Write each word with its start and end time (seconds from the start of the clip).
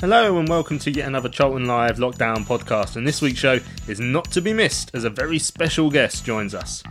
Hello 0.00 0.38
and 0.38 0.48
welcome 0.48 0.78
to 0.78 0.90
yet 0.90 1.06
another 1.06 1.28
Charlton 1.28 1.66
Live 1.66 1.98
Lockdown 1.98 2.38
podcast. 2.38 2.96
And 2.96 3.06
this 3.06 3.20
week's 3.20 3.38
show 3.38 3.58
is 3.86 4.00
not 4.00 4.30
to 4.32 4.40
be 4.40 4.54
missed 4.54 4.90
as 4.94 5.04
a 5.04 5.10
very 5.10 5.38
special 5.38 5.90
guest 5.90 6.24
joins 6.24 6.54
us. 6.54 6.82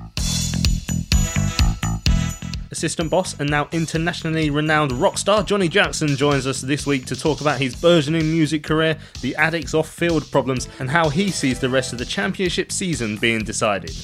Assistant 2.76 3.10
boss 3.10 3.40
and 3.40 3.50
now 3.50 3.70
internationally 3.72 4.50
renowned 4.50 4.92
rock 4.92 5.18
star 5.18 5.44
Johnny 5.44 5.70
Jackson 5.70 6.10
joins 6.18 6.46
us 6.46 6.60
this 6.60 6.86
week 6.86 7.06
to 7.06 7.16
talk 7.16 7.40
about 7.40 7.58
his 7.58 7.74
burgeoning 7.74 8.30
music 8.30 8.66
career, 8.66 8.98
the 9.22 9.34
Addicks 9.40 9.74
off 9.74 9.88
field 9.88 10.30
problems, 10.30 10.68
and 10.80 10.90
how 10.90 11.08
he 11.08 11.32
sees 11.32 11.58
the 11.58 11.70
rest 11.70 11.94
of 11.94 12.00
the 12.00 12.06
championship 12.06 12.74
season 12.74 13.16
being 13.16 13.46
decided. 13.46 13.96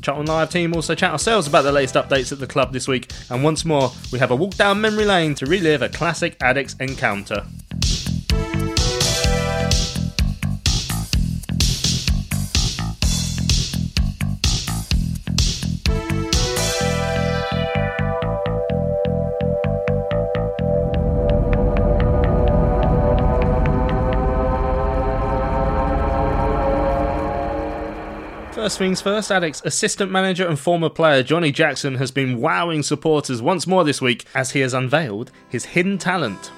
Charlton 0.00 0.24
Live 0.24 0.48
team 0.48 0.74
also 0.74 0.94
chat 0.94 1.12
ourselves 1.12 1.46
about 1.46 1.62
the 1.62 1.72
latest 1.72 1.96
updates 1.96 2.32
at 2.32 2.38
the 2.38 2.46
club 2.46 2.72
this 2.72 2.88
week, 2.88 3.12
and 3.28 3.44
once 3.44 3.66
more, 3.66 3.90
we 4.10 4.18
have 4.18 4.30
a 4.30 4.36
walk 4.36 4.54
down 4.54 4.80
memory 4.80 5.04
lane 5.04 5.34
to 5.34 5.44
relive 5.44 5.82
a 5.82 5.90
classic 5.90 6.38
Addicks 6.38 6.80
encounter. 6.80 7.44
First 28.66 28.78
things 28.78 29.00
first, 29.00 29.30
Addicks 29.30 29.64
assistant 29.64 30.10
manager 30.10 30.44
and 30.44 30.58
former 30.58 30.88
player 30.88 31.22
Johnny 31.22 31.52
Jackson 31.52 31.94
has 31.94 32.10
been 32.10 32.40
wowing 32.40 32.82
supporters 32.82 33.40
once 33.40 33.64
more 33.64 33.84
this 33.84 34.02
week 34.02 34.24
as 34.34 34.50
he 34.50 34.58
has 34.58 34.74
unveiled 34.74 35.30
his 35.48 35.66
hidden 35.66 35.98
talent. 35.98 36.50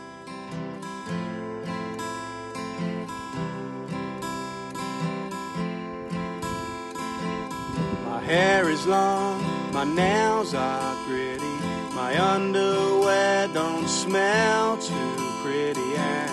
My 8.06 8.22
hair 8.24 8.70
is 8.70 8.86
long, 8.86 9.42
my 9.74 9.84
nails 9.84 10.54
are 10.54 11.04
gritty, 11.04 11.44
my 11.94 12.18
underwear 12.18 13.48
don't 13.48 13.86
smell 13.86 14.78
too 14.78 15.32
pretty, 15.42 15.94
and 15.94 16.32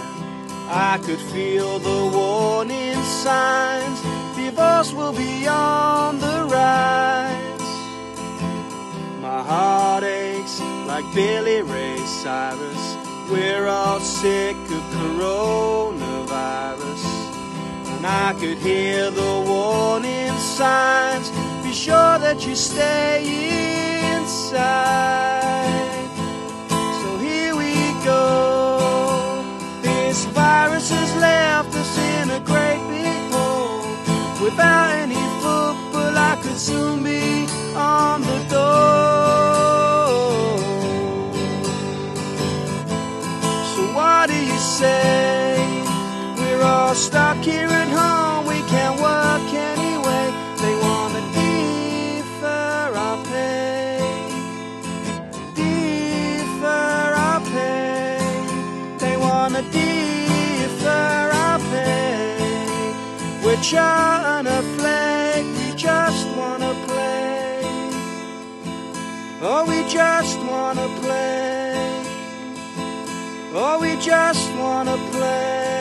I 0.69 1.01
could 1.03 1.19
feel 1.19 1.79
the 1.79 2.17
warning 2.17 2.95
signs. 3.03 4.24
Divorce 4.45 4.93
will 4.93 5.11
be 5.11 5.47
on 5.47 6.19
the 6.19 6.45
rise. 6.47 7.67
My 9.19 9.41
heart 9.41 10.03
aches 10.03 10.61
like 10.85 11.03
Billy 11.15 11.63
Ray 11.63 11.97
Cyrus. 12.05 12.95
We're 13.31 13.65
all 13.65 13.99
sick 13.99 14.55
of 14.55 14.83
coronavirus. 14.97 17.05
And 17.95 18.05
I 18.05 18.35
could 18.39 18.59
hear 18.59 19.09
the 19.09 19.43
warning 19.47 20.37
signs. 20.37 21.31
Be 21.63 21.73
sure 21.73 22.19
that 22.19 22.45
you 22.45 22.55
stay 22.55 23.23
inside. 24.13 26.07
So 27.01 27.17
here 27.17 27.55
we 27.55 27.73
go. 28.05 29.43
This 29.81 30.25
virus 30.25 30.91
has 30.91 31.15
left 31.15 31.75
us 31.75 31.97
in 31.97 32.29
a 32.29 32.39
great. 32.41 32.84
Without 34.45 34.91
any 34.91 35.15
football, 35.41 36.15
I 36.15 36.37
could 36.39 36.55
soon 36.55 37.03
be 37.03 37.47
on 37.75 38.21
the 38.21 38.39
door. 38.47 39.25
So 43.73 43.81
what 43.97 44.29
do 44.29 44.35
you 44.35 44.59
say? 44.59 45.57
We're 46.37 46.61
all 46.61 46.93
stuck 46.93 47.37
here 47.43 47.67
at 47.67 47.87
home. 47.87 48.24
Trying 63.69 64.45
play. 64.77 65.43
We 65.43 65.75
just 65.75 66.27
wanna 66.37 66.75
play. 66.85 67.61
Oh, 69.41 69.65
we 69.67 69.83
just 69.91 70.37
wanna 70.41 70.87
play. 71.01 72.05
Oh, 73.55 73.79
we 73.81 73.99
just 73.99 74.53
wanna 74.53 74.97
play. 75.11 75.74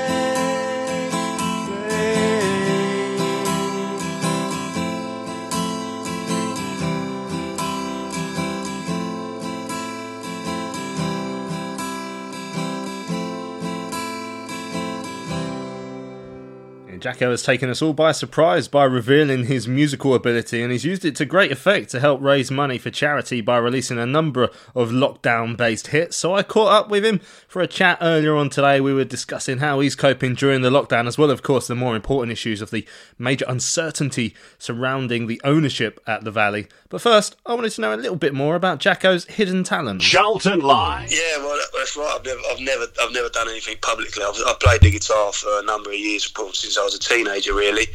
Jacko 17.05 17.33
has 17.33 17.43
taken 17.43 17.69
us 17.69 17.83
all 17.83 17.93
by 17.93 18.13
surprise 18.13 18.67
by 18.67 18.85
revealing 18.85 19.45
his 19.45 19.69
musical 19.69 20.15
ability, 20.15 20.63
and 20.63 20.73
he's 20.73 20.87
used 20.87 21.05
it 21.05 21.15
to 21.17 21.27
great 21.27 21.53
effect 21.53 21.91
to 21.91 22.01
help 22.01 22.23
raise 22.23 22.51
money 22.51 22.79
for 22.79 22.89
charity 22.89 23.43
by 23.43 23.59
releasing 23.59 23.99
a 23.99 24.07
number 24.07 24.49
of 24.75 24.89
lockdown 24.89 25.55
based 25.55 25.89
hits. 25.89 26.17
So 26.17 26.35
I 26.35 26.43
caught 26.43 26.73
up 26.73 26.89
with 26.89 27.05
him 27.05 27.19
for 27.47 27.61
a 27.61 27.67
chat 27.67 27.99
earlier 28.01 28.35
on 28.35 28.49
today. 28.49 28.81
We 28.81 28.95
were 28.95 29.05
discussing 29.05 29.59
how 29.59 29.81
he's 29.81 29.95
coping 29.95 30.35
during 30.35 30.63
the 30.63 30.71
lockdown, 30.71 31.07
as 31.07 31.19
well, 31.19 31.31
of 31.31 31.43
course, 31.43 31.67
the 31.67 31.75
more 31.75 31.95
important 31.95 32.33
issues 32.33 32.63
of 32.63 32.71
the 32.71 32.89
major 33.19 33.45
uncertainty 33.49 34.35
surrounding 34.57 35.27
the 35.27 35.43
ownership 35.45 36.01
at 36.07 36.25
the 36.25 36.31
Valley. 36.31 36.69
But 36.89 37.03
first, 37.03 37.37
I 37.45 37.53
wanted 37.53 37.73
to 37.73 37.83
know 37.83 37.95
a 37.95 37.97
little 37.97 38.17
bit 38.17 38.33
more 38.33 38.55
about 38.55 38.79
Jacko's 38.79 39.27
hidden 39.27 39.63
talent. 39.63 40.01
Charlton 40.01 40.61
Live. 40.61 41.13
Yeah, 41.13 41.37
well, 41.37 41.59
that's 41.77 41.99
right. 41.99 42.17
I've 42.17 42.25
never, 42.25 42.41
I've 42.51 42.61
never, 42.61 42.87
I've 43.03 43.13
never 43.13 43.29
done 43.29 43.51
anything 43.51 43.77
publicly. 43.83 44.23
I've, 44.25 44.41
I've 44.47 44.61
played 44.61 44.81
the 44.81 44.91
guitar 44.91 45.35
for 45.35 45.61
a 45.61 45.63
number 45.65 45.91
of 45.91 45.97
years, 45.97 46.27
probably 46.27 46.55
since 46.55 46.79
I 46.79 46.85
was 46.85 46.94
a 46.95 46.99
teenager, 46.99 47.55
really, 47.55 47.87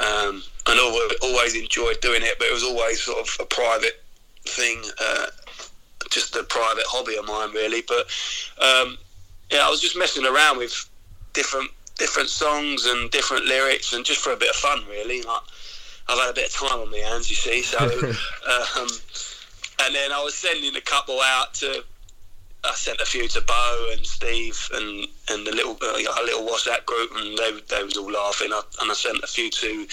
um, 0.00 0.42
and 0.66 0.80
always, 0.80 1.12
always 1.22 1.54
enjoyed 1.54 2.00
doing 2.00 2.22
it. 2.22 2.38
But 2.38 2.48
it 2.48 2.54
was 2.54 2.64
always 2.64 3.02
sort 3.02 3.18
of 3.18 3.36
a 3.40 3.46
private 3.46 4.02
thing, 4.44 4.82
uh, 5.00 5.26
just 6.10 6.36
a 6.36 6.42
private 6.44 6.84
hobby 6.86 7.16
of 7.16 7.26
mine, 7.26 7.52
really. 7.52 7.82
But 7.82 8.06
um, 8.60 8.98
yeah, 9.50 9.66
I 9.66 9.70
was 9.70 9.80
just 9.80 9.96
messing 9.96 10.26
around 10.26 10.58
with 10.58 10.88
different 11.32 11.70
different 11.96 12.28
songs 12.28 12.86
and 12.86 13.10
different 13.10 13.46
lyrics, 13.46 13.92
and 13.92 14.04
just 14.04 14.20
for 14.20 14.32
a 14.32 14.36
bit 14.36 14.50
of 14.50 14.56
fun, 14.56 14.82
really. 14.88 15.22
Like, 15.22 15.42
I've 16.08 16.18
had 16.18 16.30
a 16.30 16.34
bit 16.34 16.46
of 16.46 16.54
time 16.54 16.80
on 16.80 16.90
my 16.90 16.98
hands, 16.98 17.28
you 17.28 17.36
see. 17.36 17.62
So, 17.62 17.78
um, 17.78 18.88
and 19.84 19.94
then 19.94 20.12
I 20.12 20.22
was 20.22 20.34
sending 20.34 20.74
a 20.76 20.80
couple 20.80 21.20
out 21.20 21.54
to. 21.54 21.84
I 22.68 22.74
sent 22.74 23.00
a 23.00 23.06
few 23.06 23.26
to 23.28 23.40
Bo 23.40 23.88
and 23.92 24.06
Steve 24.06 24.68
and 24.74 25.06
and 25.30 25.46
the 25.46 25.52
little 25.52 25.76
uh, 25.82 25.96
a 25.96 26.24
little 26.24 26.46
WhatsApp 26.46 26.84
group, 26.84 27.10
and 27.16 27.36
they 27.38 27.60
they 27.68 27.82
was 27.82 27.96
all 27.96 28.10
laughing. 28.10 28.52
I, 28.52 28.60
and 28.80 28.90
I 28.90 28.94
sent 28.94 29.22
a 29.22 29.26
few 29.26 29.50
to 29.50 29.86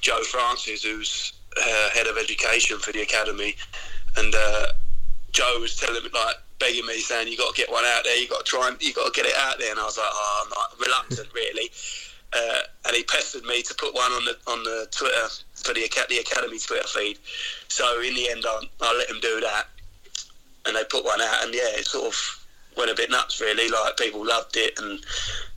Joe 0.00 0.22
Francis, 0.22 0.82
who's 0.82 1.32
uh, 1.56 1.90
head 1.90 2.06
of 2.06 2.16
education 2.16 2.78
for 2.78 2.92
the 2.92 3.02
academy, 3.02 3.54
and 4.16 4.34
uh, 4.34 4.66
Joe 5.32 5.58
was 5.60 5.76
telling 5.76 6.02
me 6.02 6.10
like 6.14 6.36
begging 6.58 6.86
me, 6.86 6.98
saying 7.00 7.28
you 7.28 7.36
got 7.36 7.54
to 7.54 7.60
get 7.60 7.70
one 7.70 7.84
out 7.84 8.04
there. 8.04 8.16
You 8.16 8.28
got 8.28 8.44
to 8.44 8.50
try 8.50 8.68
and 8.68 8.80
you 8.80 8.94
got 8.94 9.12
to 9.12 9.20
get 9.20 9.28
it 9.28 9.36
out 9.36 9.58
there. 9.58 9.70
And 9.70 9.80
I 9.80 9.84
was 9.84 9.98
like, 9.98 10.06
oh, 10.08 10.42
I'm 10.44 10.50
not 10.50 10.86
reluctant 10.86 11.28
really. 11.34 11.70
Uh, 12.32 12.60
and 12.86 12.96
he 12.96 13.04
pestered 13.04 13.44
me 13.44 13.62
to 13.62 13.74
put 13.74 13.94
one 13.94 14.10
on 14.12 14.24
the 14.24 14.36
on 14.50 14.62
the 14.64 14.88
Twitter 14.90 15.28
for 15.54 15.72
the 15.72 15.88
the 16.08 16.18
academy 16.18 16.58
Twitter 16.58 16.86
feed. 16.88 17.18
So 17.68 18.00
in 18.00 18.14
the 18.14 18.30
end, 18.30 18.44
I, 18.46 18.62
I 18.80 18.96
let 18.96 19.10
him 19.10 19.20
do 19.20 19.40
that, 19.40 19.68
and 20.66 20.76
they 20.76 20.84
put 20.84 21.04
one 21.04 21.20
out, 21.20 21.44
and 21.44 21.54
yeah, 21.54 21.78
it 21.78 21.86
sort 21.86 22.06
of 22.06 22.40
went 22.76 22.90
a 22.90 22.94
bit 22.94 23.10
nuts 23.10 23.40
really. 23.40 23.68
Like 23.68 23.96
people 23.96 24.26
loved 24.26 24.56
it, 24.56 24.78
and 24.78 25.00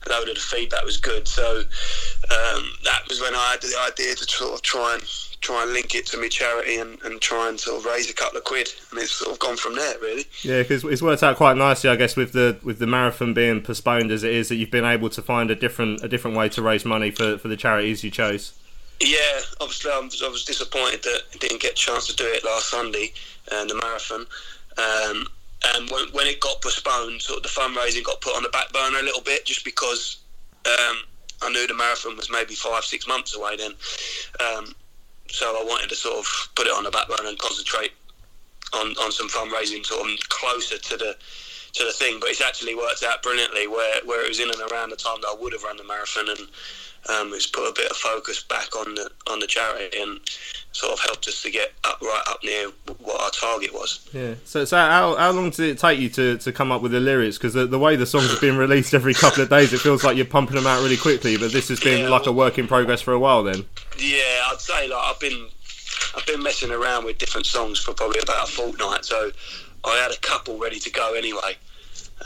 a 0.06 0.10
load 0.10 0.28
of 0.28 0.34
the 0.34 0.40
feedback 0.40 0.84
was 0.84 0.96
good. 0.96 1.26
So 1.26 1.58
um, 1.58 2.72
that 2.84 3.02
was 3.08 3.20
when 3.20 3.34
I 3.34 3.52
had 3.52 3.62
the 3.62 3.74
idea 3.86 4.14
to 4.14 4.24
sort 4.24 4.54
of 4.54 4.62
try 4.62 4.94
and 4.94 5.02
try 5.40 5.62
and 5.62 5.72
link 5.72 5.94
it 5.94 6.04
to 6.04 6.18
my 6.18 6.26
charity 6.26 6.76
and, 6.78 7.00
and 7.02 7.20
try 7.20 7.48
and 7.48 7.60
sort 7.60 7.78
of 7.78 7.84
raise 7.84 8.10
a 8.10 8.14
couple 8.14 8.38
of 8.38 8.44
quid, 8.44 8.68
and 8.90 9.00
it's 9.00 9.12
sort 9.12 9.32
of 9.32 9.38
gone 9.38 9.56
from 9.56 9.76
there 9.76 9.98
really. 10.00 10.24
Yeah, 10.42 10.62
because 10.62 10.84
it's 10.84 11.02
worked 11.02 11.22
out 11.22 11.36
quite 11.36 11.56
nicely, 11.56 11.90
I 11.90 11.96
guess, 11.96 12.16
with 12.16 12.32
the 12.32 12.58
with 12.62 12.78
the 12.78 12.86
marathon 12.86 13.34
being 13.34 13.62
postponed 13.62 14.10
as 14.10 14.22
it 14.24 14.32
is, 14.32 14.48
that 14.48 14.56
you've 14.56 14.70
been 14.70 14.84
able 14.84 15.10
to 15.10 15.22
find 15.22 15.50
a 15.50 15.54
different 15.54 16.02
a 16.02 16.08
different 16.08 16.36
way 16.36 16.48
to 16.50 16.62
raise 16.62 16.84
money 16.84 17.10
for, 17.10 17.38
for 17.38 17.48
the 17.48 17.56
charities 17.56 18.04
you 18.04 18.10
chose. 18.10 18.52
Yeah, 19.00 19.40
obviously 19.60 19.92
I 19.92 20.00
was, 20.00 20.20
I 20.22 20.28
was 20.28 20.44
disappointed 20.44 21.04
that 21.04 21.22
I 21.32 21.38
didn't 21.38 21.60
get 21.60 21.72
a 21.72 21.76
chance 21.76 22.08
to 22.08 22.16
do 22.16 22.24
it 22.26 22.44
last 22.44 22.70
Sunday, 22.70 23.12
and 23.52 23.70
uh, 23.70 23.74
the 23.74 23.80
marathon. 23.80 24.26
Um, 24.78 25.26
and 25.74 25.90
when, 25.90 26.06
when 26.12 26.26
it 26.26 26.40
got 26.40 26.62
postponed, 26.62 27.20
sort 27.20 27.38
of 27.38 27.42
the 27.42 27.48
fundraising 27.48 28.04
got 28.04 28.20
put 28.20 28.36
on 28.36 28.42
the 28.42 28.48
back 28.50 28.72
burner 28.72 28.98
a 28.98 29.02
little 29.02 29.22
bit, 29.22 29.44
just 29.44 29.64
because 29.64 30.18
um, 30.66 30.98
I 31.42 31.50
knew 31.50 31.66
the 31.66 31.74
marathon 31.74 32.16
was 32.16 32.30
maybe 32.30 32.54
five, 32.54 32.84
six 32.84 33.06
months 33.06 33.36
away 33.36 33.56
then. 33.56 33.72
Um, 34.40 34.74
so 35.28 35.60
I 35.60 35.64
wanted 35.64 35.88
to 35.90 35.96
sort 35.96 36.18
of 36.18 36.48
put 36.54 36.66
it 36.66 36.72
on 36.72 36.84
the 36.84 36.90
back 36.90 37.08
burner 37.08 37.28
and 37.28 37.38
concentrate 37.38 37.92
on, 38.72 38.88
on 38.98 39.12
some 39.12 39.28
fundraising 39.28 39.84
sort 39.84 40.08
of 40.08 40.28
closer 40.28 40.78
to 40.78 40.96
the 40.96 41.16
to 41.74 41.84
the 41.84 41.92
thing. 41.92 42.18
But 42.20 42.30
it's 42.30 42.40
actually 42.40 42.74
worked 42.74 43.02
out 43.02 43.22
brilliantly 43.22 43.66
where, 43.66 44.00
where 44.04 44.24
it 44.24 44.28
was 44.28 44.40
in 44.40 44.50
and 44.50 44.72
around 44.72 44.90
the 44.90 44.96
time 44.96 45.18
that 45.20 45.28
I 45.28 45.36
would 45.38 45.52
have 45.52 45.64
run 45.64 45.76
the 45.76 45.84
marathon 45.84 46.28
and 46.28 46.48
um, 47.08 47.32
it's 47.32 47.46
put 47.46 47.68
a 47.68 47.72
bit 47.74 47.90
of 47.90 47.96
focus 47.96 48.42
back 48.42 48.76
on 48.76 48.94
the 48.94 49.10
on 49.30 49.40
the 49.40 49.46
charity 49.46 49.98
and 50.00 50.20
sort 50.72 50.92
of 50.92 51.00
helped 51.00 51.26
us 51.26 51.42
to 51.42 51.50
get 51.50 51.72
up 51.84 52.00
right 52.02 52.22
up 52.28 52.42
near 52.44 52.68
what 53.00 53.20
our 53.20 53.30
target 53.30 53.72
was. 53.72 54.08
Yeah. 54.12 54.34
So, 54.44 54.64
so 54.64 54.76
how, 54.76 55.16
how 55.16 55.30
long 55.32 55.50
did 55.50 55.70
it 55.70 55.78
take 55.78 55.98
you 55.98 56.08
to, 56.10 56.38
to 56.38 56.52
come 56.52 56.70
up 56.70 56.82
with 56.82 56.92
the 56.92 57.00
lyrics? 57.00 57.38
Because 57.38 57.54
the, 57.54 57.66
the 57.66 57.78
way 57.78 57.96
the 57.96 58.06
songs 58.06 58.30
have 58.30 58.40
been 58.40 58.56
released 58.66 58.94
every 58.94 59.14
couple 59.14 59.42
of 59.42 59.48
days, 59.48 59.72
it 59.72 59.80
feels 59.80 60.04
like 60.04 60.16
you're 60.16 60.26
pumping 60.26 60.56
them 60.56 60.66
out 60.66 60.82
really 60.82 60.96
quickly. 60.96 61.36
But 61.36 61.52
this 61.52 61.68
has 61.68 61.80
been 61.80 62.02
yeah, 62.02 62.08
like 62.08 62.22
well, 62.22 62.34
a 62.34 62.36
work 62.36 62.58
in 62.58 62.68
progress 62.68 63.00
for 63.00 63.12
a 63.12 63.18
while. 63.18 63.42
Then. 63.42 63.64
Yeah, 63.98 64.42
I'd 64.46 64.60
say 64.60 64.88
like 64.88 65.02
I've 65.02 65.20
been 65.20 65.48
I've 66.16 66.26
been 66.26 66.42
messing 66.42 66.70
around 66.70 67.04
with 67.04 67.18
different 67.18 67.46
songs 67.46 67.80
for 67.80 67.94
probably 67.94 68.20
about 68.20 68.48
a 68.48 68.52
fortnight. 68.52 69.04
So 69.04 69.30
I 69.84 69.96
had 69.96 70.12
a 70.12 70.18
couple 70.18 70.58
ready 70.58 70.78
to 70.80 70.90
go 70.90 71.14
anyway. 71.14 71.56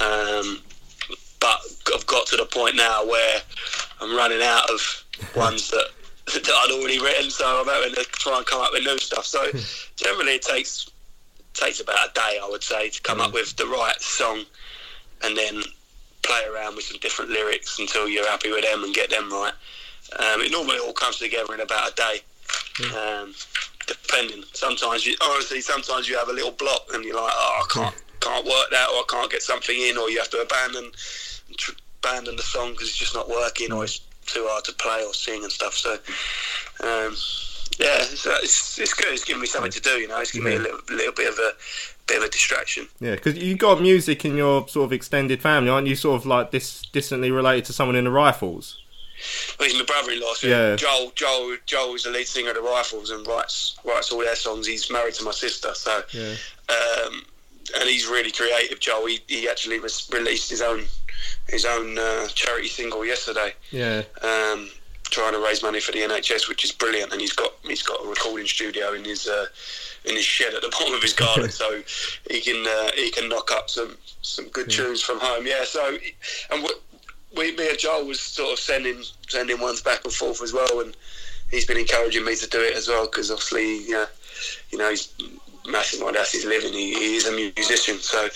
Um, 0.00 0.62
but 1.42 1.60
I've 1.92 2.06
got 2.06 2.26
to 2.28 2.36
the 2.36 2.46
point 2.46 2.76
now 2.76 3.04
where 3.04 3.40
I'm 4.00 4.16
running 4.16 4.40
out 4.40 4.70
of 4.70 5.04
ones 5.36 5.68
that 5.70 5.88
that 6.26 6.48
I'd 6.48 6.70
already 6.70 7.00
written, 7.00 7.30
so 7.30 7.44
I'm 7.44 7.66
having 7.66 7.94
to 7.96 8.04
try 8.12 8.38
and 8.38 8.46
come 8.46 8.62
up 8.62 8.72
with 8.72 8.84
new 8.84 8.96
stuff. 8.98 9.26
So 9.26 9.50
generally, 9.96 10.36
it 10.36 10.42
takes 10.42 10.88
takes 11.52 11.80
about 11.80 12.10
a 12.10 12.12
day, 12.14 12.38
I 12.42 12.48
would 12.48 12.62
say, 12.62 12.88
to 12.88 13.02
come 13.02 13.18
mm. 13.18 13.26
up 13.26 13.34
with 13.34 13.56
the 13.56 13.66
right 13.66 14.00
song, 14.00 14.44
and 15.24 15.36
then 15.36 15.62
play 16.22 16.40
around 16.54 16.76
with 16.76 16.84
some 16.84 17.00
different 17.00 17.32
lyrics 17.32 17.78
until 17.80 18.08
you're 18.08 18.28
happy 18.28 18.50
with 18.52 18.62
them 18.62 18.84
and 18.84 18.94
get 18.94 19.10
them 19.10 19.30
right. 19.30 19.52
Um, 20.18 20.40
it 20.42 20.52
normally 20.52 20.78
all 20.78 20.92
comes 20.92 21.18
together 21.18 21.52
in 21.54 21.60
about 21.60 21.90
a 21.90 21.94
day, 21.96 22.20
mm. 22.76 23.22
um, 23.22 23.34
depending. 23.88 24.44
Sometimes 24.52 25.04
you 25.04 25.16
honestly, 25.22 25.60
sometimes 25.60 26.08
you 26.08 26.16
have 26.16 26.28
a 26.28 26.32
little 26.32 26.52
block 26.52 26.86
and 26.94 27.04
you're 27.04 27.16
like, 27.16 27.32
oh, 27.34 27.64
I 27.64 27.72
can't 27.74 28.02
can't 28.20 28.46
work 28.46 28.70
that, 28.70 28.88
or 28.90 29.02
I 29.02 29.04
can't 29.08 29.30
get 29.30 29.42
something 29.42 29.76
in, 29.76 29.98
or 29.98 30.08
you 30.08 30.18
have 30.18 30.30
to 30.30 30.40
abandon 30.40 30.92
abandon 32.02 32.36
the 32.36 32.42
song 32.42 32.72
because 32.72 32.88
it's 32.88 32.96
just 32.96 33.14
not 33.14 33.28
working, 33.28 33.72
or 33.72 33.84
it's 33.84 34.00
too 34.26 34.46
hard 34.48 34.64
to 34.64 34.72
play 34.72 35.04
or 35.04 35.14
sing 35.14 35.42
and 35.42 35.52
stuff. 35.52 35.74
So, 35.74 35.92
um, 35.92 37.14
yeah, 37.78 37.98
it's, 38.00 38.26
uh, 38.26 38.38
it's, 38.42 38.78
it's, 38.78 38.94
good. 38.94 39.12
It's 39.12 39.24
giving 39.24 39.40
me 39.40 39.46
something 39.46 39.72
to 39.72 39.80
do. 39.80 39.90
You 39.90 40.08
know, 40.08 40.20
it's 40.20 40.32
giving 40.32 40.52
yeah. 40.52 40.58
me 40.58 40.64
a 40.64 40.68
little, 40.68 40.80
little 40.96 41.14
bit 41.14 41.28
of 41.28 41.38
a 41.38 41.52
bit 42.06 42.18
of 42.18 42.24
a 42.24 42.28
distraction. 42.28 42.88
Yeah, 43.00 43.14
because 43.14 43.36
you 43.36 43.56
got 43.56 43.80
music 43.80 44.24
in 44.24 44.36
your 44.36 44.66
sort 44.68 44.86
of 44.86 44.92
extended 44.92 45.40
family, 45.40 45.70
aren't 45.70 45.86
you? 45.86 45.96
Sort 45.96 46.20
of 46.20 46.26
like 46.26 46.50
this 46.50 46.82
distantly 46.92 47.30
related 47.30 47.64
to 47.66 47.72
someone 47.72 47.96
in 47.96 48.04
the 48.04 48.10
Rifles. 48.10 48.78
Well, 49.58 49.68
he's 49.68 49.78
my 49.78 49.84
brother-in-law. 49.84 50.34
So 50.34 50.46
yeah. 50.48 50.76
Joel, 50.76 51.12
Joel, 51.14 51.56
Joel 51.66 51.94
is 51.94 52.04
the 52.04 52.10
lead 52.10 52.26
singer 52.26 52.50
of 52.50 52.56
the 52.56 52.62
Rifles 52.62 53.10
and 53.10 53.26
writes 53.26 53.76
writes 53.84 54.10
all 54.10 54.20
their 54.20 54.36
songs. 54.36 54.66
He's 54.66 54.90
married 54.90 55.14
to 55.14 55.24
my 55.24 55.30
sister, 55.30 55.72
so 55.74 56.02
yeah. 56.12 56.34
um, 56.68 57.24
and 57.78 57.88
he's 57.88 58.06
really 58.06 58.32
creative. 58.32 58.80
Joel, 58.80 59.06
he, 59.06 59.20
he 59.28 59.48
actually 59.48 59.78
was 59.78 60.10
released 60.12 60.50
his 60.50 60.60
own 60.60 60.84
his 61.48 61.64
own 61.64 61.98
uh, 61.98 62.26
charity 62.28 62.68
single 62.68 63.04
yesterday. 63.04 63.54
Yeah. 63.70 64.02
Um, 64.22 64.70
trying 65.04 65.34
to 65.34 65.40
raise 65.40 65.62
money 65.62 65.78
for 65.78 65.92
the 65.92 65.98
NHS, 65.98 66.48
which 66.48 66.64
is 66.64 66.72
brilliant. 66.72 67.12
And 67.12 67.20
he's 67.20 67.32
got 67.32 67.52
he's 67.62 67.82
got 67.82 68.04
a 68.04 68.08
recording 68.08 68.46
studio 68.46 68.94
in 68.94 69.04
his 69.04 69.28
uh, 69.28 69.46
in 70.04 70.16
his 70.16 70.24
shed 70.24 70.54
at 70.54 70.62
the 70.62 70.68
bottom 70.78 70.94
of 70.94 71.02
his 71.02 71.12
garden, 71.12 71.50
so 71.62 71.82
he 72.30 72.40
can 72.40 72.64
uh, 72.66 72.90
he 72.96 73.10
can 73.10 73.28
knock 73.28 73.52
up 73.52 73.70
some 73.70 73.96
some 74.22 74.48
good 74.48 74.72
yeah. 74.72 74.84
tunes 74.84 75.02
from 75.02 75.20
home. 75.20 75.46
Yeah. 75.46 75.64
So 75.64 75.96
and 76.50 76.68
we 77.36 77.56
me 77.56 77.68
and 77.68 77.78
Joel 77.78 78.06
was 78.06 78.20
sort 78.20 78.52
of 78.52 78.58
sending 78.58 79.02
sending 79.28 79.60
ones 79.60 79.82
back 79.82 80.04
and 80.04 80.12
forth 80.12 80.42
as 80.42 80.52
well, 80.52 80.80
and 80.80 80.96
he's 81.50 81.66
been 81.66 81.78
encouraging 81.78 82.24
me 82.24 82.34
to 82.36 82.48
do 82.48 82.60
it 82.60 82.74
as 82.74 82.88
well 82.88 83.06
because 83.06 83.30
obviously 83.30 83.88
yeah, 83.88 84.06
you 84.70 84.78
know 84.78 84.90
he's 84.90 85.12
massive 85.66 86.00
my 86.00 86.12
that's 86.12 86.32
his 86.32 86.44
living. 86.44 86.72
He, 86.72 86.94
he 86.94 87.16
is 87.16 87.26
a 87.26 87.32
musician, 87.32 87.98
so. 87.98 88.28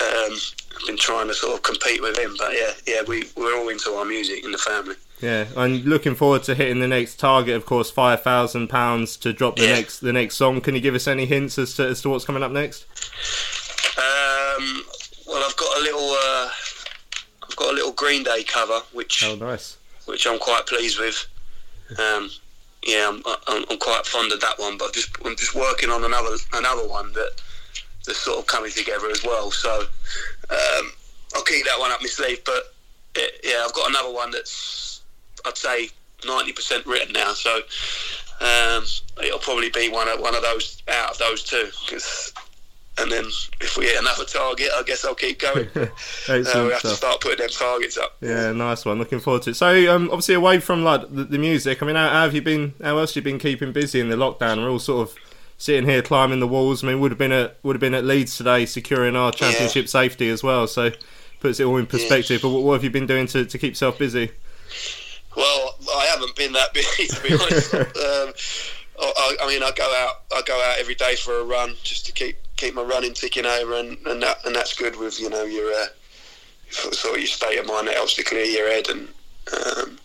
Um, 0.00 0.38
I've 0.78 0.86
been 0.86 0.96
trying 0.96 1.26
to 1.28 1.34
sort 1.34 1.54
of 1.54 1.62
compete 1.62 2.00
with 2.00 2.16
him. 2.18 2.36
But 2.38 2.52
yeah, 2.52 2.72
yeah, 2.86 3.02
we 3.06 3.24
we're 3.36 3.56
all 3.58 3.68
into 3.68 3.90
our 3.92 4.04
music 4.04 4.44
in 4.44 4.52
the 4.52 4.58
family. 4.58 4.94
Yeah, 5.20 5.46
I'm 5.56 5.82
looking 5.82 6.14
forward 6.14 6.44
to 6.44 6.54
hitting 6.54 6.78
the 6.80 6.86
next 6.86 7.18
target. 7.18 7.56
Of 7.56 7.66
course, 7.66 7.90
five 7.90 8.22
thousand 8.22 8.68
pounds 8.68 9.16
to 9.18 9.32
drop 9.32 9.56
the 9.56 9.64
yeah. 9.64 9.74
next 9.74 10.00
the 10.00 10.12
next 10.12 10.36
song. 10.36 10.60
Can 10.60 10.74
you 10.74 10.80
give 10.80 10.94
us 10.94 11.08
any 11.08 11.26
hints 11.26 11.58
as 11.58 11.74
to 11.74 11.88
as 11.88 12.02
to 12.02 12.10
what's 12.10 12.24
coming 12.24 12.42
up 12.42 12.52
next? 12.52 12.84
Um, 13.98 14.84
well, 15.26 15.42
I've 15.44 15.56
got 15.56 15.78
a 15.78 15.82
little 15.82 16.10
uh, 16.10 16.50
I've 17.42 17.56
got 17.56 17.72
a 17.72 17.74
little 17.74 17.92
Green 17.92 18.22
Day 18.22 18.44
cover, 18.44 18.80
which 18.92 19.24
oh 19.24 19.34
nice, 19.34 19.78
which 20.06 20.26
I'm 20.26 20.38
quite 20.38 20.66
pleased 20.66 21.00
with. 21.00 21.26
Um, 21.98 22.30
yeah, 22.88 23.06
I'm, 23.06 23.22
I'm, 23.46 23.64
I'm 23.70 23.78
quite 23.78 24.06
fond 24.06 24.32
of 24.32 24.40
that 24.40 24.58
one, 24.58 24.78
but 24.78 24.94
just 24.94 25.10
I'm 25.24 25.36
just 25.36 25.54
working 25.54 25.90
on 25.90 26.04
another 26.04 26.36
another 26.54 26.88
one 26.88 27.12
that 27.12 27.32
that's 28.06 28.18
sort 28.18 28.38
of 28.38 28.46
coming 28.46 28.70
together 28.70 29.10
as 29.10 29.22
well. 29.22 29.50
So 29.50 29.82
um, 30.50 30.92
I'll 31.34 31.44
keep 31.44 31.66
that 31.66 31.78
one 31.78 31.90
up 31.92 32.00
my 32.00 32.06
sleeve. 32.06 32.40
But 32.46 32.74
it, 33.14 33.40
yeah, 33.44 33.62
I've 33.64 33.74
got 33.74 33.90
another 33.90 34.12
one 34.12 34.30
that's 34.30 35.02
I'd 35.44 35.58
say 35.58 35.90
ninety 36.26 36.52
percent 36.52 36.86
written 36.86 37.12
now. 37.12 37.34
So 37.34 37.60
um, 38.40 38.84
it'll 39.22 39.38
probably 39.38 39.68
be 39.68 39.90
one 39.90 40.08
of 40.08 40.20
one 40.20 40.34
of 40.34 40.42
those 40.42 40.82
out 40.88 41.10
of 41.10 41.18
those 41.18 41.44
two. 41.44 41.68
Cause, 41.90 42.32
and 43.00 43.12
then 43.12 43.24
if 43.60 43.76
we 43.76 43.86
hit 43.86 44.00
another 44.00 44.24
target, 44.24 44.68
I 44.74 44.82
guess 44.82 45.04
I'll 45.04 45.14
keep 45.14 45.38
going. 45.40 45.68
uh, 45.74 45.86
we 46.28 46.34
have 46.72 46.80
to 46.80 46.88
start 46.88 47.20
putting 47.20 47.38
them 47.38 47.48
targets 47.50 47.96
up. 47.96 48.16
Yeah, 48.20 48.52
nice 48.52 48.84
one. 48.84 48.98
Looking 48.98 49.20
forward 49.20 49.42
to 49.42 49.50
it. 49.50 49.56
So, 49.56 49.94
um, 49.94 50.08
obviously, 50.10 50.34
away 50.34 50.60
from 50.60 50.84
like 50.84 51.02
the, 51.14 51.24
the 51.24 51.38
music, 51.38 51.82
I 51.82 51.86
mean, 51.86 51.96
how, 51.96 52.08
how, 52.08 52.22
have 52.22 52.34
you 52.34 52.42
been? 52.42 52.74
How 52.82 52.98
else 52.98 53.14
have 53.14 53.24
you 53.24 53.30
been 53.30 53.38
keeping 53.38 53.72
busy 53.72 54.00
in 54.00 54.08
the 54.08 54.16
lockdown? 54.16 54.58
We're 54.58 54.70
all 54.70 54.78
sort 54.78 55.08
of 55.08 55.16
sitting 55.58 55.88
here 55.88 56.02
climbing 56.02 56.40
the 56.40 56.48
walls. 56.48 56.82
I 56.82 56.88
mean, 56.88 57.00
would 57.00 57.10
have 57.10 57.18
been 57.18 57.32
at 57.32 57.56
would 57.62 57.76
have 57.76 57.80
been 57.80 57.94
at 57.94 58.04
Leeds 58.04 58.36
today, 58.36 58.66
securing 58.66 59.16
our 59.16 59.32
championship 59.32 59.84
yeah. 59.84 59.90
safety 59.90 60.28
as 60.30 60.42
well. 60.42 60.66
So 60.66 60.90
puts 61.40 61.60
it 61.60 61.64
all 61.64 61.76
in 61.76 61.86
perspective. 61.86 62.40
Yeah. 62.40 62.48
But 62.48 62.50
what, 62.50 62.62
what, 62.62 62.72
have 62.74 62.84
you 62.84 62.90
been 62.90 63.06
doing 63.06 63.26
to, 63.28 63.44
to 63.44 63.58
keep 63.58 63.72
yourself 63.72 63.98
busy? 63.98 64.30
Well, 65.36 65.76
I 65.96 66.06
haven't 66.06 66.34
been 66.36 66.52
that 66.52 66.72
busy 66.74 67.06
to 67.06 67.22
be 67.22 67.34
honest. 67.34 67.74
um, 67.74 68.32
I, 69.00 69.36
I, 69.42 69.46
mean, 69.46 69.62
I 69.62 69.70
go 69.76 69.84
out 69.84 70.22
I 70.32 70.42
go 70.42 70.60
out 70.60 70.78
every 70.78 70.94
day 70.94 71.14
for 71.16 71.38
a 71.38 71.44
run 71.44 71.74
just 71.82 72.06
to 72.06 72.12
keep 72.12 72.36
keep 72.58 72.74
my 72.74 72.82
running 72.82 73.14
ticking 73.14 73.46
over, 73.46 73.74
and, 73.74 73.96
and 74.06 74.22
that 74.22 74.44
and 74.44 74.54
that's 74.54 74.74
good 74.74 74.96
with 74.96 75.18
you 75.18 75.30
know 75.30 75.44
your 75.44 75.72
uh, 75.72 75.86
sort 76.70 77.14
of 77.14 77.20
your 77.20 77.26
state 77.26 77.58
of 77.58 77.66
mind. 77.66 77.88
It 77.88 77.94
helps 77.94 78.14
to 78.16 78.24
clear 78.24 78.44
your 78.44 78.68
head 78.68 78.88
and. 78.88 79.08
Um, 79.48 79.98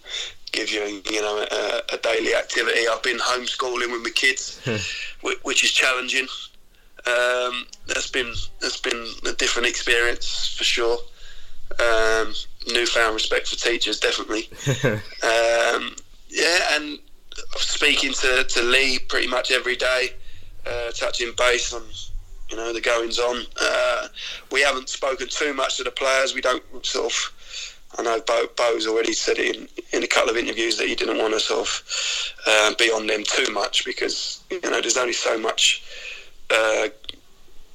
give 0.53 0.71
you, 0.71 1.01
you 1.11 1.21
know, 1.21 1.45
a, 1.51 1.95
a, 1.95 1.97
daily 1.97 2.33
activity. 2.33 2.87
I've 2.87 3.03
been 3.03 3.17
homeschooling 3.17 3.91
with 3.91 4.03
my 4.03 4.11
kids, 4.13 4.61
which 5.41 5.63
is 5.63 5.71
challenging. 5.71 6.27
Um, 7.05 7.65
that's 7.87 8.09
been 8.09 8.33
that's 8.61 8.79
been 8.79 9.05
a 9.25 9.33
different 9.33 9.67
experience 9.67 10.55
for 10.57 10.63
sure. 10.63 10.97
Um, 11.79 12.33
newfound 12.71 13.15
respect 13.15 13.47
for 13.47 13.57
teachers, 13.57 13.99
definitely. 13.99 14.47
um, 15.23 15.95
yeah, 16.29 16.59
and 16.73 16.99
speaking 17.57 18.13
to, 18.13 18.43
to 18.43 18.61
Lee 18.61 18.99
pretty 18.99 19.27
much 19.27 19.51
every 19.51 19.75
day, 19.75 20.11
uh, 20.65 20.91
touching 20.91 21.31
base 21.37 21.73
on 21.73 21.81
you 22.53 22.59
know 22.59 22.71
the 22.71 22.81
goings 22.81 23.17
on. 23.17 23.45
Uh, 23.59 24.07
we 24.51 24.61
haven't 24.61 24.87
spoken 24.87 25.27
too 25.27 25.55
much 25.55 25.77
to 25.77 25.83
the 25.83 25.89
players. 25.89 26.35
We 26.35 26.41
don't 26.41 26.63
sort 26.85 27.11
of 27.11 27.73
I 27.97 28.03
know 28.03 28.21
Bo, 28.21 28.45
Bo's 28.55 28.85
already 28.85 29.13
said 29.13 29.39
in, 29.39 29.67
in 29.91 30.03
a 30.03 30.07
couple 30.07 30.29
of 30.29 30.37
interviews 30.37 30.77
that 30.77 30.87
he 30.87 30.95
didn't 30.95 31.17
want 31.17 31.33
to 31.33 31.39
sort 31.39 31.67
of 31.67 32.33
uh, 32.45 32.73
be 32.77 32.91
on 32.91 33.07
them 33.07 33.23
too 33.23 33.51
much 33.51 33.85
because 33.85 34.43
you 34.51 34.61
know 34.61 34.81
there's 34.81 34.97
only 34.97 35.13
so 35.13 35.35
much 35.37 35.83
uh, 36.51 36.89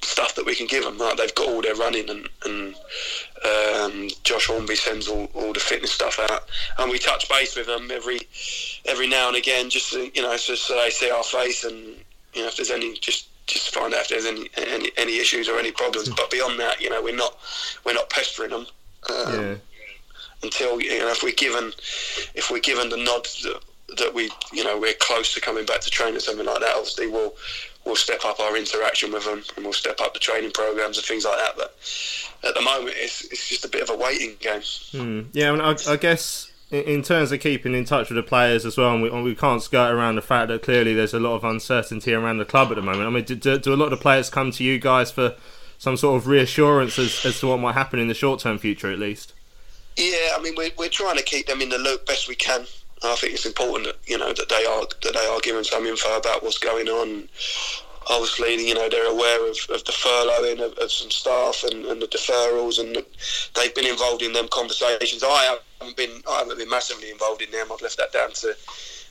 stuff 0.02 0.37
that 0.37 0.47
we 0.47 0.54
can 0.54 0.68
give 0.68 0.85
them. 0.85 0.97
Like 0.97 1.16
they've 1.16 1.35
got 1.35 1.49
all 1.49 1.61
their 1.61 1.75
running 1.75 2.08
and, 2.08 2.28
and 2.44 2.75
um, 3.44 4.08
Josh 4.23 4.47
Hornby 4.47 4.76
sends 4.76 5.08
all, 5.08 5.28
all 5.35 5.52
the 5.52 5.61
fitness 5.61 5.90
stuff 5.90 6.20
out, 6.20 6.49
and 6.78 6.88
we 6.88 7.00
touch 7.00 7.28
base 7.28 7.56
with 7.56 7.66
them 7.66 7.90
every 7.90 8.20
every 8.85 9.08
now 9.08 9.26
and 9.26 9.37
again, 9.37 9.70
just 9.70 9.92
you 9.92 10.23
know, 10.23 10.37
so, 10.37 10.54
so 10.54 10.76
they 10.76 10.90
see 10.90 11.11
our 11.11 11.25
face 11.25 11.64
and 11.64 11.97
you 12.35 12.42
know 12.42 12.47
if 12.47 12.56
there's 12.56 12.70
any 12.70 12.94
just 12.94 13.27
just 13.49 13.75
find 13.75 13.93
out 13.95 14.02
if 14.02 14.09
there's 14.09 14.26
any 14.26 14.49
any, 14.57 14.90
any 14.97 15.19
issues 15.19 15.49
or 15.49 15.59
any 15.59 15.73
problems. 15.73 16.09
But 16.11 16.31
beyond 16.31 16.61
that, 16.61 16.81
you 16.81 16.90
know, 16.90 17.02
we're 17.02 17.17
not 17.17 17.37
we're 17.85 17.95
not 17.95 18.11
pestering 18.11 18.50
them. 18.50 18.67
Um, 19.09 19.35
yeah. 19.35 19.55
Until 20.43 20.81
you 20.81 20.99
know, 21.00 21.09
if 21.09 21.23
we're 21.23 21.33
given 21.33 21.73
if 22.35 22.50
we're 22.50 22.61
given 22.61 22.90
the 22.90 22.97
nod 22.97 23.25
that, 23.43 23.61
that 23.97 24.14
we 24.14 24.31
you 24.52 24.62
know 24.62 24.78
we're 24.78 24.95
close 25.00 25.35
to 25.35 25.40
coming 25.40 25.67
back 25.67 25.81
to 25.81 25.90
training 25.90 26.21
something 26.21 26.47
like 26.47 26.61
that, 26.61 26.76
obviously 26.76 27.09
we'll 27.09 27.35
we'll 27.85 27.97
step 27.97 28.25
up 28.25 28.38
our 28.38 28.57
interaction 28.57 29.11
with 29.12 29.25
them 29.25 29.43
and 29.57 29.64
we'll 29.64 29.73
step 29.73 30.00
up 30.00 30.12
the 30.12 30.21
training 30.21 30.50
programs 30.52 30.99
and 30.99 31.07
things 31.07 31.25
like 31.25 31.38
that. 31.38 31.57
But 31.57 31.75
at 32.49 32.55
the 32.55 32.61
moment, 32.61 32.95
it's 32.99 33.25
it's 33.25 33.49
just 33.49 33.64
a 33.64 33.69
bit 33.69 33.83
of 33.83 33.90
a 33.90 33.97
waiting 33.97 34.37
game. 34.38 34.62
Hmm. 34.93 35.23
Yeah, 35.33 35.49
I, 35.49 35.52
mean, 35.52 35.61
I, 35.62 35.75
I 35.88 35.97
guess 35.97 36.48
in 36.71 37.03
terms 37.03 37.33
of 37.33 37.41
keeping 37.41 37.75
in 37.75 37.85
touch 37.85 38.11
with 38.11 38.17
the 38.17 38.23
players 38.23 38.67
as 38.67 38.77
well, 38.77 38.93
and 38.93 39.03
we, 39.03 39.11
we, 39.23 39.35
can't 39.35 39.63
skirt 39.63 39.91
around 39.91 40.17
the 40.17 40.23
fact 40.23 40.49
that 40.49 40.63
clearly 40.63 40.93
there's 40.93 41.15
a 41.15 41.19
lot 41.19 41.35
of 41.35 41.45
uncertainty 41.45 42.13
around 42.13 42.39
the 42.39 42.45
club 42.45 42.71
at 42.71 42.75
the 42.75 42.83
moment. 42.83 43.07
I 43.07 43.11
mean, 43.11 43.25
do, 43.25 43.35
do 43.59 43.73
a 43.73 43.77
lot 43.77 43.87
of 43.87 43.93
the 43.93 43.97
players 43.97 44.29
come 44.29 44.51
to 44.53 44.63
you 44.63 44.79
guys 44.79 45.11
for 45.11 45.35
some 45.79 45.97
sort 45.97 46.21
of 46.21 46.27
reassurance 46.27 46.99
as, 46.99 47.25
as 47.25 47.41
to 47.41 47.47
what 47.47 47.61
might 47.61 47.73
happen 47.73 47.99
in 47.99 48.09
the 48.09 48.15
short 48.15 48.41
term 48.41 48.59
future, 48.59 48.93
at 48.93 48.99
least? 48.99 49.33
Yeah, 49.97 50.35
I 50.37 50.41
mean, 50.43 50.55
we're, 50.57 50.71
we're 50.77 50.89
trying 50.91 51.17
to 51.17 51.23
keep 51.23 51.47
them 51.47 51.61
in 51.63 51.71
the 51.71 51.79
loop 51.79 52.07
best 52.07 52.29
we 52.29 52.35
can. 52.35 52.67
I 53.03 53.15
think 53.15 53.35
it's 53.35 53.47
important 53.47 53.87
that 53.87 53.97
you 54.07 54.19
know 54.19 54.33
that 54.33 54.49
they 54.49 54.65
are 54.67 54.83
that 55.03 55.15
they 55.15 55.27
are 55.27 55.41
given 55.41 55.63
some 55.63 55.87
info 55.87 56.19
about 56.19 56.43
what's 56.43 56.59
going 56.59 56.89
on. 56.89 57.29
Obviously, 58.11 58.67
you 58.67 58.75
know 58.75 58.88
they're 58.88 59.11
aware 59.11 59.49
of, 59.49 59.57
of 59.71 59.85
the 59.85 59.93
furloughing 59.93 60.65
of, 60.65 60.77
of 60.79 60.91
some 60.91 61.11
staff 61.11 61.62
and, 61.65 61.85
and, 61.87 62.00
the 62.00 62.07
deferrals, 62.07 62.79
and 62.79 63.05
they've 63.55 63.75
been 63.75 63.87
involved 63.87 64.23
in 64.23 64.33
them 64.33 64.49
conversations. 64.49 65.23
I 65.23 65.59
haven't 65.81 65.97
been 65.97 66.23
I 66.29 66.38
haven't 66.38 66.59
been 66.59 66.71
massively 66.71 67.11
involved 67.11 67.43
in 67.43 67.50
them. 67.50 67.69
I've 67.73 67.83
left 67.83 67.99
that 67.99 68.12
down 68.12 68.33
to 68.33 68.55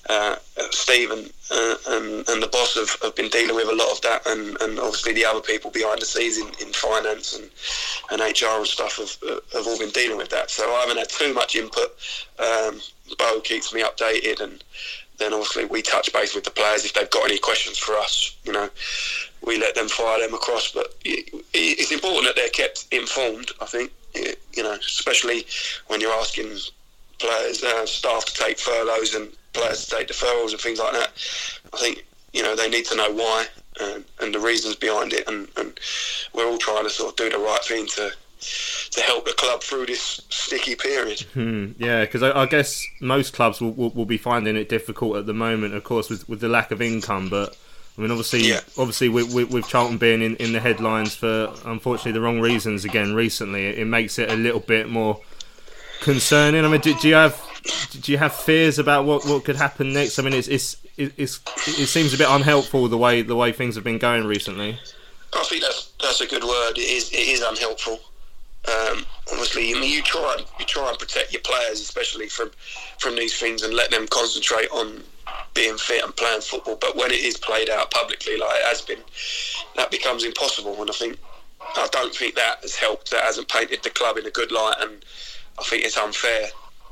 uh, 0.09 0.35
Steve 0.71 1.11
and, 1.11 1.31
uh, 1.51 1.75
and, 1.89 2.29
and 2.29 2.41
the 2.41 2.47
boss 2.47 2.75
have, 2.75 3.01
have 3.01 3.15
been 3.15 3.29
dealing 3.29 3.55
with 3.55 3.67
a 3.67 3.75
lot 3.75 3.91
of 3.91 4.01
that, 4.01 4.25
and, 4.27 4.59
and 4.61 4.79
obviously 4.79 5.13
the 5.13 5.25
other 5.25 5.41
people 5.41 5.69
behind 5.71 6.01
the 6.01 6.05
scenes 6.05 6.37
in, 6.37 6.47
in 6.65 6.71
finance 6.73 7.37
and, 7.37 7.49
and 8.11 8.21
HR 8.21 8.57
and 8.57 8.67
stuff 8.67 8.97
have, 8.97 9.41
have 9.53 9.67
all 9.67 9.77
been 9.77 9.89
dealing 9.89 10.17
with 10.17 10.29
that. 10.29 10.49
So 10.49 10.63
I 10.63 10.81
haven't 10.81 10.97
had 10.97 11.09
too 11.09 11.33
much 11.33 11.55
input. 11.55 11.93
Um, 12.39 12.79
Bo 13.17 13.41
keeps 13.41 13.73
me 13.73 13.83
updated, 13.83 14.41
and 14.41 14.63
then 15.17 15.33
obviously 15.33 15.65
we 15.65 15.81
touch 15.81 16.11
base 16.13 16.35
with 16.35 16.43
the 16.43 16.51
players 16.51 16.85
if 16.85 16.93
they've 16.93 17.09
got 17.09 17.25
any 17.25 17.39
questions 17.39 17.77
for 17.77 17.95
us. 17.95 18.35
You 18.43 18.53
know, 18.53 18.69
we 19.45 19.57
let 19.57 19.75
them 19.75 19.87
fire 19.87 20.19
them 20.19 20.33
across, 20.33 20.71
but 20.71 20.95
it's 21.03 21.91
important 21.91 22.25
that 22.25 22.35
they're 22.35 22.49
kept 22.49 22.85
informed. 22.91 23.51
I 23.61 23.65
think 23.65 23.91
you 24.13 24.63
know, 24.63 24.73
especially 24.73 25.45
when 25.87 26.01
you're 26.01 26.13
asking 26.13 26.57
players, 27.19 27.63
uh, 27.63 27.85
staff 27.85 28.25
to 28.25 28.33
take 28.33 28.59
furloughs 28.59 29.15
and 29.15 29.29
players 29.53 29.85
to 29.85 29.95
take 29.95 30.07
deferrals 30.07 30.51
and 30.51 30.61
things 30.61 30.79
like 30.79 30.93
that. 30.93 31.11
I 31.73 31.77
think 31.77 32.05
you 32.33 32.43
know 32.43 32.55
they 32.55 32.69
need 32.69 32.85
to 32.85 32.95
know 32.95 33.11
why 33.11 33.47
and, 33.79 34.05
and 34.21 34.33
the 34.33 34.39
reasons 34.39 34.75
behind 34.75 35.13
it, 35.13 35.27
and, 35.27 35.47
and, 35.57 35.79
we're 36.33 36.47
all 36.47 36.57
trying 36.57 36.83
to 36.83 36.89
sort 36.89 37.11
of 37.11 37.15
do 37.15 37.29
the 37.29 37.43
right 37.43 37.63
thing 37.63 37.87
to 37.87 38.11
to 38.39 39.01
help 39.01 39.25
the 39.25 39.33
club 39.33 39.61
through 39.61 39.85
this 39.85 40.21
sticky 40.29 40.75
period. 40.75 41.21
Hmm, 41.33 41.71
yeah, 41.77 42.01
because 42.01 42.23
I, 42.23 42.41
I, 42.41 42.45
guess 42.45 42.85
most 43.01 43.33
clubs 43.33 43.59
will, 43.59 43.71
will, 43.71 43.89
will, 43.91 44.05
be 44.05 44.17
finding 44.17 44.55
it 44.55 44.69
difficult 44.69 45.17
at 45.17 45.25
the 45.25 45.33
moment, 45.33 45.73
of 45.73 45.83
course, 45.83 46.09
with, 46.09 46.27
with 46.29 46.39
the 46.39 46.47
lack 46.47 46.71
of 46.71 46.81
income. 46.81 47.29
But 47.29 47.57
I 47.97 48.01
mean, 48.01 48.11
obviously, 48.11 48.41
yeah. 48.41 48.61
obviously, 48.77 49.09
with, 49.09 49.33
with, 49.33 49.51
with, 49.51 49.67
Charlton 49.67 49.97
being 49.97 50.21
in, 50.21 50.35
in 50.37 50.53
the 50.53 50.59
headlines 50.59 51.15
for 51.15 51.53
unfortunately 51.65 52.11
the 52.13 52.21
wrong 52.21 52.39
reasons 52.39 52.85
again 52.85 53.13
recently, 53.13 53.65
it, 53.65 53.79
it 53.79 53.85
makes 53.85 54.19
it 54.19 54.31
a 54.31 54.35
little 54.35 54.59
bit 54.59 54.89
more 54.89 55.19
concerning. 56.01 56.63
I 56.63 56.67
mean, 56.67 56.81
do, 56.81 56.93
do, 56.95 57.07
you 57.07 57.15
have 57.15 57.41
do 58.01 58.11
you 58.11 58.17
have 58.17 58.33
fears 58.33 58.77
about 58.77 59.05
what, 59.05 59.25
what 59.25 59.43
could 59.43 59.55
happen 59.55 59.93
next? 59.93 60.19
I 60.19 60.21
mean, 60.21 60.33
it's, 60.33 60.47
it's 60.47 60.77
it's 60.97 61.39
it 61.67 61.87
seems 61.87 62.13
a 62.13 62.17
bit 62.17 62.27
unhelpful 62.29 62.87
the 62.87 62.97
way 62.97 63.21
the 63.21 63.35
way 63.35 63.51
things 63.51 63.75
have 63.75 63.83
been 63.83 63.99
going 63.99 64.25
recently. 64.25 64.79
I 65.33 65.43
think 65.43 65.61
that's 65.61 65.91
that's 66.01 66.21
a 66.21 66.27
good 66.27 66.43
word. 66.43 66.77
It 66.77 66.89
is 66.89 67.11
it 67.11 67.17
is 67.17 67.41
unhelpful. 67.41 67.99
Um, 68.67 69.05
obviously, 69.31 69.73
mean, 69.73 69.83
you 69.83 70.01
try 70.01 70.37
you 70.59 70.65
try 70.65 70.89
and 70.89 70.99
protect 70.99 71.31
your 71.31 71.41
players, 71.41 71.79
especially 71.79 72.27
from 72.27 72.51
from 72.99 73.15
these 73.15 73.37
things, 73.37 73.63
and 73.63 73.73
let 73.73 73.91
them 73.91 74.07
concentrate 74.07 74.69
on 74.71 75.03
being 75.53 75.77
fit 75.77 76.03
and 76.03 76.15
playing 76.15 76.41
football. 76.41 76.77
But 76.79 76.95
when 76.95 77.11
it 77.11 77.19
is 77.19 77.37
played 77.37 77.69
out 77.69 77.91
publicly, 77.91 78.37
like 78.37 78.59
it 78.59 78.65
has 78.65 78.81
been, 78.81 78.99
that 79.75 79.91
becomes 79.91 80.23
impossible. 80.23 80.79
And 80.81 80.89
I 80.89 80.93
think 80.93 81.17
I 81.61 81.87
don't 81.91 82.13
think 82.13 82.35
that 82.35 82.59
has 82.61 82.75
helped. 82.75 83.11
That 83.11 83.23
hasn't 83.23 83.49
painted 83.49 83.83
the 83.83 83.89
club 83.89 84.17
in 84.17 84.25
a 84.25 84.31
good 84.31 84.51
light, 84.51 84.75
and 84.79 85.03
I 85.59 85.63
think 85.63 85.83
it's 85.83 85.97
unfair 85.97 86.47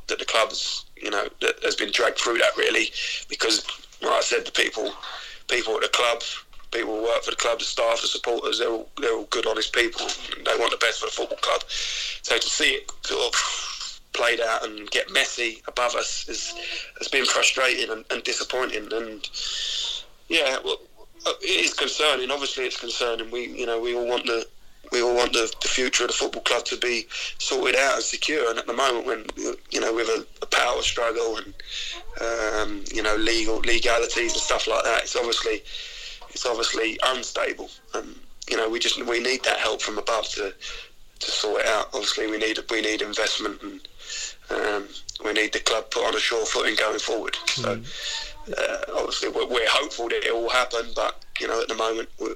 that 0.08 0.20
the 0.20 0.25
club 0.25 0.50
has, 0.50 0.86
you 0.96 1.10
know, 1.10 1.27
that 1.41 1.63
has 1.63 1.75
been 1.75 1.91
dragged 1.91 2.20
through 2.20 2.38
that 2.38 2.55
really, 2.58 2.91
because 3.27 3.65
like 4.01 4.12
I 4.12 4.22
said, 4.22 4.46
the 4.46 4.51
people, 4.51 4.94
people 5.48 5.75
at 5.75 5.82
the 5.82 5.89
club, 5.89 6.22
people 6.75 6.98
who 6.98 7.03
work 7.03 7.24
for 7.24 7.32
the 7.32 7.38
club, 7.38 7.60
the 7.60 7.65
staff, 7.65 8.01
the 8.01 8.08
supporters, 8.08 8.60
they're 8.60 8.70
all, 8.70 8.89
they're 9.00 9.13
all 9.13 9.27
good, 9.29 9.46
honest 9.46 9.74
people. 9.74 10.08
they 10.44 10.58
want 10.58 10.72
the 10.72 10.77
best 10.77 11.00
for 11.00 11.08
the 11.08 11.12
football 11.12 11.38
club. 11.38 11.63
So 11.67 12.38
to 12.38 12.48
see 12.48 12.72
it 12.72 12.91
sort 13.03 13.34
of 13.34 14.01
played 14.13 14.39
out 14.39 14.65
and 14.65 14.89
get 14.91 15.12
messy 15.12 15.62
above 15.67 15.96
us 15.96 16.27
is, 16.29 16.53
has 17.00 17.08
been 17.08 17.25
frustrating 17.25 17.89
and, 17.91 18.05
and 18.10 18.24
disappointing. 18.24 18.91
And 18.94 19.29
yeah, 20.29 20.58
well, 20.63 20.79
it 21.41 21.65
is 21.65 21.74
concerning. 21.74 22.32
Obviously, 22.32 22.65
it's 22.65 22.79
concerning. 22.79 23.32
We, 23.32 23.48
you 23.48 23.65
know, 23.65 23.79
we 23.79 23.96
all 23.96 24.08
want 24.08 24.25
the 24.25 24.48
we 24.91 25.01
all 25.01 25.15
want 25.15 25.34
the, 25.34 25.51
the 25.62 25.67
future 25.67 26.03
of 26.03 26.10
the 26.10 26.15
football 26.15 26.44
club 26.44 26.63
to 26.65 26.77
be 26.77 27.08
sorted 27.39 27.75
out 27.75 27.96
and 27.96 28.03
secure. 28.03 28.50
And 28.50 28.60
at 28.60 28.67
the 28.67 28.74
moment, 28.74 29.05
when 29.08 29.25
you 29.72 29.79
know 29.79 29.94
with 29.94 30.08
a, 30.08 30.25
a 30.41 30.46
power 30.46 30.82
struggle 30.82 31.38
and 31.38 31.53
um, 32.22 32.84
you 32.94 33.01
know 33.01 33.15
legal 33.15 33.58
legalities 33.60 34.34
and 34.34 34.41
stuff 34.41 34.67
like 34.67 34.84
that, 34.84 35.03
it's 35.03 35.15
obviously 35.15 35.63
it's 36.36 36.46
obviously 36.46 37.00
unstable. 37.04 37.70
And 37.94 38.13
you 38.50 38.58
know 38.58 38.70
we 38.70 38.80
just 38.80 39.04
we 39.06 39.20
need 39.22 39.44
that 39.46 39.58
help 39.58 39.82
from 39.82 39.98
above 39.98 40.27
to 40.30 40.54
to 41.20 41.32
sort 41.32 41.62
it 41.62 41.68
out. 41.68 41.88
Obviously, 41.94 42.30
we 42.30 42.38
need 42.38 42.60
we 42.70 42.82
need 42.82 43.01
investment 43.01 43.62
and 43.63 43.88
um, 44.50 44.88
we 45.24 45.32
need 45.32 45.54
the 45.54 45.60
club 45.60 45.89
put 45.89 46.06
on 46.06 46.13
a 46.13 46.20
sure 46.20 46.46
footing 46.46 46.75
going 46.75 47.00
forward. 47.00 47.36
So. 47.48 47.77
Mm. 47.77 48.32
Uh, 48.48 48.77
obviously, 48.98 49.30
we're, 49.30 49.48
we're, 49.48 49.68
hopeful 49.68 50.08
that 50.08 50.24
it 50.24 50.32
will 50.32 50.51
happen, 50.51 50.86
but 50.96 51.25
you 51.39 51.48
know, 51.48 51.60
at 51.60 51.68
the 51.68 51.74
moment, 51.74 52.08
we, 52.22 52.27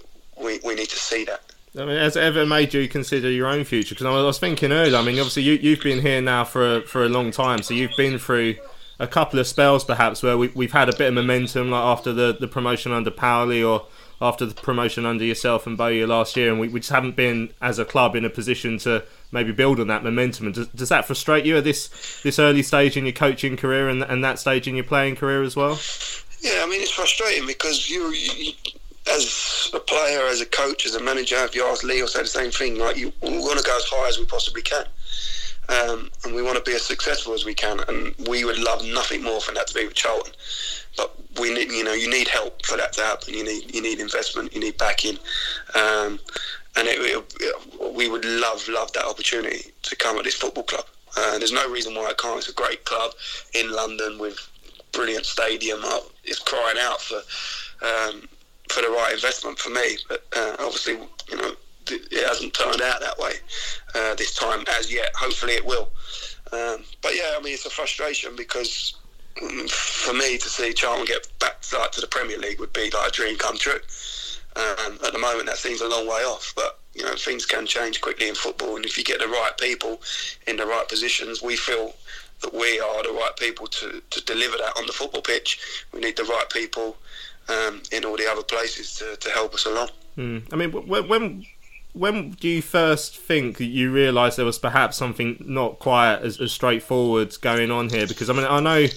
we, 0.44 0.60
we 0.66 0.74
need 0.74 0.90
to 0.90 0.96
see 0.96 1.24
that. 1.24 1.44
I 1.78 1.86
mean, 1.86 1.98
has 1.98 2.16
it 2.16 2.24
ever 2.24 2.48
made 2.48 2.74
you 2.74 2.88
consider 2.88 3.30
your 3.30 3.46
own 3.46 3.64
future? 3.64 3.94
Because 3.94 4.08
I 4.08 4.24
was 4.24 4.40
thinking 4.40 4.72
earlier. 4.72 4.98
I 4.98 5.04
mean, 5.04 5.20
obviously 5.20 5.44
you 5.44 5.54
you've 5.54 5.82
been 5.82 6.02
here 6.02 6.20
now 6.20 6.46
for 6.46 6.78
a, 6.78 6.82
for 6.82 7.06
a 7.06 7.10
long 7.10 7.30
time, 7.30 7.62
so 7.62 7.76
you've 7.76 7.96
been 7.96 8.18
through 8.18 8.56
a 9.00 9.08
couple 9.08 9.40
of 9.40 9.48
spells 9.48 9.84
perhaps 9.84 10.22
where 10.22 10.38
we, 10.38 10.50
we've 10.50 10.74
had 10.74 10.90
a 10.90 10.96
bit 10.96 11.08
of 11.08 11.14
momentum, 11.14 11.72
like 11.72 11.84
after 11.84 12.14
the, 12.14 12.36
the 12.38 12.48
promotion 12.48 12.92
under 12.92 13.10
Powell 13.10 13.52
or 13.66 13.88
after 14.22 14.46
the 14.46 14.54
promotion 14.54 15.06
under 15.06 15.24
yourself 15.24 15.66
and 15.66 15.78
Bowyer 15.78 16.06
last 16.06 16.36
year, 16.36 16.52
and 16.52 16.60
we, 16.60 16.68
we 16.68 16.82
just 16.82 16.92
haven't 16.92 17.16
been 17.16 17.54
as 17.62 17.80
a 17.80 17.86
club 17.86 18.16
in 18.16 18.26
a 18.26 18.30
position 18.30 18.78
to 18.80 19.04
maybe 19.32 19.52
build 19.52 19.80
on 19.80 19.88
that 19.88 20.04
momentum. 20.04 20.48
And 20.48 20.56
does, 20.56 20.68
does 20.68 20.90
that 20.90 21.06
frustrate 21.06 21.46
you 21.46 21.58
at 21.58 21.64
this 21.64 22.22
this 22.22 22.38
early 22.38 22.62
stage 22.62 22.98
in 22.98 23.06
your 23.06 23.14
coaching 23.14 23.56
career 23.56 23.88
and 23.88 24.04
and 24.04 24.24
that 24.24 24.38
stage 24.38 24.68
in 24.68 24.76
your 24.76 24.84
playing 24.84 25.16
career 25.16 25.42
as 25.44 25.56
well? 25.56 25.80
Yeah, 26.42 26.62
I 26.64 26.68
mean 26.70 26.82
it's 26.82 26.92
frustrating 26.92 27.48
because 27.48 27.90
you, 27.90 28.10
you 28.12 28.52
as 29.16 29.72
a 29.74 29.80
player, 29.80 30.26
as 30.26 30.42
a 30.42 30.46
coach, 30.46 30.86
as 30.86 30.96
a 30.96 31.02
manager, 31.02 31.38
if 31.38 31.56
you 31.56 31.66
ask 31.66 31.84
Lee, 31.84 32.02
will 32.02 32.08
say 32.08 32.22
the 32.22 32.28
same 32.28 32.52
thing. 32.52 32.78
Like 32.78 32.98
you, 32.98 33.14
we 33.22 33.38
want 33.40 33.58
to 33.58 33.66
go 33.66 33.76
as 33.76 33.86
high 33.86 34.08
as 34.08 34.20
we 34.20 34.26
possibly 34.26 34.62
can, 34.62 34.86
um, 35.70 36.10
and 36.24 36.34
we 36.34 36.42
want 36.42 36.58
to 36.58 36.64
be 36.64 36.76
as 36.76 36.84
successful 36.84 37.34
as 37.34 37.46
we 37.46 37.54
can. 37.54 37.80
And 37.88 38.16
we 38.28 38.44
would 38.44 38.58
love 38.58 38.84
nothing 38.86 39.24
more 39.24 39.40
than 39.46 39.56
that 39.56 39.68
to 39.68 39.74
be 39.74 39.86
with 39.86 39.94
Charlton. 39.94 40.34
But 40.98 41.16
we 41.40 41.54
need, 41.54 41.72
you 41.72 41.84
know, 41.84 41.94
you 41.94 42.10
need 42.10 42.28
help 42.28 42.66
for 42.66 42.76
that 42.78 42.94
to 42.94 43.02
happen. 43.02 43.34
You 43.34 43.44
need, 43.44 43.74
you 43.74 43.82
need 43.82 44.00
investment. 44.00 44.54
You 44.54 44.62
need 44.62 44.78
backing. 44.78 45.18
Um, 45.76 46.20
and 46.76 46.88
it, 46.88 46.98
it, 47.00 47.96
we 47.96 48.10
would 48.10 48.26
love, 48.26 48.68
love 48.68 48.92
that 48.94 49.06
opportunity 49.06 49.72
to 49.84 49.96
come 49.96 50.18
at 50.18 50.24
this 50.24 50.36
football 50.36 50.64
club. 50.64 50.86
Uh, 51.16 51.38
there's 51.38 51.52
no 51.52 51.70
reason 51.70 51.94
why 51.94 52.10
it 52.10 52.18
can't. 52.18 52.38
It's 52.38 52.50
a 52.50 52.54
great 52.54 52.86
club 52.86 53.12
in 53.54 53.72
London 53.72 54.20
with 54.20 54.38
brilliant 54.92 55.26
stadium. 55.26 55.82
It's 56.24 56.40
crying 56.40 56.78
out 56.80 57.02
for. 57.02 57.22
Um, 57.82 58.28
for 58.70 58.82
the 58.82 58.90
right 58.90 59.14
investment 59.14 59.58
for 59.58 59.72
me. 59.72 59.98
But 60.08 60.24
uh, 60.36 60.56
obviously, 60.60 61.00
you 61.30 61.38
know, 61.38 61.54
it 61.92 62.28
hasn't 62.28 62.54
turned 62.54 62.82
out 62.82 63.00
that 63.00 63.18
way 63.18 63.34
uh, 63.96 64.16
this 64.16 64.34
time 64.36 64.64
as 64.78 64.92
yet. 64.92 65.12
Hopefully, 65.16 65.54
it 65.54 65.66
will. 65.66 65.90
Um, 66.52 66.84
but 67.02 67.16
yeah, 67.16 67.36
I 67.38 67.42
mean, 67.42 67.54
it's 67.54 67.66
a 67.66 67.70
frustration 67.70 68.36
because 68.36 68.96
um, 69.42 69.68
for 69.68 70.14
me 70.14 70.38
to 70.38 70.50
see 70.50 70.74
Charlton 70.74 71.06
get 71.06 71.28
back 71.40 71.64
like, 71.78 71.92
to 71.92 72.02
the 72.02 72.08
Premier 72.08 72.38
League 72.38 72.60
would 72.60 72.74
be 72.74 72.90
like 72.92 73.10
a 73.10 73.12
dream 73.12 73.38
come 73.38 73.58
true. 73.58 73.80
Um, 74.56 75.00
at 75.06 75.14
the 75.14 75.20
moment, 75.20 75.46
that 75.46 75.58
seems 75.58 75.82
a 75.82 75.88
long 75.88 76.08
way 76.08 76.22
off, 76.22 76.54
but 76.56 76.80
you 76.94 77.04
know 77.04 77.16
things 77.16 77.46
can 77.46 77.66
change 77.66 78.02
quickly 78.02 78.28
in 78.28 78.36
football, 78.36 78.76
and 78.76 78.86
if 78.86 78.98
you 78.98 79.04
get 79.04 79.20
the 79.20 79.28
right 79.28 79.52
people 79.60 80.02
in 80.48 80.58
the 80.58 80.66
right 80.66 80.88
positions, 80.90 81.42
we 81.42 81.56
feel 81.56 81.94
that 82.42 82.54
we 82.54 82.80
are 82.80 83.04
the 83.04 83.12
right 83.12 83.36
people 83.38 83.68
to, 83.68 84.02
to 84.10 84.24
deliver 84.26 84.58
that 84.58 84.74
on 84.78 84.86
the 84.86 84.94
football 84.94 85.22
pitch. 85.22 85.86
We 85.94 86.00
need 86.00 86.18
the 86.18 86.24
right 86.24 86.50
people 86.50 86.98
um, 87.48 87.82
in 87.92 88.06
all 88.06 88.18
the 88.18 88.30
other 88.30 88.44
places 88.44 88.96
to, 88.96 89.16
to 89.18 89.30
help 89.30 89.54
us 89.54 89.66
along. 89.66 89.90
Mm. 90.18 90.44
I 90.52 90.56
mean, 90.56 90.72
when 90.72 91.46
do 92.32 92.48
you 92.48 92.62
first 92.62 93.18
think 93.18 93.58
that 93.58 93.66
you 93.66 93.92
realised 93.92 94.38
there 94.38 94.46
was 94.46 94.60
perhaps 94.60 94.98
something 94.98 95.44
not 95.46 95.80
quite 95.80 96.16
as, 96.16 96.40
as 96.40 96.52
straightforward 96.52 97.36
going 97.42 97.72
on 97.72 97.90
here? 97.90 98.08
Because 98.08 98.30
I 98.30 98.34
mean, 98.34 98.46
I 98.46 98.60
know 98.60 98.88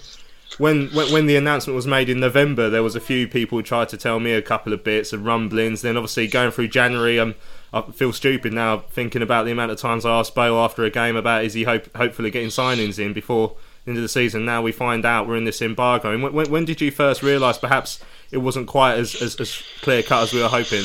when, 0.59 0.89
when 0.89 1.13
when 1.13 1.27
the 1.27 1.37
announcement 1.37 1.75
was 1.75 1.87
made 1.87 2.09
in 2.09 2.21
November, 2.21 2.71
there 2.71 2.83
was 2.83 2.95
a 2.95 3.01
few 3.01 3.27
people 3.27 3.59
who 3.59 3.63
tried 3.63 3.89
to 3.91 3.97
tell 3.97 4.21
me 4.21 4.33
a 4.33 4.43
couple 4.43 4.73
of 4.73 4.85
bits 4.85 5.13
and 5.13 5.25
rumblings. 5.25 5.83
Then 5.83 5.97
obviously 5.97 6.27
going 6.27 6.51
through 6.51 6.69
January, 6.69 7.19
um, 7.19 7.35
I 7.73 7.83
feel 7.83 8.13
stupid 8.13 8.53
now 8.53 8.79
thinking 8.79 9.23
about 9.23 9.47
the 9.47 9.53
amount 9.53 9.73
of 9.73 9.79
times 9.79 10.05
I 10.05 10.19
asked 10.19 10.35
Bale 10.35 10.57
after 10.57 10.85
a 10.85 10.91
game 10.91 11.17
about 11.17 11.45
is 11.45 11.55
he 11.55 11.65
hope, 11.65 11.95
hopefully 11.97 12.31
getting 12.31 12.51
signings 12.51 12.99
in 12.99 13.13
before 13.13 13.57
of 13.87 13.97
the 13.97 14.09
season. 14.09 14.45
Now 14.45 14.63
we 14.63 14.71
find 14.71 15.05
out 15.05 15.27
we're 15.27 15.37
in 15.37 15.45
this 15.45 15.61
embargo. 15.61 16.13
And 16.13 16.23
when, 16.23 16.51
when 16.51 16.65
did 16.65 16.81
you 16.81 16.91
first 16.91 17.23
realise 17.23 17.59
perhaps 17.59 17.99
it 18.31 18.39
wasn't 18.39 18.69
quite 18.69 18.95
as, 18.95 19.21
as, 19.21 19.41
as 19.41 19.63
clear 19.81 20.03
cut 20.03 20.23
as 20.23 20.33
we 20.33 20.41
were 20.41 20.49
hoping? 20.49 20.85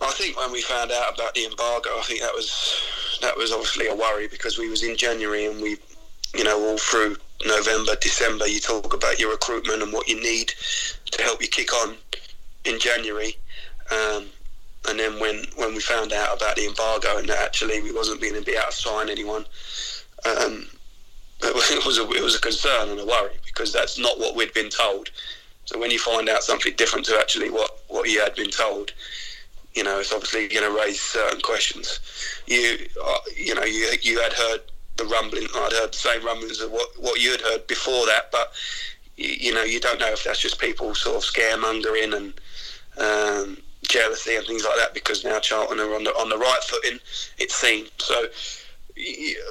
I 0.00 0.10
think 0.12 0.36
when 0.36 0.52
we 0.52 0.62
found 0.62 0.90
out 0.90 1.14
about 1.14 1.34
the 1.34 1.44
embargo, 1.46 1.90
I 1.98 2.02
think 2.02 2.20
that 2.20 2.34
was 2.34 3.18
that 3.22 3.36
was 3.36 3.52
obviously 3.52 3.88
a 3.88 3.94
worry 3.94 4.28
because 4.28 4.58
we 4.58 4.68
was 4.68 4.82
in 4.82 4.96
January 4.96 5.46
and 5.46 5.62
we, 5.62 5.76
you 6.34 6.44
know, 6.44 6.60
all 6.60 6.78
through 6.78 7.16
November, 7.46 7.92
December, 8.00 8.46
you 8.46 8.60
talk 8.60 8.92
about 8.94 9.18
your 9.18 9.30
recruitment 9.30 9.82
and 9.82 9.92
what 9.92 10.08
you 10.08 10.20
need 10.20 10.52
to 11.10 11.22
help 11.22 11.40
you 11.40 11.48
kick 11.48 11.72
on 11.72 11.96
in 12.64 12.78
January. 12.78 13.36
Um, 13.90 14.26
and 14.88 14.98
then 14.98 15.18
when, 15.18 15.44
when 15.56 15.74
we 15.74 15.80
found 15.80 16.12
out 16.12 16.36
about 16.36 16.56
the 16.56 16.66
embargo 16.66 17.18
and 17.18 17.28
that 17.28 17.38
actually 17.38 17.82
we 17.82 17.92
wasn't 17.92 18.20
going 18.20 18.34
to 18.34 18.42
be 18.42 18.52
able 18.52 18.66
to 18.66 18.72
sign 18.72 19.08
anyone, 19.08 19.44
um, 20.26 20.68
it 21.42 21.84
was 21.86 21.98
a 21.98 22.08
it 22.10 22.22
was 22.22 22.36
a 22.36 22.40
concern 22.40 22.88
and 22.90 23.00
a 23.00 23.06
worry 23.06 23.34
because 23.44 23.72
that's 23.72 23.98
not 23.98 24.18
what 24.18 24.36
we'd 24.36 24.52
been 24.54 24.70
told. 24.70 25.10
So 25.66 25.78
when 25.78 25.90
you 25.90 25.98
find 25.98 26.28
out 26.28 26.42
something 26.42 26.74
different 26.76 27.06
to 27.06 27.18
actually 27.18 27.50
what 27.50 27.82
what 27.88 28.08
you 28.08 28.20
had 28.20 28.34
been 28.34 28.50
told, 28.50 28.92
you 29.74 29.82
know, 29.82 29.98
it's 29.98 30.12
obviously 30.12 30.48
going 30.48 30.70
to 30.70 30.80
raise 30.80 31.00
certain 31.00 31.40
questions. 31.40 32.00
You, 32.46 32.78
uh, 33.04 33.18
you 33.36 33.54
know, 33.54 33.64
you 33.64 33.90
you 34.02 34.20
had 34.20 34.32
heard 34.32 34.60
the 34.96 35.04
rumbling. 35.04 35.48
I'd 35.54 35.72
heard 35.72 35.92
the 35.92 35.98
same 35.98 36.24
rumblings 36.24 36.60
of 36.60 36.70
what 36.70 36.88
what 36.98 37.20
you 37.20 37.32
had 37.32 37.40
heard 37.40 37.66
before 37.66 38.06
that, 38.06 38.30
but 38.30 38.52
you, 39.16 39.28
you 39.28 39.54
know, 39.54 39.64
you 39.64 39.80
don't 39.80 39.98
know 39.98 40.12
if 40.12 40.24
that's 40.24 40.40
just 40.40 40.60
people 40.60 40.94
sort 40.94 41.16
of 41.16 41.22
scaremongering 41.22 42.14
and 42.16 42.34
um, 42.98 43.58
jealousy 43.82 44.36
and 44.36 44.46
things 44.46 44.64
like 44.64 44.76
that 44.76 44.94
because 44.94 45.24
now 45.24 45.40
Charlton 45.40 45.80
are 45.80 45.94
on 45.94 46.04
the 46.04 46.10
on 46.10 46.28
the 46.28 46.38
right 46.38 46.60
footing. 46.62 46.98
It 47.38 47.50
seemed 47.50 47.90
so. 47.98 48.26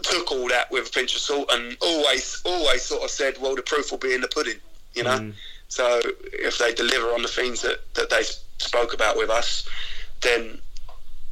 Took 0.04 0.32
all 0.32 0.48
that 0.48 0.72
with 0.72 0.88
a 0.88 0.92
pinch 0.92 1.16
of 1.16 1.20
salt 1.20 1.50
and 1.52 1.76
always, 1.82 2.42
always 2.46 2.82
sort 2.84 3.04
of 3.04 3.10
said, 3.10 3.36
"Well, 3.42 3.58
the 3.58 3.62
proof 3.62 3.92
will 3.92 3.98
be 3.98 4.14
in 4.14 4.22
the 4.22 4.30
pudding," 4.30 4.62
you 4.94 5.04
know. 5.04 5.20
Mm. 5.20 5.34
So 5.68 6.00
if 6.32 6.60
they 6.60 6.74
deliver 6.74 7.08
on 7.08 7.24
the 7.24 7.28
things 7.28 7.62
that, 7.64 7.80
that 7.96 8.10
they 8.10 8.22
spoke 8.60 8.94
about 8.94 9.18
with 9.18 9.30
us, 9.30 9.68
then 10.24 10.60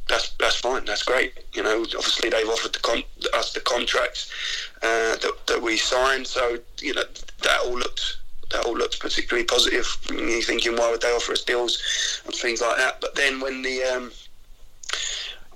that's 0.08 0.30
that's 0.38 0.56
fine. 0.56 0.84
That's 0.84 1.02
great. 1.02 1.32
You 1.52 1.62
know, 1.62 1.82
obviously 1.82 2.28
they've 2.28 2.48
offered 2.48 2.72
the 2.72 2.80
con- 2.80 3.04
us 3.34 3.52
the 3.52 3.60
contracts 3.60 4.30
uh, 4.82 5.16
that, 5.16 5.32
that 5.46 5.62
we 5.62 5.76
signed, 5.76 6.26
so 6.26 6.58
you 6.80 6.94
know 6.94 7.04
that 7.42 7.60
all 7.64 7.78
looked 7.78 8.18
that 8.50 8.64
all 8.66 8.76
looked 8.76 9.00
particularly 9.00 9.46
positive. 9.46 9.86
You're 10.10 10.42
thinking, 10.42 10.76
why 10.76 10.90
would 10.90 11.00
they 11.00 11.08
offer 11.08 11.32
us 11.32 11.42
deals 11.42 12.20
and 12.26 12.34
things 12.34 12.60
like 12.60 12.76
that? 12.76 13.00
But 13.00 13.14
then 13.14 13.40
when 13.40 13.62
the 13.62 13.82
um, 13.84 14.12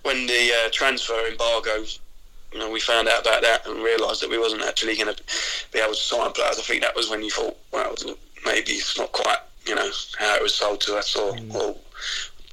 when 0.02 0.26
the 0.26 0.52
uh, 0.52 0.71
transfer 0.73 1.26
embargo, 1.28 1.85
you 2.52 2.59
know, 2.59 2.71
we 2.71 2.81
found 2.81 3.09
out 3.09 3.23
about 3.23 3.43
that 3.43 3.66
and 3.66 3.83
realised 3.83 4.23
that 4.23 4.31
we 4.31 4.38
wasn't 4.38 4.62
actually 4.62 4.97
going 4.97 5.14
to 5.14 5.23
be 5.73 5.81
able 5.81 5.95
to 5.95 6.00
sign 6.00 6.33
players. 6.33 6.59
I 6.59 6.62
think 6.62 6.83
that 6.83 6.95
was 6.95 7.11
when 7.11 7.23
you 7.23 7.31
thought, 7.31 7.57
well, 7.73 7.95
maybe 8.45 8.73
it's 8.73 8.97
not 8.97 9.12
quite, 9.12 9.38
you 9.66 9.75
know, 9.75 9.90
how 10.19 10.37
it 10.37 10.43
was 10.43 10.55
sold 10.55 10.81
to 10.83 10.97
us, 10.97 11.16
or, 11.16 11.33
mm. 11.33 11.55
or 11.55 11.76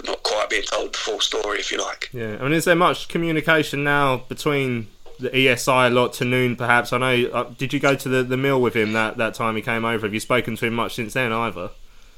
not 0.03 0.23
quite 0.23 0.49
being 0.49 0.63
told 0.63 0.93
the 0.93 0.97
full 0.97 1.19
story, 1.19 1.59
if 1.59 1.71
you 1.71 1.79
like. 1.79 2.09
Yeah, 2.13 2.37
I 2.39 2.43
mean, 2.43 2.53
is 2.53 2.65
there 2.65 2.75
much 2.75 3.07
communication 3.07 3.83
now 3.83 4.17
between 4.29 4.87
the 5.19 5.29
ESI 5.29 5.87
a 5.87 5.89
lot 5.89 6.13
to 6.13 6.25
Noon, 6.25 6.55
perhaps? 6.55 6.93
I 6.93 6.97
know. 6.97 7.29
Uh, 7.31 7.43
did 7.57 7.73
you 7.73 7.79
go 7.79 7.95
to 7.95 8.09
the, 8.09 8.23
the 8.23 8.37
mill 8.37 8.61
with 8.61 8.75
him 8.75 8.93
that, 8.93 9.17
that 9.17 9.33
time 9.33 9.55
he 9.55 9.61
came 9.61 9.85
over? 9.85 10.05
Have 10.05 10.13
you 10.13 10.19
spoken 10.19 10.55
to 10.57 10.65
him 10.65 10.73
much 10.73 10.95
since 10.95 11.13
then, 11.13 11.31
either? 11.31 11.69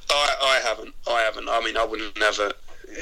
I, 0.10 0.36
I 0.42 0.68
haven't. 0.68 0.94
I 1.08 1.22
haven't. 1.22 1.50
I 1.50 1.62
mean, 1.62 1.78
I 1.78 1.86
wouldn't 1.86 2.18
never. 2.20 2.52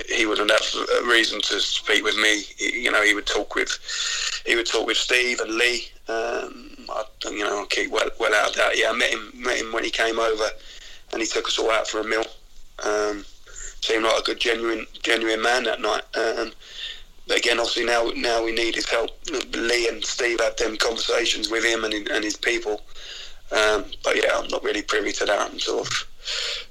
He 0.10 0.25
wouldn't 0.25 0.50
have 0.50 0.66
a 1.04 1.08
reason 1.08 1.40
to 1.42 1.60
speak 1.60 2.04
with 2.04 2.18
me. 2.18 2.44
You 2.58 2.92
know, 2.92 3.04
he 3.04 3.13
would 3.13 3.28
talk 3.28 3.54
with, 3.54 4.42
he 4.46 4.56
would 4.56 4.66
talk 4.66 4.88
with 4.88 4.98
Steve 4.98 5.40
and 5.40 5.52
Lee. 5.52 5.88
Um, 6.08 6.72
I, 6.89 7.04
you 7.26 7.43
know, 7.43 7.62
I 7.62 7.65
keep 7.69 7.91
well, 7.91 8.10
well 8.19 8.34
out 8.34 8.50
of 8.50 8.56
that. 8.56 8.78
Yeah, 8.78 8.89
I 8.89 8.93
met 8.93 9.12
him, 9.12 9.32
met 9.36 9.58
him 9.58 9.72
when 9.72 9.84
he 9.84 9.91
came 9.91 10.19
over, 10.19 10.46
and 11.12 11.22
he 11.22 11.28
took 11.28 11.48
us 11.48 11.60
all 11.60 11.69
out 11.69 11.88
for 11.88 12.00
a 12.00 12.04
meal. 12.04 12.26
Um, 12.84 13.24
seemed 13.84 14.06
like 14.06 14.19
a 14.19 14.24
good, 14.24 14.39
genuine, 14.39 14.88
genuine 15.02 15.41
man 15.41 15.63
that 15.63 15.82
night. 15.82 16.04
Um, 16.15 16.54
but 17.28 17.38
again, 17.38 17.60
obviously 17.60 17.86
now 17.86 18.12
now 18.15 18.43
we 18.43 18.54
need 18.54 18.76
his 18.76 18.89
help. 18.89 19.12
Lee 19.54 19.88
and 19.88 20.04
Steve 20.04 20.39
had 20.39 20.58
them 20.58 20.78
conversations 20.78 21.50
with 21.50 21.63
him 21.63 21.84
and, 21.84 21.93
and 21.93 22.24
his 22.24 22.38
people. 22.38 22.82
Um, 23.52 23.86
but 24.04 24.15
yeah, 24.15 24.39
I'm 24.39 24.48
not 24.48 24.63
really 24.63 24.82
privy 24.82 25.12
to 25.13 25.26
that. 25.26 25.52
I'm 25.52 25.60
sort 25.60 25.88
of 25.88 26.08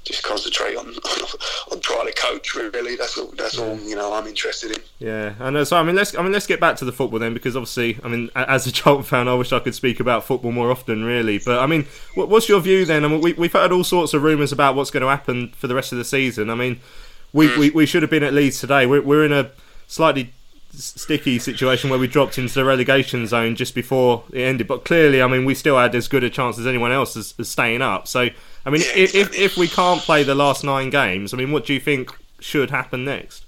just 0.05 0.23
concentrate 0.23 0.77
on 0.77 0.87
on 1.73 1.81
trying 1.81 2.07
to 2.07 2.13
coach. 2.15 2.55
Really, 2.55 2.97
that's 2.97 3.17
all. 3.17 3.33
That's 3.37 3.59
all. 3.59 3.79
You 3.79 3.95
know, 3.95 4.13
I'm 4.13 4.27
interested 4.27 4.73
in. 4.73 4.83
Yeah, 4.99 5.35
and 5.39 5.67
so 5.67 5.77
I 5.77 5.83
mean, 5.83 5.95
let's 5.95 6.17
I 6.17 6.23
mean, 6.23 6.33
let's 6.33 6.47
get 6.47 6.61
back 6.61 6.77
to 6.77 6.85
the 6.85 6.93
football 6.93 7.19
then, 7.19 7.35
because 7.35 7.57
obviously, 7.57 7.99
I 8.03 8.09
mean, 8.09 8.31
as 8.35 8.67
a 8.67 8.73
Charlton 8.73 9.05
fan, 9.05 9.29
I 9.29 9.35
wish 9.35 9.53
I 9.53 9.61
could 9.61 9.75
speak 9.75 10.01
about 10.01 10.25
football 10.25 10.53
more 10.53 10.71
often, 10.71 11.05
really. 11.05 11.39
But 11.39 11.61
I 11.61 11.67
mean, 11.67 11.87
what's 12.15 12.49
your 12.49 12.61
view 12.61 12.85
then? 12.85 13.05
I 13.05 13.09
mean, 13.09 13.21
we, 13.21 13.33
we've 13.35 13.53
heard 13.53 13.73
all 13.73 13.85
sorts 13.85 14.13
of 14.15 14.23
rumours 14.23 14.53
about 14.53 14.75
what's 14.75 14.91
going 14.91 15.03
to 15.03 15.09
happen 15.09 15.53
for 15.57 15.67
the 15.67 15.75
rest 15.75 15.93
of 15.93 15.99
the 15.99 16.05
season. 16.05 16.51
I 16.51 16.55
mean, 16.55 16.81
we, 17.33 17.49
mm. 17.49 17.59
we, 17.59 17.71
we 17.71 17.87
should 17.87 18.03
have 18.03 18.11
been 18.11 18.23
at 18.23 18.33
Leeds 18.33 18.61
today. 18.61 18.87
We're, 18.87 19.03
we're 19.03 19.25
in 19.25 19.33
a 19.33 19.51
slightly 19.87 20.33
sticky 20.75 21.39
situation 21.39 21.91
where 21.91 21.99
we 21.99 22.07
dropped 22.07 22.39
into 22.39 22.55
the 22.55 22.65
relegation 22.65 23.27
zone 23.27 23.55
just 23.57 23.75
before 23.75 24.25
it 24.33 24.41
ended. 24.41 24.67
But 24.67 24.85
clearly, 24.85 25.23
I 25.23 25.27
mean, 25.27 25.45
we 25.45 25.55
still 25.55 25.79
had 25.79 25.95
as 25.95 26.09
good 26.09 26.25
a 26.25 26.31
chance 26.31 26.59
as 26.59 26.67
anyone 26.67 26.93
else 26.93 27.17
as, 27.17 27.35
as 27.39 27.49
staying 27.49 27.83
up. 27.83 28.09
So, 28.09 28.29
I 28.65 28.71
mean, 28.71 28.81
yeah, 28.83 28.97
if, 28.97 29.15
if, 29.15 29.35
if 29.35 29.57
we 29.57 29.69
can't 29.69 30.01
play 30.01 30.23
the 30.23 30.35
last 30.35 30.65
nine 30.65 30.91
games, 30.91 31.35
I 31.35 31.37
mean, 31.37 31.53
what 31.53 31.67
do 31.67 31.75
you 31.75 31.81
think 31.81 32.11
should 32.41 32.71
happen 32.71 33.05
next? 33.05 33.45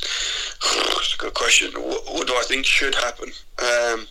That's 0.00 1.14
a 1.14 1.18
good 1.18 1.34
question. 1.34 1.70
What, 1.72 2.04
what 2.06 2.26
do 2.26 2.34
I 2.34 2.42
think 2.46 2.66
should 2.66 2.94
happen? 2.94 3.28
Um, 3.58 4.06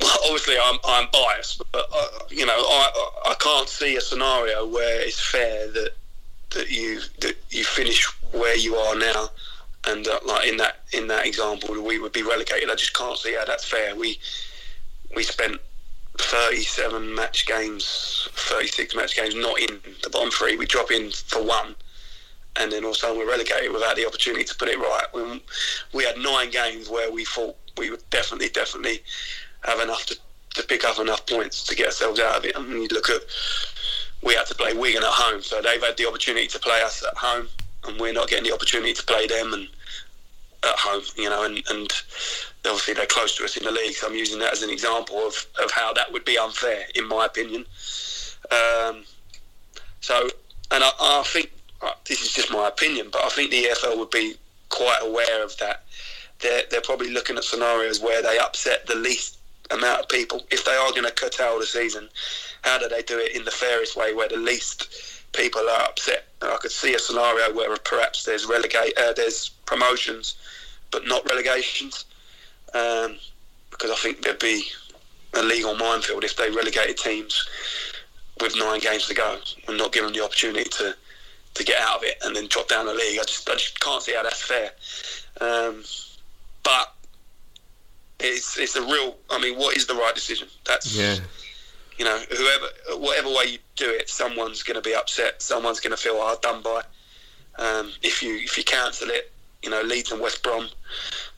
well, 0.00 0.16
obviously, 0.24 0.56
I'm, 0.62 0.78
I'm 0.84 1.08
biased, 1.12 1.62
but 1.72 1.86
uh, 1.92 2.06
you 2.30 2.44
know, 2.44 2.52
I 2.56 3.10
I 3.30 3.34
can't 3.34 3.68
see 3.68 3.96
a 3.96 4.00
scenario 4.00 4.66
where 4.66 5.00
it's 5.00 5.20
fair 5.20 5.70
that 5.72 5.90
that 6.50 6.70
you 6.70 7.00
that 7.20 7.35
you 7.56 7.64
finish 7.64 8.04
where 8.32 8.56
you 8.56 8.76
are 8.76 8.96
now 8.96 9.30
and 9.86 10.06
uh, 10.08 10.18
like 10.26 10.48
in 10.48 10.56
that 10.58 10.80
in 10.92 11.06
that 11.08 11.26
example, 11.26 11.80
we 11.82 11.98
would 11.98 12.12
be 12.12 12.22
relegated. 12.22 12.70
I 12.70 12.74
just 12.74 12.94
can't 12.94 13.16
see 13.16 13.34
how 13.34 13.44
that's 13.44 13.64
fair. 13.64 13.94
We 13.94 14.18
we 15.14 15.22
spent 15.22 15.60
37 16.18 17.14
match 17.14 17.46
games, 17.46 18.28
36 18.32 18.96
match 18.96 19.16
games, 19.16 19.34
not 19.34 19.60
in 19.60 19.80
the 20.02 20.10
bottom 20.10 20.30
three. 20.30 20.56
We 20.56 20.66
drop 20.66 20.90
in 20.90 21.10
for 21.10 21.42
one, 21.42 21.74
and 22.56 22.72
then 22.72 22.84
all 22.84 22.90
of 22.90 22.96
a 22.96 22.98
sudden 22.98 23.18
we're 23.18 23.30
relegated 23.30 23.72
without 23.72 23.96
the 23.96 24.06
opportunity 24.06 24.44
to 24.44 24.54
put 24.56 24.68
it 24.68 24.78
right. 24.78 25.06
We, 25.14 25.42
we 25.92 26.04
had 26.04 26.18
nine 26.18 26.50
games 26.50 26.88
where 26.88 27.12
we 27.12 27.24
thought 27.24 27.56
we 27.76 27.90
would 27.90 28.08
definitely, 28.10 28.48
definitely 28.48 29.02
have 29.64 29.80
enough 29.80 30.06
to, 30.06 30.16
to 30.54 30.62
pick 30.62 30.84
up 30.84 30.98
enough 30.98 31.26
points 31.26 31.62
to 31.64 31.76
get 31.76 31.86
ourselves 31.86 32.18
out 32.18 32.38
of 32.38 32.44
it. 32.44 32.58
Mean, 32.60 32.82
you 32.82 32.88
look 32.90 33.10
at 33.10 33.20
we 34.26 34.34
had 34.34 34.46
to 34.46 34.54
play 34.56 34.74
Wigan 34.74 35.04
at 35.04 35.08
home, 35.08 35.40
so 35.40 35.62
they've 35.62 35.82
had 35.82 35.96
the 35.96 36.06
opportunity 36.06 36.48
to 36.48 36.58
play 36.58 36.82
us 36.82 37.04
at 37.04 37.16
home, 37.16 37.48
and 37.86 37.98
we're 38.00 38.12
not 38.12 38.28
getting 38.28 38.44
the 38.44 38.52
opportunity 38.52 38.92
to 38.92 39.04
play 39.04 39.28
them. 39.28 39.52
And 39.52 39.68
at 40.64 40.76
home, 40.76 41.02
you 41.16 41.30
know, 41.30 41.44
and, 41.44 41.62
and 41.70 41.92
obviously 42.64 42.94
they're 42.94 43.06
close 43.06 43.36
to 43.36 43.44
us 43.44 43.56
in 43.56 43.64
the 43.64 43.70
league. 43.70 43.94
So 43.94 44.08
I'm 44.08 44.14
using 44.14 44.40
that 44.40 44.52
as 44.52 44.62
an 44.62 44.70
example 44.70 45.16
of, 45.18 45.46
of 45.62 45.70
how 45.70 45.92
that 45.92 46.12
would 46.12 46.24
be 46.24 46.36
unfair, 46.36 46.86
in 46.96 47.06
my 47.06 47.26
opinion. 47.26 47.64
Um, 48.50 49.04
so, 50.00 50.28
and 50.72 50.82
I, 50.82 50.90
I 51.00 51.22
think 51.24 51.52
uh, 51.82 51.92
this 52.08 52.22
is 52.22 52.32
just 52.32 52.50
my 52.50 52.66
opinion, 52.66 53.08
but 53.12 53.22
I 53.24 53.28
think 53.28 53.52
the 53.52 53.64
EFL 53.64 53.96
would 53.98 54.10
be 54.10 54.34
quite 54.70 54.98
aware 55.02 55.44
of 55.44 55.56
that. 55.58 55.84
They're, 56.40 56.62
they're 56.70 56.80
probably 56.80 57.10
looking 57.10 57.36
at 57.36 57.44
scenarios 57.44 58.00
where 58.00 58.22
they 58.22 58.38
upset 58.38 58.86
the 58.86 58.96
least 58.96 59.38
amount 59.70 60.00
of 60.00 60.08
people. 60.08 60.42
If 60.50 60.64
they 60.64 60.72
are 60.72 60.90
going 60.90 61.04
to 61.04 61.12
curtail 61.12 61.58
the 61.58 61.66
season, 61.66 62.08
how 62.66 62.78
do 62.78 62.88
they 62.88 63.02
do 63.02 63.18
it 63.18 63.36
in 63.36 63.44
the 63.44 63.50
fairest 63.50 63.96
way 63.96 64.12
where 64.12 64.28
the 64.28 64.36
least 64.36 65.22
people 65.32 65.62
are 65.62 65.82
upset? 65.82 66.26
And 66.42 66.50
I 66.50 66.56
could 66.56 66.72
see 66.72 66.94
a 66.94 66.98
scenario 66.98 67.54
where 67.54 67.74
perhaps 67.76 68.24
there's 68.24 68.44
relegate, 68.44 68.98
uh, 68.98 69.12
there's 69.12 69.50
promotions 69.66 70.34
but 70.90 71.06
not 71.06 71.28
relegations. 71.30 72.04
Um, 72.74 73.16
because 73.70 73.90
I 73.90 73.94
think 73.94 74.22
there'd 74.22 74.38
be 74.40 74.64
a 75.34 75.42
legal 75.42 75.76
minefield 75.76 76.24
if 76.24 76.36
they 76.36 76.50
relegated 76.50 76.96
teams 76.96 77.46
with 78.40 78.56
nine 78.56 78.80
games 78.80 79.06
to 79.06 79.14
go 79.14 79.38
and 79.68 79.78
not 79.78 79.92
given 79.92 80.12
the 80.12 80.24
opportunity 80.24 80.68
to, 80.68 80.96
to 81.54 81.64
get 81.64 81.80
out 81.80 81.98
of 81.98 82.02
it 82.04 82.16
and 82.24 82.34
then 82.34 82.48
drop 82.48 82.68
down 82.68 82.86
the 82.86 82.94
league. 82.94 83.20
I 83.20 83.24
just, 83.24 83.48
I 83.48 83.54
just 83.54 83.78
can't 83.80 84.02
see 84.02 84.14
how 84.14 84.22
that's 84.24 84.42
fair. 84.42 84.70
Um, 85.40 85.84
but 86.62 86.94
it's 88.18 88.58
it's 88.58 88.74
a 88.76 88.82
real. 88.82 89.16
I 89.30 89.38
mean, 89.38 89.56
what 89.58 89.76
is 89.76 89.86
the 89.86 89.94
right 89.94 90.14
decision? 90.14 90.48
That's 90.64 90.96
yeah. 90.96 91.18
You 91.98 92.04
know, 92.04 92.18
whoever, 92.30 93.00
whatever 93.00 93.28
way 93.28 93.44
you 93.52 93.58
do 93.76 93.88
it, 93.88 94.08
someone's 94.08 94.62
going 94.62 94.74
to 94.74 94.82
be 94.82 94.94
upset. 94.94 95.40
Someone's 95.40 95.80
going 95.80 95.92
to 95.92 95.96
feel 95.96 96.20
hard 96.20 96.40
done 96.42 96.62
by. 96.62 96.82
Um, 97.58 97.92
if 98.02 98.22
you 98.22 98.36
if 98.36 98.58
you 98.58 98.64
cancel 98.64 99.08
it, 99.08 99.32
you 99.62 99.70
know, 99.70 99.80
Leeds 99.82 100.12
and 100.12 100.20
West 100.20 100.42
Brom, 100.42 100.68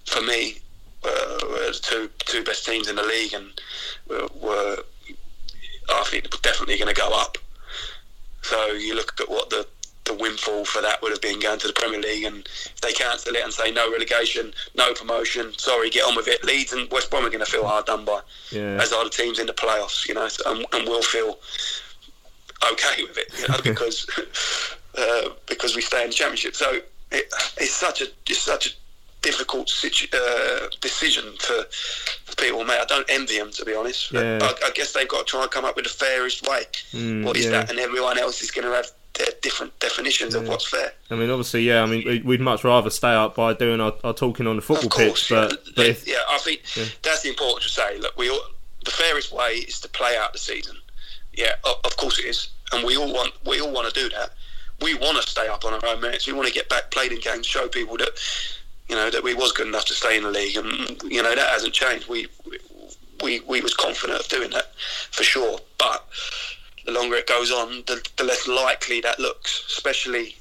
for 0.05 0.21
me, 0.21 0.59
uh, 1.05 1.39
were 1.45 1.71
the 1.71 1.79
two 1.81 2.11
two 2.21 2.43
best 2.43 2.67
teams 2.67 2.89
in 2.89 2.97
the 2.97 3.05
league, 3.05 3.33
and 3.33 3.61
were, 4.09 4.29
were 4.41 4.77
I 5.89 6.05
think 6.05 6.31
definitely 6.43 6.77
going 6.77 6.93
to 6.93 7.01
go 7.01 7.11
up. 7.13 7.39
So 8.43 8.73
you 8.73 8.95
look 8.95 9.21
at 9.21 9.29
what 9.29 9.51
the 9.51 9.67
windfall 10.19 10.65
for 10.65 10.83
that 10.83 11.01
would 11.03 11.13
have 11.13 11.21
been 11.21 11.41
going 11.41 11.59
to 11.61 11.67
the 11.67 11.73
Premier 11.73 12.01
League, 12.01 12.25
and 12.25 12.39
if 12.47 12.81
they 12.81 12.93
cancel 12.93 13.35
it 13.35 13.43
and 13.43 13.53
say 13.53 13.71
no 13.71 13.91
relegation, 13.91 14.53
no 14.75 14.93
promotion, 14.95 15.53
sorry, 15.59 15.91
get 15.91 16.05
on 16.05 16.17
with 16.17 16.29
it. 16.29 16.45
Leeds 16.45 16.73
and 16.73 16.91
West 16.91 17.11
Brom 17.11 17.25
are 17.25 17.31
going 17.31 17.45
to 17.45 17.51
feel 17.51 17.67
hard 17.67 17.87
done 17.87 18.05
by, 18.05 18.21
Yeah. 18.51 18.79
as 18.81 18.93
are 18.93 19.05
the 19.05 19.11
teams 19.11 19.39
in 19.39 19.47
the 19.47 19.53
playoffs, 19.55 20.07
you 20.07 20.15
know, 20.15 20.29
and, 20.47 20.67
and 20.73 20.89
we'll 20.89 21.03
feel 21.03 21.39
okay 22.73 23.03
with 23.05 23.19
it, 23.19 23.33
you 23.41 23.49
know, 23.49 23.61
because 23.63 24.07
uh, 24.97 25.31
because 25.47 25.77
we 25.77 25.83
stay 25.83 26.03
in 26.03 26.09
the 26.11 26.15
Championship. 26.15 26.55
So 26.55 26.81
it, 27.13 27.33
it's 27.59 27.73
such 27.73 28.03
a 28.03 28.07
it's 28.27 28.41
such 28.41 28.67
a 28.67 28.71
difficult 29.23 29.69
situ- 29.69 30.07
uh, 30.17 30.69
decision 30.81 31.25
for, 31.41 31.65
for 32.25 32.37
people, 32.37 32.65
mate. 32.65 32.79
I 32.81 32.85
don't 32.85 33.09
envy 33.09 33.39
them 33.39 33.51
to 33.53 33.65
be 33.65 33.75
honest. 33.75 34.13
Yeah. 34.13 34.39
I, 34.41 34.55
I 34.67 34.71
guess 34.75 34.93
they've 34.93 35.09
got 35.09 35.27
to 35.27 35.31
try 35.31 35.43
and 35.43 35.51
come 35.51 35.65
up 35.65 35.77
with 35.77 35.85
the 35.87 35.91
fairest 35.91 36.49
way. 36.49 36.63
Mm, 36.93 37.25
what 37.25 37.37
is 37.37 37.47
yeah. 37.47 37.51
that? 37.53 37.71
And 37.71 37.79
everyone 37.79 38.19
else 38.19 38.43
is 38.43 38.51
going 38.51 38.67
to 38.67 38.75
have 38.75 38.91
different 39.43 39.79
definitions 39.81 40.35
of 40.35 40.47
what's 40.49 40.67
fair. 40.69 40.93
I 41.11 41.15
mean, 41.15 41.31
obviously, 41.31 41.63
yeah. 41.63 41.83
I 41.83 41.87
mean, 41.87 42.05
we- 42.05 42.21
we'd 42.23 42.41
much 42.41 42.65
rather 42.65 42.91
stay 42.91 43.13
up 43.15 43.35
by 43.37 43.55
doing 43.55 43.81
our, 43.81 43.95
our 44.05 44.13
talking 44.15 44.47
on 44.47 44.57
the 44.57 44.63
football 44.63 44.91
course, 44.91 45.29
pitch, 45.29 45.31
but 45.31 45.53
yeah. 45.53 45.73
but 45.77 45.87
if, 45.87 46.07
yeah, 46.09 46.17
I 46.29 46.39
think 46.39 46.63
that's 47.03 47.23
the 47.23 47.29
important 47.29 47.63
to 47.63 47.69
say. 47.69 47.99
Look, 47.99 48.17
we 48.17 48.31
all, 48.31 48.41
the 48.85 48.91
fairest 48.91 49.33
way 49.33 49.51
is 49.67 49.81
to 49.81 49.89
play 49.89 50.17
out 50.17 50.33
the 50.33 50.39
season. 50.39 50.77
Yeah, 51.33 51.55
of, 51.65 51.75
of 51.85 51.97
course 51.97 52.19
it 52.19 52.25
is, 52.25 52.49
and 52.73 52.85
we 52.87 52.97
all 52.97 53.13
want 53.13 53.33
we 53.47 53.61
all 53.61 53.73
want 53.73 53.93
to 53.93 54.01
do 54.01 54.09
that. 54.17 54.31
We 54.81 54.95
want 54.95 55.21
to 55.23 55.29
stay 55.29 55.49
up 55.49 55.65
on 55.65 55.73
our 55.75 55.85
own 55.87 56.01
merits. 56.01 56.27
We 56.27 56.33
want 56.33 56.47
to 56.49 56.55
get 56.55 56.69
back, 56.69 56.91
played 56.91 57.13
in 57.13 57.21
games, 57.21 57.47
show 57.47 57.69
people 57.69 57.97
that 57.99 58.11
you 58.89 58.97
know 58.97 59.11
that 59.11 59.23
we 59.23 59.35
was 59.35 59.53
good 59.53 59.67
enough 59.67 59.85
to 59.87 59.95
stay 59.95 60.17
in 60.17 60.23
the 60.25 60.31
league, 60.31 60.57
and 60.57 61.01
you 61.05 61.23
know 61.23 61.35
that 61.35 61.49
hasn't 61.51 61.75
changed. 61.75 62.09
We 62.09 62.27
we 63.23 63.41
we 63.41 63.61
was 63.61 63.75
confident 63.75 64.21
of 64.21 64.29
doing 64.29 64.51
that 64.51 64.73
for 65.11 65.23
sure, 65.23 65.59
but 65.79 66.07
the 66.89 66.99
longer 66.99 67.17
it 67.17 67.27
goes 67.27 67.53
on, 67.53 67.83
the, 67.87 68.03
the 68.17 68.25
less 68.25 68.49
likely 68.49 69.03
that 69.03 69.21
looks. 69.21 69.63
Especially, 69.69 70.35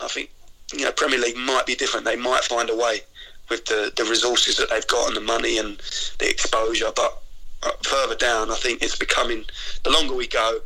I 0.00 0.08
think 0.08 0.30
you 0.74 0.84
know 0.84 0.90
Premier 0.90 1.20
League 1.20 1.36
might 1.36 1.64
be 1.64 1.76
different. 1.76 2.04
They 2.04 2.16
might 2.16 2.42
find 2.42 2.68
a 2.70 2.76
way 2.76 3.02
with 3.48 3.64
the, 3.66 3.92
the 3.96 4.04
resources 4.04 4.56
that 4.56 4.68
they've 4.68 4.86
got 4.88 5.06
and 5.06 5.16
the 5.16 5.20
money 5.20 5.58
and 5.58 5.80
the 6.18 6.28
exposure. 6.28 6.90
But 6.94 7.22
uh, 7.62 7.70
further 7.82 8.16
down, 8.16 8.50
I 8.50 8.56
think 8.56 8.82
it's 8.82 8.96
becoming 8.96 9.44
the 9.84 9.90
longer 9.90 10.16
we 10.16 10.26
go, 10.26 10.58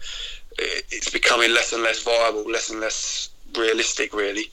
it's 0.57 1.11
becoming 1.11 1.53
less 1.53 1.75
and 1.75 1.83
less 1.83 2.03
viable, 2.03 2.51
less 2.51 2.71
and 2.71 2.81
less 2.81 3.29
realistic, 3.55 4.15
really. 4.15 4.51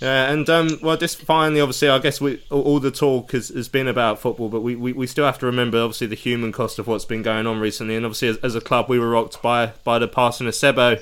Yeah, 0.00 0.30
and 0.32 0.48
um, 0.48 0.78
well, 0.82 0.96
just 0.96 1.20
finally, 1.22 1.60
obviously, 1.60 1.88
I 1.90 1.98
guess 1.98 2.22
we 2.22 2.42
all, 2.50 2.80
the 2.80 2.90
talk 2.90 3.32
has, 3.32 3.48
has 3.48 3.68
been 3.68 3.86
about 3.86 4.18
football, 4.18 4.48
but 4.48 4.62
we, 4.62 4.74
we, 4.74 4.94
we 4.94 5.06
still 5.06 5.26
have 5.26 5.38
to 5.40 5.46
remember, 5.46 5.78
obviously, 5.78 6.06
the 6.06 6.14
human 6.14 6.52
cost 6.52 6.78
of 6.78 6.86
what's 6.86 7.04
been 7.04 7.20
going 7.22 7.46
on 7.46 7.60
recently. 7.60 7.96
And 7.96 8.06
obviously, 8.06 8.28
as, 8.28 8.38
as 8.38 8.54
a 8.54 8.62
club, 8.62 8.88
we 8.88 8.98
were 8.98 9.10
rocked 9.10 9.42
by 9.42 9.72
by 9.84 9.98
the 9.98 10.08
passing 10.08 10.46
of 10.46 10.54
Sebo 10.54 10.98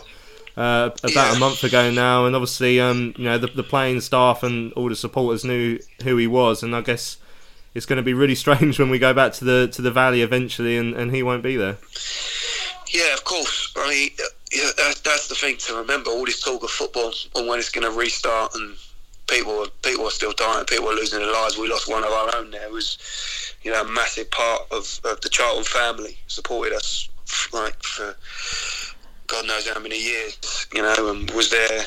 uh, 0.56 0.90
about 1.04 1.12
Yeah. 1.14 1.36
a 1.36 1.38
month 1.38 1.62
ago 1.62 1.92
now, 1.92 2.26
and 2.26 2.34
obviously, 2.34 2.80
um, 2.80 3.14
you 3.16 3.24
know, 3.24 3.38
the, 3.38 3.46
the 3.46 3.62
playing 3.62 4.00
staff 4.00 4.42
and 4.42 4.72
all 4.72 4.88
the 4.88 4.96
supporters 4.96 5.44
knew 5.44 5.78
who 6.02 6.16
he 6.16 6.26
was, 6.26 6.64
and 6.64 6.74
I 6.74 6.80
guess 6.80 7.18
it's 7.74 7.86
going 7.86 7.98
to 7.98 8.02
be 8.02 8.14
really 8.14 8.34
strange 8.44 8.80
when 8.80 8.90
we 8.90 8.98
go 8.98 9.14
back 9.14 9.32
to 9.34 9.44
the 9.44 9.68
to 9.74 9.80
the 9.80 9.92
valley 9.92 10.22
eventually, 10.22 10.76
and, 10.76 10.94
and 10.94 11.14
he 11.14 11.22
won't 11.22 11.44
be 11.44 11.54
there. 11.56 11.76
Yeah, 12.92 13.12
of 13.14 13.22
course. 13.22 13.72
I 13.76 13.88
mean, 13.90 14.10
yeah, 14.52 14.70
that's, 14.76 15.00
that's 15.02 15.28
the 15.28 15.34
thing 15.36 15.56
to 15.58 15.76
remember. 15.76 16.10
All 16.10 16.24
this 16.24 16.40
talk 16.40 16.64
of 16.64 16.70
football 16.70 17.12
and 17.36 17.46
when 17.46 17.60
it's 17.60 17.70
going 17.70 17.88
to 17.88 17.96
restart, 17.96 18.54
and 18.56 18.74
people 19.28 19.66
people 19.82 20.06
are 20.06 20.10
still 20.10 20.32
dying, 20.32 20.64
people 20.64 20.88
are 20.88 20.94
losing 20.94 21.20
their 21.20 21.32
lives. 21.32 21.56
We 21.56 21.68
lost 21.68 21.88
one 21.88 22.04
of 22.04 22.10
our 22.10 22.36
own. 22.36 22.50
There 22.50 22.64
It 22.64 22.72
was, 22.72 22.98
you 23.62 23.70
know, 23.70 23.82
a 23.82 23.88
massive 23.88 24.30
part 24.30 24.62
of, 24.70 25.00
of 25.04 25.20
the 25.20 25.28
Charlton 25.28 25.64
family 25.64 26.18
supported 26.26 26.72
us 26.72 27.08
like 27.52 27.80
for 27.82 28.14
God 29.26 29.46
knows 29.46 29.68
how 29.68 29.80
many 29.80 30.02
years. 30.02 30.66
You 30.74 30.82
know, 30.82 31.10
and 31.10 31.30
was 31.32 31.50
there 31.50 31.84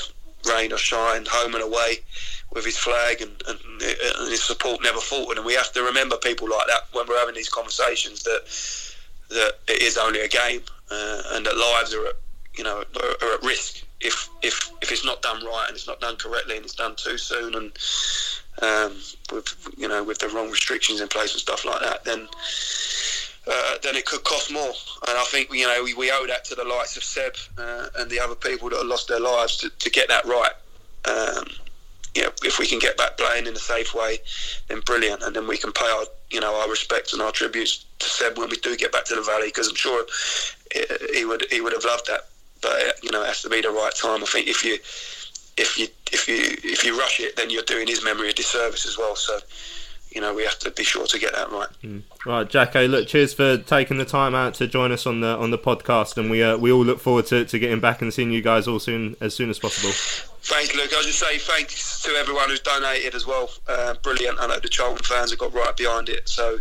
rain 0.49 0.71
or 0.71 0.77
shine, 0.77 1.25
home 1.29 1.55
and 1.55 1.63
away. 1.63 1.99
With 2.53 2.65
his 2.65 2.77
flag 2.77 3.21
and, 3.21 3.31
and, 3.47 3.57
and 3.81 4.29
his 4.29 4.43
support 4.43 4.83
never 4.83 4.99
faltered, 4.99 5.37
and 5.37 5.45
we 5.45 5.53
have 5.53 5.71
to 5.71 5.83
remember 5.83 6.17
people 6.17 6.49
like 6.49 6.67
that 6.67 6.81
when 6.91 7.07
we're 7.07 7.17
having 7.17 7.35
these 7.35 7.47
conversations. 7.47 8.23
That 8.23 8.41
that 9.29 9.53
it 9.69 9.81
is 9.81 9.97
only 9.97 10.19
a 10.19 10.27
game 10.27 10.61
uh, 10.91 11.21
and 11.31 11.45
that 11.45 11.55
lives 11.55 11.93
are 11.93 12.07
at, 12.07 12.15
you 12.57 12.65
know 12.65 12.83
are 13.01 13.33
at 13.35 13.43
risk 13.43 13.85
if 14.01 14.29
if 14.41 14.71
if 14.81 14.91
it's 14.91 15.05
not 15.05 15.21
done 15.21 15.43
right 15.45 15.65
and 15.67 15.75
it's 15.75 15.87
not 15.87 15.99
done 16.01 16.15
correctly 16.15 16.55
and 16.55 16.65
it's 16.65 16.75
done 16.75 16.95
too 16.95 17.17
soon 17.17 17.55
and 17.55 17.71
um, 18.61 18.97
with 19.31 19.73
you 19.77 19.87
know 19.87 20.03
with 20.03 20.19
the 20.19 20.27
wrong 20.29 20.49
restrictions 20.49 21.01
in 21.01 21.07
place 21.07 21.33
and 21.33 21.41
stuff 21.41 21.65
like 21.65 21.81
that 21.81 22.03
then 22.03 22.27
uh, 23.47 23.77
then 23.81 23.95
it 23.95 24.05
could 24.05 24.23
cost 24.23 24.51
more. 24.51 24.71
And 25.07 25.17
I 25.17 25.23
think 25.25 25.51
you 25.51 25.65
know 25.65 25.83
we, 25.83 25.93
we 25.93 26.11
owe 26.11 26.25
that 26.27 26.45
to 26.45 26.55
the 26.55 26.63
likes 26.63 26.95
of 26.97 27.03
Seb 27.03 27.35
uh, 27.57 27.87
and 27.97 28.09
the 28.09 28.19
other 28.19 28.35
people 28.35 28.69
that 28.69 28.77
have 28.77 28.87
lost 28.87 29.07
their 29.07 29.19
lives 29.19 29.57
to, 29.57 29.69
to 29.69 29.89
get 29.89 30.07
that 30.09 30.25
right. 30.25 30.51
Um, 31.05 31.45
you 32.13 32.23
know, 32.23 32.29
if 32.43 32.59
we 32.59 32.67
can 32.67 32.77
get 32.77 32.97
back 32.97 33.17
playing 33.17 33.47
in 33.47 33.53
a 33.55 33.59
safe 33.59 33.95
way, 33.95 34.17
then 34.67 34.81
brilliant, 34.81 35.23
and 35.23 35.35
then 35.35 35.47
we 35.47 35.57
can 35.57 35.71
pay 35.71 35.85
our, 35.85 36.03
you 36.29 36.41
know, 36.41 36.53
our 36.53 36.69
respects 36.69 37.13
and 37.13 37.21
our 37.21 37.31
tributes 37.31 37.85
to 37.99 38.09
Seb 38.09 38.37
when 38.37 38.49
we 38.49 38.57
do 38.57 38.75
get 38.75 38.91
back 38.91 39.05
to 39.05 39.15
the 39.15 39.21
valley, 39.21 39.47
because 39.47 39.69
I'm 39.69 39.75
sure 39.75 40.05
eh, 40.75 40.83
he 41.13 41.25
would 41.25 41.45
he 41.49 41.61
would 41.61 41.73
have 41.73 41.85
loved 41.85 42.07
that. 42.07 42.27
But 42.61 43.03
you 43.03 43.11
know, 43.11 43.23
it 43.23 43.27
has 43.27 43.41
to 43.43 43.49
be 43.49 43.61
the 43.61 43.69
right 43.69 43.93
time. 43.93 44.23
I 44.23 44.25
think 44.25 44.47
if 44.47 44.63
you 44.63 44.77
if 45.57 45.77
you 45.77 45.87
if 46.11 46.27
you 46.27 46.57
if 46.63 46.83
you 46.83 46.97
rush 46.97 47.19
it, 47.19 47.35
then 47.35 47.49
you're 47.49 47.63
doing 47.63 47.87
his 47.87 48.03
memory 48.03 48.29
a 48.29 48.33
disservice 48.33 48.85
as 48.85 48.97
well. 48.97 49.15
So, 49.15 49.37
you 50.11 50.21
know, 50.21 50.33
we 50.33 50.43
have 50.43 50.59
to 50.59 50.71
be 50.71 50.83
sure 50.83 51.07
to 51.07 51.19
get 51.19 51.33
that 51.33 51.51
right. 51.51 51.67
Right, 52.25 52.49
Jacko. 52.49 52.87
Look, 52.87 53.07
cheers 53.07 53.33
for 53.33 53.57
taking 53.57 53.97
the 53.97 54.05
time 54.05 54.35
out 54.35 54.53
to 54.55 54.67
join 54.67 54.91
us 54.91 55.05
on 55.05 55.21
the 55.21 55.37
on 55.37 55.51
the 55.51 55.57
podcast, 55.57 56.17
and 56.17 56.29
we 56.29 56.43
uh, 56.43 56.57
we 56.57 56.71
all 56.71 56.83
look 56.83 56.99
forward 56.99 57.25
to, 57.27 57.45
to 57.45 57.59
getting 57.59 57.79
back 57.79 58.01
and 58.01 58.13
seeing 58.13 58.31
you 58.31 58.41
guys 58.41 58.67
all 58.67 58.79
soon 58.79 59.15
as 59.21 59.33
soon 59.33 59.49
as 59.49 59.59
possible. 59.59 59.91
Thanks, 60.43 60.75
Luke. 60.75 60.91
I'll 60.95 61.03
just 61.03 61.19
say 61.19 61.37
thanks 61.37 62.01
to 62.03 62.11
everyone 62.11 62.49
who's 62.49 62.59
donated 62.59 63.15
as 63.15 63.25
well. 63.25 63.49
Uh, 63.67 63.93
brilliant. 64.01 64.39
I 64.39 64.47
know 64.47 64.59
the 64.59 64.69
Charlton 64.69 65.03
fans 65.03 65.31
have 65.31 65.39
got 65.39 65.53
right 65.53 65.75
behind 65.77 66.09
it. 66.09 66.27
So 66.27 66.59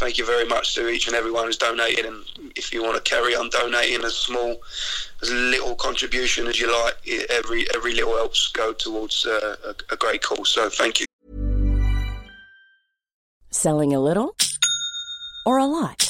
thank 0.00 0.16
you 0.16 0.24
very 0.24 0.46
much 0.46 0.74
to 0.74 0.88
each 0.88 1.06
and 1.06 1.14
everyone 1.14 1.44
who's 1.44 1.58
donated. 1.58 2.06
And 2.06 2.24
if 2.56 2.72
you 2.72 2.82
want 2.82 2.96
to 2.96 3.08
carry 3.08 3.36
on 3.36 3.50
donating 3.50 4.02
as 4.02 4.16
small, 4.16 4.56
as 5.20 5.30
little 5.30 5.74
contribution 5.74 6.46
as 6.46 6.58
you 6.58 6.72
like, 6.72 6.96
every 7.28 7.66
every 7.74 7.94
little 7.94 8.16
helps 8.16 8.48
go 8.48 8.72
towards 8.72 9.26
uh, 9.26 9.56
a, 9.64 9.94
a 9.94 9.96
great 9.96 10.22
cause. 10.22 10.48
So 10.48 10.70
thank 10.70 11.00
you. 11.00 11.06
Selling 13.50 13.94
a 13.94 14.00
little 14.00 14.34
or 15.44 15.58
a 15.58 15.66
lot? 15.66 16.09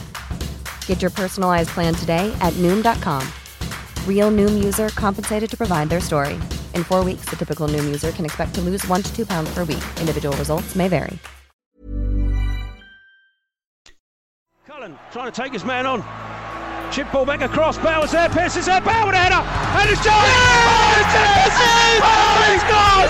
Get 0.85 1.01
your 1.01 1.09
personalized 1.09 1.69
plan 1.69 1.95
today 1.95 2.31
at 2.41 2.53
Noom.com. 2.61 3.27
Real 4.05 4.29
Noom 4.29 4.63
user 4.63 4.89
compensated 4.89 5.49
to 5.49 5.57
provide 5.57 5.89
their 5.89 5.99
story. 5.99 6.35
In 6.75 6.83
four 6.83 7.03
weeks, 7.03 7.25
the 7.29 7.35
typical 7.35 7.67
Noom 7.67 7.85
user 7.85 8.11
can 8.11 8.25
expect 8.25 8.53
to 8.55 8.61
lose 8.61 8.87
one 8.87 9.01
to 9.01 9.15
two 9.15 9.25
pounds 9.25 9.51
per 9.53 9.63
week. 9.63 9.83
Individual 9.99 10.37
results 10.37 10.75
may 10.75 10.87
vary. 10.87 11.17
Cullen 14.67 14.97
trying 15.11 15.31
to 15.31 15.41
take 15.41 15.53
his 15.53 15.65
man 15.65 15.87
on. 15.87 16.03
Chip 16.91 17.09
ball 17.11 17.25
back 17.25 17.41
across. 17.41 17.77
Bowers 17.77 18.11
there. 18.11 18.27
Pearce 18.27 18.57
is 18.57 18.65
there. 18.65 18.77
A 18.77 18.81
header. 18.83 19.39
And 19.79 19.89
it's 19.89 20.03
John. 20.03 20.13
Oh, 20.13 20.99
it's 20.99 21.15
it! 21.15 21.51
Oh, 22.03 22.43
he's 22.51 22.63
got! 22.67 23.07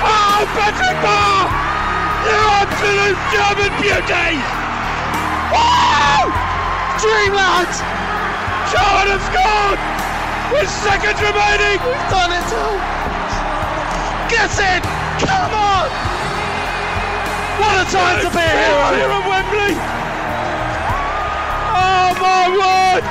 Oh, 0.00 0.48
Patrick 0.56 0.96
Bauer! 1.04 1.44
You 2.24 2.40
absolute 2.56 3.20
German 3.32 3.72
beauties! 3.82 4.46
Woo! 5.52 5.60
Oh! 5.60 5.91
Dreamland! 7.02 7.66
Charlton 8.70 9.10
have 9.10 9.24
scored! 9.26 9.80
With 10.54 10.70
seconds 10.70 11.18
remaining! 11.18 11.82
We've 11.82 12.08
done 12.14 12.30
it 12.30 12.46
all! 12.54 12.78
Get 14.30 14.54
in! 14.54 14.80
Come 15.18 15.50
on! 15.50 15.90
What 17.58 17.82
a 17.82 17.90
time 17.90 18.22
to 18.22 18.30
be 18.30 18.38
a 18.38 18.54
hero 18.54 18.86
here 18.94 19.10
at 19.10 19.24
Wembley! 19.26 19.74
Oh 21.74 22.14
my 22.22 22.44
word! 22.54 23.02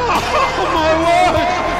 Oh 0.00 0.64
my 0.72 0.92
word! 1.04 1.73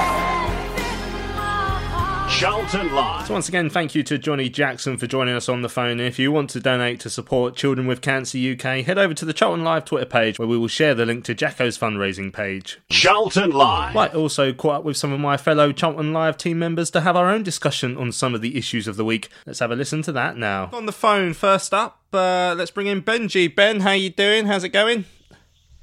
Charlton 2.30 2.92
Live. 2.94 3.26
So 3.26 3.34
once 3.34 3.48
again, 3.48 3.70
thank 3.70 3.94
you 3.94 4.02
to 4.04 4.18
Johnny 4.18 4.48
Jackson 4.48 4.96
for 4.96 5.06
joining 5.06 5.34
us 5.34 5.48
on 5.48 5.62
the 5.62 5.68
phone. 5.68 6.00
If 6.00 6.18
you 6.18 6.32
want 6.32 6.50
to 6.50 6.60
donate 6.60 6.98
to 7.00 7.10
support 7.10 7.54
Children 7.54 7.86
with 7.86 8.00
Cancer 8.00 8.38
UK, 8.38 8.84
head 8.84 8.98
over 8.98 9.14
to 9.14 9.24
the 9.24 9.32
Charlton 9.32 9.62
Live 9.62 9.84
Twitter 9.84 10.06
page 10.06 10.38
where 10.38 10.48
we 10.48 10.58
will 10.58 10.66
share 10.68 10.94
the 10.94 11.06
link 11.06 11.24
to 11.24 11.34
Jacko's 11.34 11.78
fundraising 11.78 12.32
page. 12.32 12.80
Charlton 12.90 13.50
Live. 13.50 13.94
I 13.96 14.08
also 14.08 14.52
caught 14.52 14.76
up 14.76 14.84
with 14.84 14.96
some 14.96 15.12
of 15.12 15.20
my 15.20 15.36
fellow 15.36 15.70
Charlton 15.70 16.12
Live 16.12 16.36
team 16.36 16.58
members 16.58 16.90
to 16.92 17.02
have 17.02 17.14
our 17.14 17.30
own 17.30 17.42
discussion 17.44 17.96
on 17.96 18.10
some 18.10 18.34
of 18.34 18.40
the 18.40 18.56
issues 18.56 18.88
of 18.88 18.96
the 18.96 19.04
week. 19.04 19.28
Let's 19.46 19.60
have 19.60 19.70
a 19.70 19.76
listen 19.76 20.02
to 20.02 20.12
that 20.12 20.36
now. 20.36 20.70
On 20.72 20.86
the 20.86 20.92
phone, 20.92 21.34
first 21.34 21.72
up, 21.72 22.00
uh, 22.12 22.54
let's 22.56 22.70
bring 22.70 22.86
in 22.88 23.02
Benji. 23.02 23.54
Ben, 23.54 23.80
how 23.80 23.92
you 23.92 24.10
doing? 24.10 24.46
How's 24.46 24.64
it 24.64 24.70
going? 24.70 25.04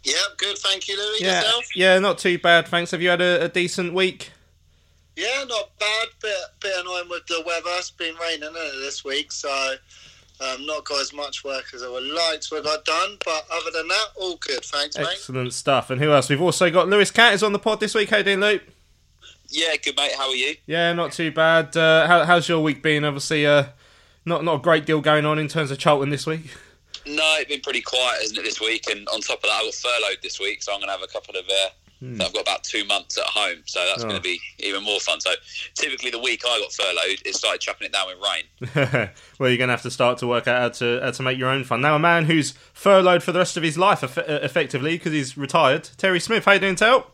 Yeah, 0.04 0.16
good. 0.38 0.58
Thank 0.58 0.88
you, 0.88 0.98
Louis. 0.98 1.22
Yeah, 1.22 1.42
Yourself? 1.42 1.76
yeah, 1.76 2.00
not 2.00 2.18
too 2.18 2.40
bad. 2.40 2.68
Thanks. 2.68 2.92
Have 2.92 3.02
you 3.02 3.10
had 3.10 3.22
a, 3.22 3.46
a 3.46 3.50
decent 3.50 3.94
week? 3.94 4.32
Yeah, 5.16 5.44
not 5.48 5.78
bad. 5.80 6.08
Bit 6.22 6.36
bit 6.62 6.74
annoying 6.80 7.10
with 7.10 7.26
the 7.28 7.44
weather. 7.46 7.70
It's 7.78 7.92
been 7.92 8.16
raining 8.16 8.44
isn't 8.44 8.56
it, 8.56 8.80
this 8.82 9.04
week, 9.04 9.32
so 9.32 9.76
um, 10.40 10.66
not 10.66 10.86
got 10.86 11.02
as 11.02 11.14
much 11.14 11.44
work 11.44 11.66
as 11.74 11.84
I 11.84 11.90
would 11.90 12.04
like 12.04 12.42
to 12.42 12.56
have 12.56 12.64
got 12.64 12.86
done. 12.86 13.18
But 13.24 13.46
other 13.52 13.72
than 13.72 13.88
that, 13.90 14.06
all 14.16 14.38
good. 14.38 14.64
Thanks, 14.64 14.98
mate. 14.98 15.08
Excellent 15.12 15.54
stuff. 15.54 15.90
And 15.90 16.02
who 16.02 16.12
else? 16.12 16.30
We've 16.30 16.42
also 16.42 16.72
got 16.72 16.88
Lewis 16.88 17.12
Cat 17.12 17.34
is 17.34 17.44
on 17.44 17.54
the 17.54 17.60
pod 17.60 17.80
this 17.80 17.94
week. 17.94 18.10
How 18.10 18.18
you 18.18 18.24
doing, 18.24 18.40
Luke? 18.40 18.64
Yeah, 19.50 19.76
good 19.76 19.98
mate. 19.98 20.14
How 20.18 20.30
are 20.30 20.36
you? 20.36 20.56
Yeah, 20.66 20.94
not 20.94 21.12
too 21.12 21.32
bad. 21.32 21.76
Uh, 21.76 22.08
how, 22.08 22.24
how's 22.24 22.48
your 22.48 22.62
week 22.62 22.82
been? 22.82 23.04
Obviously, 23.04 23.46
uh, 23.46 23.66
not 24.26 24.46
not 24.46 24.56
a 24.56 24.60
great 24.60 24.86
deal 24.86 25.02
going 25.02 25.26
on 25.26 25.38
in 25.38 25.50
terms 25.50 25.72
of 25.72 25.78
Charlton 25.78 26.10
this 26.10 26.26
week. 26.26 26.56
No, 27.06 27.36
it's 27.40 27.50
been 27.50 27.62
pretty 27.62 27.82
quiet, 27.82 28.24
isn't 28.24 28.38
it, 28.38 28.44
this 28.44 28.62
week? 28.62 28.90
And 28.90 29.08
on 29.10 29.20
top 29.22 29.40
of 29.40 29.50
that, 29.50 29.60
I 29.62 29.66
got 29.66 29.74
furloughed 29.74 30.20
this 30.22 30.40
week, 30.40 30.64
so 30.64 30.72
I'm 30.72 30.80
going 30.80 30.88
to 30.88 30.94
have 30.94 31.04
a 31.04 31.08
couple 31.08 31.36
of. 31.36 31.46
Uh, 31.50 31.70
so 32.02 32.26
I've 32.26 32.34
got 32.34 32.42
about 32.42 32.64
two 32.64 32.84
months 32.86 33.18
at 33.18 33.26
home, 33.26 33.58
so 33.66 33.80
that's 33.86 34.02
Oh. 34.04 34.08
going 34.08 34.16
to 34.16 34.22
be 34.24 34.40
even 34.60 34.84
more 34.84 35.00
fun. 35.00 35.22
So 35.22 35.30
typically, 35.76 36.10
the 36.10 36.20
week 36.20 36.42
I 36.48 36.60
got 36.60 36.74
furloughed, 36.74 37.22
it 37.26 37.36
started 37.36 37.62
chucking 37.62 37.86
it 37.86 37.94
down 37.94 38.08
with 38.08 38.18
rain. 38.18 39.10
well, 39.40 39.50
you're 39.50 39.58
going 39.58 39.68
to 39.68 39.74
have 39.74 39.84
to 39.84 39.92
start 39.92 40.18
to 40.20 40.28
work 40.28 40.48
out 40.48 40.62
how 40.62 40.70
to 40.70 41.00
how 41.04 41.12
to 41.12 41.24
make 41.24 41.38
your 41.38 41.50
own 41.50 41.64
fun. 41.64 41.82
Now, 41.82 41.96
a 41.96 42.00
man 42.00 42.26
who's 42.26 42.52
furloughed 42.74 43.22
for 43.24 43.32
the 43.32 43.40
rest 43.40 43.56
of 43.58 43.64
his 43.64 43.78
life, 43.78 44.04
eff- 44.04 44.18
uh, 44.18 44.40
effectively, 44.42 44.98
because 44.98 45.12
he's 45.14 45.38
retired. 45.38 45.90
Terry 45.98 46.20
Smith, 46.20 46.46
how 46.46 46.54
you 46.54 46.60
doing, 46.60 46.76
Tel? 46.76 47.06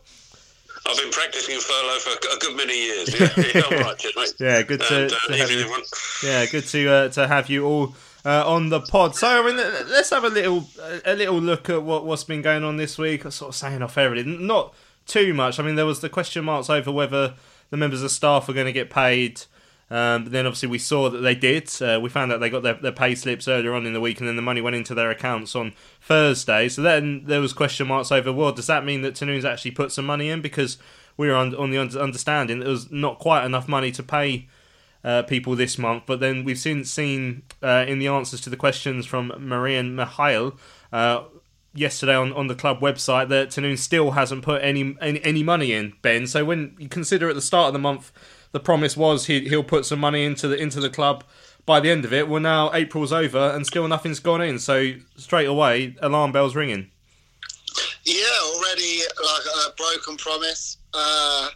I've 0.86 0.96
been 0.96 1.10
practicing 1.10 1.58
furlough 1.58 1.98
for 1.98 2.10
a 2.34 2.38
good 2.38 2.56
many 2.56 2.84
years. 2.86 3.20
Yeah, 3.20 3.44
yeah 3.54 3.60
all 3.62 3.84
right, 3.84 3.98
cheers, 3.98 4.14
mate. 4.16 4.34
Yeah, 4.38 4.62
good 4.62 4.80
to, 4.80 5.02
And, 5.02 5.12
uh, 5.12 5.18
to 5.26 5.36
have 5.36 5.50
you. 5.50 5.60
everyone. 5.60 5.82
Yeah, 6.22 6.46
good 6.46 6.64
to 6.68 6.88
uh, 6.90 7.08
to 7.10 7.28
have 7.28 7.50
you 7.50 7.66
all 7.66 7.94
uh, 8.28 8.44
on 8.46 8.68
the 8.68 8.80
pod. 8.80 9.16
So, 9.16 9.26
I 9.26 9.46
mean, 9.46 9.56
let- 9.56 9.88
let's 9.88 10.10
have 10.10 10.24
a 10.24 10.28
little 10.28 10.68
a 11.06 11.14
little 11.14 11.40
look 11.40 11.70
at 11.70 11.82
what 11.82 12.04
what's 12.04 12.24
been 12.24 12.42
going 12.42 12.62
on 12.62 12.76
this 12.76 12.98
week. 12.98 13.24
I'm 13.24 13.30
sort 13.30 13.48
of 13.50 13.54
saying 13.56 13.82
off 13.82 13.96
really, 13.96 14.22
not 14.22 14.74
too 15.06 15.32
much. 15.32 15.58
I 15.58 15.62
mean, 15.62 15.76
there 15.76 15.86
was 15.86 16.00
the 16.00 16.10
question 16.10 16.44
marks 16.44 16.68
over 16.68 16.92
whether 16.92 17.34
the 17.70 17.76
members 17.78 18.02
of 18.02 18.10
staff 18.10 18.46
were 18.46 18.54
going 18.54 18.66
to 18.66 18.72
get 18.72 18.90
paid. 18.90 19.42
Um, 19.90 20.24
but 20.24 20.32
then 20.32 20.44
obviously 20.44 20.68
we 20.68 20.78
saw 20.78 21.08
that 21.08 21.20
they 21.20 21.34
did. 21.34 21.70
Uh, 21.80 21.98
we 22.02 22.10
found 22.10 22.30
out 22.30 22.40
they 22.40 22.50
got 22.50 22.62
their, 22.62 22.74
their 22.74 22.92
pay 22.92 23.14
slips 23.14 23.48
earlier 23.48 23.72
on 23.72 23.86
in 23.86 23.94
the 23.94 24.00
week, 24.02 24.20
and 24.20 24.28
then 24.28 24.36
the 24.36 24.42
money 24.42 24.60
went 24.60 24.76
into 24.76 24.94
their 24.94 25.10
accounts 25.10 25.56
on 25.56 25.72
Thursday. 26.02 26.68
So 26.68 26.82
then 26.82 27.24
there 27.24 27.40
was 27.40 27.54
question 27.54 27.88
marks 27.88 28.12
over. 28.12 28.30
Well, 28.30 28.52
does 28.52 28.66
that 28.66 28.84
mean 28.84 29.00
that 29.00 29.14
Tahnoon's 29.14 29.46
actually 29.46 29.70
put 29.70 29.90
some 29.90 30.04
money 30.04 30.28
in? 30.28 30.42
Because 30.42 30.76
we 31.16 31.28
were 31.28 31.34
on, 31.34 31.54
on 31.54 31.70
the 31.70 31.78
understanding 31.78 32.58
that 32.58 32.66
there 32.66 32.72
was 32.72 32.90
not 32.92 33.18
quite 33.18 33.46
enough 33.46 33.66
money 33.66 33.90
to 33.92 34.02
pay 34.02 34.46
uh, 35.04 35.22
people 35.22 35.56
this 35.56 35.78
month. 35.78 36.04
But 36.06 36.20
then 36.20 36.44
we've 36.44 36.58
since 36.58 36.90
seen 36.90 37.42
uh, 37.62 37.84
in 37.86 37.98
the 37.98 38.08
answers 38.08 38.40
to 38.42 38.50
the 38.50 38.56
questions 38.56 39.06
from 39.06 39.32
Marian 39.38 39.94
Mihail 39.94 40.56
uh, 40.92 41.24
yesterday 41.74 42.14
on, 42.14 42.32
on 42.32 42.46
the 42.46 42.54
club 42.54 42.80
website 42.80 43.28
that 43.28 43.50
Tahnoon 43.50 43.78
still 43.78 44.12
hasn't 44.12 44.42
put 44.42 44.62
any, 44.62 44.96
any 45.00 45.22
any 45.24 45.42
money 45.42 45.72
in, 45.72 45.94
Ben. 46.02 46.26
So 46.26 46.44
when 46.44 46.76
you 46.78 46.88
consider 46.88 47.28
at 47.28 47.34
the 47.34 47.42
start 47.42 47.68
of 47.68 47.72
the 47.72 47.78
month 47.78 48.12
the 48.52 48.60
promise 48.60 48.96
was 48.96 49.26
he, 49.26 49.48
he'll 49.48 49.62
put 49.64 49.84
some 49.84 50.00
money 50.00 50.24
into 50.24 50.48
the 50.48 50.56
into 50.56 50.80
the 50.80 50.90
club 50.90 51.24
by 51.66 51.80
the 51.80 51.90
end 51.90 52.04
of 52.04 52.12
it. 52.12 52.28
Well, 52.28 52.40
now 52.40 52.72
April's 52.72 53.12
over 53.12 53.50
and 53.54 53.66
still 53.66 53.86
nothing's 53.88 54.20
gone 54.20 54.40
in. 54.40 54.58
So 54.58 54.94
straight 55.16 55.46
away, 55.46 55.96
alarm 56.00 56.32
bells 56.32 56.56
ringing. 56.56 56.90
Yeah, 58.04 58.24
already 58.54 59.00
like 59.22 59.42
a 59.66 59.74
broken 59.76 60.16
promise. 60.16 60.78
Uh, 60.94 61.50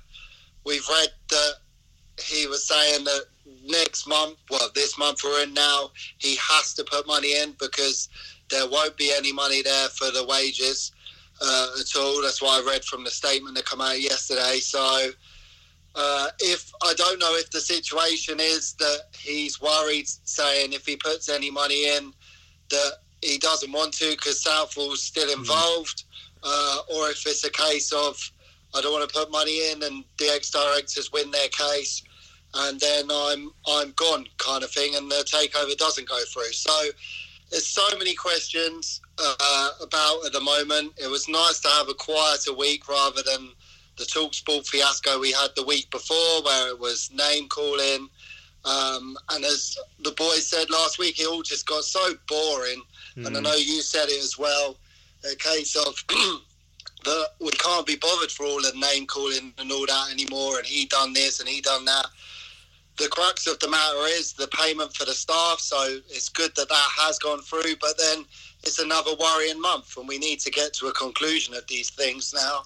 we've 0.66 0.87
read 0.88 1.09
that 1.31 1.52
he 2.22 2.46
was 2.46 2.68
saying 2.68 3.05
that 3.05 3.24
next 3.64 4.07
month, 4.07 4.37
well, 4.50 4.68
this 4.74 4.98
month 4.98 5.20
we're 5.24 5.42
in 5.42 5.55
now, 5.55 5.90
he 6.18 6.37
has 6.37 6.74
to 6.74 6.85
put 6.85 7.07
money 7.07 7.40
in 7.40 7.55
because 7.59 8.09
there 8.50 8.68
won't 8.68 8.96
be 8.96 9.12
any 9.16 9.33
money 9.33 9.62
there 9.62 9.88
for 9.88 10.11
the 10.11 10.24
wages 10.26 10.92
uh, 11.40 11.68
at 11.81 11.96
all. 11.96 12.22
That's 12.22 12.42
what 12.42 12.62
I 12.62 12.66
read 12.66 12.85
from 12.85 13.05
the 13.05 13.11
statement 13.11 13.57
that 13.57 13.66
came 13.66 13.81
out 13.81 14.00
yesterday. 14.00 14.59
So. 14.61 15.11
Uh, 15.94 16.28
if 16.38 16.72
I 16.83 16.94
don't 16.94 17.18
know 17.18 17.35
if 17.37 17.50
the 17.50 17.61
situation 17.61 18.40
is 18.40 18.72
that 18.78 19.09
he's 19.14 19.61
worried, 19.61 20.09
saying 20.09 20.72
if 20.72 20.87
he 20.87 20.96
puts 20.96 21.28
any 21.28 21.50
money 21.50 21.87
in, 21.94 22.14
that 22.70 22.92
he 23.20 23.38
doesn't 23.38 23.70
want 23.72 23.92
to 23.94 24.11
because 24.11 24.42
Southall's 24.42 25.02
still 25.02 25.31
involved, 25.31 26.05
uh, 26.42 26.78
or 26.94 27.11
if 27.11 27.26
it's 27.26 27.44
a 27.44 27.50
case 27.50 27.92
of 27.92 28.18
I 28.74 28.81
don't 28.81 28.92
want 28.92 29.09
to 29.09 29.14
put 29.14 29.31
money 29.31 29.70
in 29.70 29.83
and 29.83 30.02
the 30.18 30.31
ex-directors 30.35 31.12
win 31.12 31.31
their 31.31 31.48
case, 31.48 32.02
and 32.54 32.78
then 32.80 33.06
I'm 33.10 33.50
I'm 33.66 33.92
gone 33.92 34.26
kind 34.38 34.62
of 34.62 34.70
thing, 34.70 34.94
and 34.96 35.10
the 35.10 35.24
takeover 35.30 35.76
doesn't 35.76 36.08
go 36.08 36.18
through. 36.32 36.52
So 36.52 36.72
there's 37.50 37.66
so 37.66 37.86
many 37.98 38.14
questions 38.14 39.00
uh, 39.18 39.70
about 39.82 40.26
at 40.26 40.32
the 40.32 40.40
moment. 40.40 40.92
It 40.96 41.10
was 41.10 41.28
nice 41.28 41.60
to 41.60 41.68
have 41.68 41.88
a 41.88 41.94
quieter 41.94 42.54
week 42.54 42.88
rather 42.88 43.22
than 43.22 43.50
the 43.98 44.04
Talksport 44.04 44.66
fiasco 44.66 45.20
we 45.20 45.32
had 45.32 45.50
the 45.54 45.64
week 45.64 45.90
before, 45.90 46.42
where 46.42 46.68
it 46.68 46.78
was 46.78 47.10
name 47.12 47.48
calling. 47.48 48.08
Um, 48.64 49.16
and 49.30 49.44
as 49.44 49.76
the 50.02 50.12
boys 50.12 50.46
said 50.46 50.70
last 50.70 50.98
week, 50.98 51.20
it 51.20 51.26
all 51.26 51.42
just 51.42 51.66
got 51.66 51.84
so 51.84 52.14
boring. 52.28 52.82
And 53.16 53.36
I 53.36 53.40
know 53.40 53.54
you 53.54 53.82
said 53.82 54.08
it 54.08 54.22
as 54.22 54.38
well. 54.38 54.76
A 55.30 55.36
case 55.36 55.76
of 55.76 55.94
that 57.04 57.26
we 57.40 57.50
can't 57.50 57.86
be 57.86 57.96
bothered 57.96 58.30
for 58.30 58.46
all 58.46 58.62
the 58.62 58.72
name 58.74 59.06
calling 59.06 59.52
and 59.58 59.70
all 59.70 59.86
that 59.86 60.10
anymore. 60.10 60.58
And 60.58 60.66
he 60.66 60.86
done 60.86 61.12
this 61.12 61.40
and 61.40 61.48
he 61.48 61.60
done 61.60 61.84
that. 61.84 62.06
The 62.98 63.09
crux 63.09 63.46
of 63.46 63.59
the 63.59 63.68
matter 63.68 64.07
is 64.18 64.35
the 64.35 64.48
payment 64.48 64.94
for 64.94 65.05
the 65.05 65.14
staff. 65.14 65.61
So 65.61 65.98
it's 66.09 66.28
good 66.28 66.55
that 66.57 66.68
that 66.68 66.88
has 66.98 67.18
gone 67.18 67.40
through, 67.40 67.76
but 67.81 67.98
then 67.98 68.24
it's 68.62 68.78
another 68.78 69.12
worrying 69.18 69.61
month, 69.61 69.96
and 69.96 70.07
we 70.07 70.18
need 70.18 70.40
to 70.40 70.50
get 70.50 70.72
to 70.74 70.87
a 70.87 70.92
conclusion 70.92 71.55
of 71.55 71.66
these 71.66 71.90
things 71.90 72.35
now. 72.35 72.62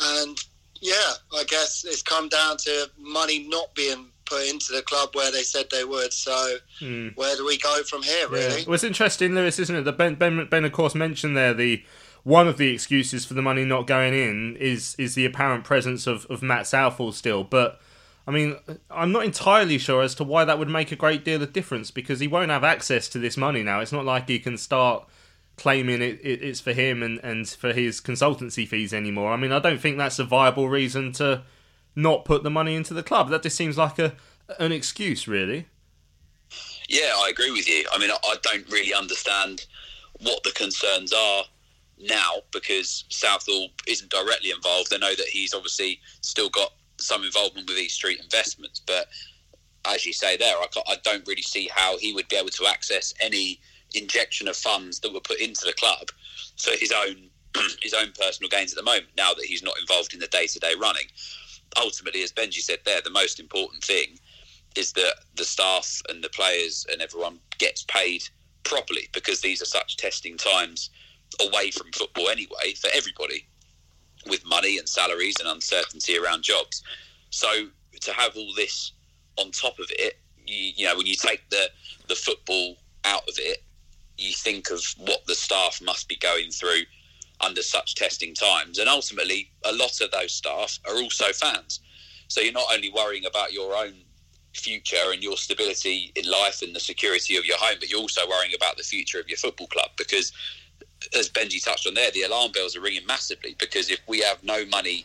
And 0.00 0.38
yeah, 0.80 1.12
I 1.34 1.44
guess 1.44 1.84
it's 1.86 2.02
come 2.02 2.28
down 2.28 2.58
to 2.58 2.90
money 2.98 3.48
not 3.48 3.74
being 3.74 4.10
put 4.26 4.46
into 4.48 4.72
the 4.72 4.82
club 4.82 5.10
where 5.14 5.32
they 5.32 5.42
said 5.42 5.66
they 5.70 5.84
would. 5.84 6.12
So 6.12 6.56
hmm. 6.78 7.08
where 7.14 7.36
do 7.36 7.46
we 7.46 7.58
go 7.58 7.82
from 7.84 8.02
here, 8.02 8.28
really? 8.28 8.64
Well, 8.64 8.74
it's 8.74 8.84
interesting, 8.84 9.34
Lewis, 9.34 9.58
isn't 9.58 9.74
it? 9.74 9.82
That 9.82 9.96
Ben, 9.96 10.16
ben, 10.16 10.46
ben, 10.50 10.64
of 10.64 10.72
course, 10.72 10.94
mentioned 10.94 11.36
there 11.36 11.54
the 11.54 11.84
one 12.22 12.48
of 12.48 12.58
the 12.58 12.74
excuses 12.74 13.24
for 13.24 13.34
the 13.34 13.42
money 13.42 13.64
not 13.64 13.86
going 13.86 14.12
in 14.12 14.56
is 14.56 14.96
is 14.98 15.14
the 15.14 15.24
apparent 15.24 15.64
presence 15.64 16.06
of, 16.06 16.26
of 16.26 16.42
Matt 16.42 16.66
Southall 16.66 17.12
still. 17.12 17.44
But 17.44 17.80
I 18.26 18.32
mean, 18.32 18.56
I'm 18.90 19.12
not 19.12 19.24
entirely 19.24 19.78
sure 19.78 20.02
as 20.02 20.14
to 20.16 20.24
why 20.24 20.44
that 20.44 20.58
would 20.58 20.68
make 20.68 20.90
a 20.90 20.96
great 20.96 21.24
deal 21.24 21.42
of 21.42 21.52
difference 21.52 21.90
because 21.90 22.18
he 22.18 22.26
won't 22.26 22.50
have 22.50 22.64
access 22.64 23.08
to 23.10 23.18
this 23.18 23.36
money 23.36 23.62
now. 23.62 23.80
It's 23.80 23.92
not 23.92 24.04
like 24.04 24.28
he 24.28 24.40
can 24.40 24.58
start 24.58 25.08
claiming 25.56 26.02
it, 26.02 26.20
it, 26.22 26.42
it's 26.42 26.60
for 26.60 26.72
him 26.72 27.02
and, 27.02 27.20
and 27.22 27.48
for 27.48 27.72
his 27.72 28.00
consultancy 28.00 28.66
fees 28.66 28.92
anymore. 28.92 29.32
I 29.32 29.36
mean, 29.36 29.52
I 29.52 29.60
don't 29.60 29.80
think 29.80 29.96
that's 29.96 30.18
a 30.18 30.24
viable 30.24 30.68
reason 30.68 31.12
to 31.12 31.42
not 31.94 32.24
put 32.24 32.42
the 32.42 32.50
money 32.50 32.74
into 32.74 32.94
the 32.94 33.02
club. 33.02 33.30
That 33.30 33.42
just 33.42 33.56
seems 33.56 33.78
like 33.78 33.98
a 33.98 34.14
an 34.58 34.72
excuse, 34.72 35.26
really. 35.26 35.66
Yeah, 36.88 37.14
I 37.16 37.30
agree 37.30 37.50
with 37.50 37.68
you. 37.68 37.84
I 37.92 37.98
mean, 37.98 38.10
I, 38.10 38.18
I 38.24 38.36
don't 38.42 38.70
really 38.70 38.94
understand 38.94 39.66
what 40.20 40.42
the 40.44 40.52
concerns 40.52 41.12
are 41.12 41.44
now 41.98 42.34
because 42.52 43.04
Southall 43.08 43.68
isn't 43.86 44.10
directly 44.10 44.50
involved. 44.50 44.92
I 44.94 44.98
know 44.98 45.14
that 45.14 45.26
he's 45.26 45.54
obviously 45.54 46.00
still 46.20 46.48
got 46.48 46.72
some 46.98 47.24
involvement 47.24 47.68
with 47.68 47.78
East 47.78 47.96
Street 47.96 48.20
Investments, 48.20 48.80
but 48.84 49.08
as 49.84 50.04
you 50.04 50.12
say 50.12 50.36
there, 50.36 50.56
I, 50.56 50.66
I 50.88 50.96
don't 51.04 51.26
really 51.26 51.42
see 51.42 51.68
how 51.72 51.98
he 51.98 52.12
would 52.12 52.28
be 52.28 52.36
able 52.36 52.50
to 52.50 52.66
access 52.66 53.14
any 53.20 53.60
injection 53.94 54.48
of 54.48 54.56
funds 54.56 55.00
that 55.00 55.12
were 55.12 55.20
put 55.20 55.40
into 55.40 55.64
the 55.64 55.72
club 55.72 56.08
for 56.58 56.72
his 56.76 56.92
own 56.92 57.30
his 57.82 57.94
own 57.94 58.12
personal 58.18 58.50
gains 58.50 58.72
at 58.72 58.76
the 58.76 58.82
moment. 58.82 59.06
Now 59.16 59.32
that 59.32 59.44
he's 59.44 59.62
not 59.62 59.78
involved 59.80 60.12
in 60.12 60.20
the 60.20 60.26
day 60.26 60.46
to 60.46 60.58
day 60.58 60.74
running, 60.78 61.06
ultimately, 61.76 62.22
as 62.22 62.32
Benji 62.32 62.60
said 62.60 62.80
there, 62.84 63.00
the 63.00 63.10
most 63.10 63.40
important 63.40 63.82
thing 63.82 64.18
is 64.76 64.92
that 64.92 65.14
the 65.36 65.44
staff 65.44 66.02
and 66.08 66.22
the 66.22 66.28
players 66.28 66.84
and 66.92 67.00
everyone 67.00 67.38
gets 67.58 67.82
paid 67.84 68.22
properly 68.64 69.08
because 69.12 69.40
these 69.40 69.62
are 69.62 69.66
such 69.66 69.96
testing 69.96 70.36
times 70.36 70.90
away 71.40 71.70
from 71.70 71.90
football 71.92 72.28
anyway 72.28 72.74
for 72.80 72.90
everybody 72.94 73.46
with 74.28 74.44
money 74.46 74.78
and 74.78 74.88
salaries 74.88 75.36
and 75.40 75.48
uncertainty 75.48 76.18
around 76.18 76.42
jobs. 76.42 76.82
So 77.30 77.68
to 78.00 78.12
have 78.12 78.36
all 78.36 78.52
this 78.54 78.92
on 79.36 79.50
top 79.50 79.78
of 79.78 79.86
it, 79.90 80.18
you, 80.46 80.72
you 80.76 80.86
know, 80.86 80.96
when 80.96 81.06
you 81.06 81.16
take 81.16 81.48
the 81.50 81.70
the 82.08 82.14
football 82.14 82.76
out 83.04 83.22
of 83.28 83.34
it, 83.38 83.62
you 84.16 84.32
think 84.32 84.70
of 84.70 84.82
what 84.98 85.26
the 85.26 85.34
staff 85.34 85.80
must 85.82 86.08
be 86.08 86.16
going 86.16 86.50
through 86.50 86.82
under 87.40 87.62
such 87.62 87.94
testing 87.94 88.34
times. 88.34 88.78
And 88.78 88.88
ultimately, 88.88 89.50
a 89.64 89.72
lot 89.72 90.00
of 90.00 90.10
those 90.10 90.32
staff 90.32 90.78
are 90.86 90.94
also 90.94 91.26
fans. 91.32 91.80
So 92.28 92.40
you're 92.40 92.52
not 92.52 92.72
only 92.72 92.90
worrying 92.90 93.26
about 93.26 93.52
your 93.52 93.74
own 93.76 93.94
future 94.54 95.12
and 95.12 95.22
your 95.22 95.36
stability 95.36 96.12
in 96.16 96.28
life 96.30 96.62
and 96.62 96.74
the 96.74 96.80
security 96.80 97.36
of 97.36 97.44
your 97.44 97.58
home, 97.58 97.76
but 97.78 97.90
you're 97.90 98.00
also 98.00 98.26
worrying 98.28 98.54
about 98.54 98.76
the 98.76 98.82
future 98.82 99.20
of 99.20 99.28
your 99.28 99.38
football 99.38 99.66
club 99.66 99.90
because, 99.96 100.32
as 101.16 101.28
Benji 101.28 101.62
touched 101.62 101.86
on 101.86 101.94
there, 101.94 102.10
the 102.10 102.22
alarm 102.22 102.52
bells 102.52 102.76
are 102.76 102.80
ringing 102.80 103.06
massively 103.06 103.54
because 103.58 103.90
if 103.90 104.00
we 104.06 104.20
have 104.20 104.42
no 104.42 104.64
money, 104.66 105.04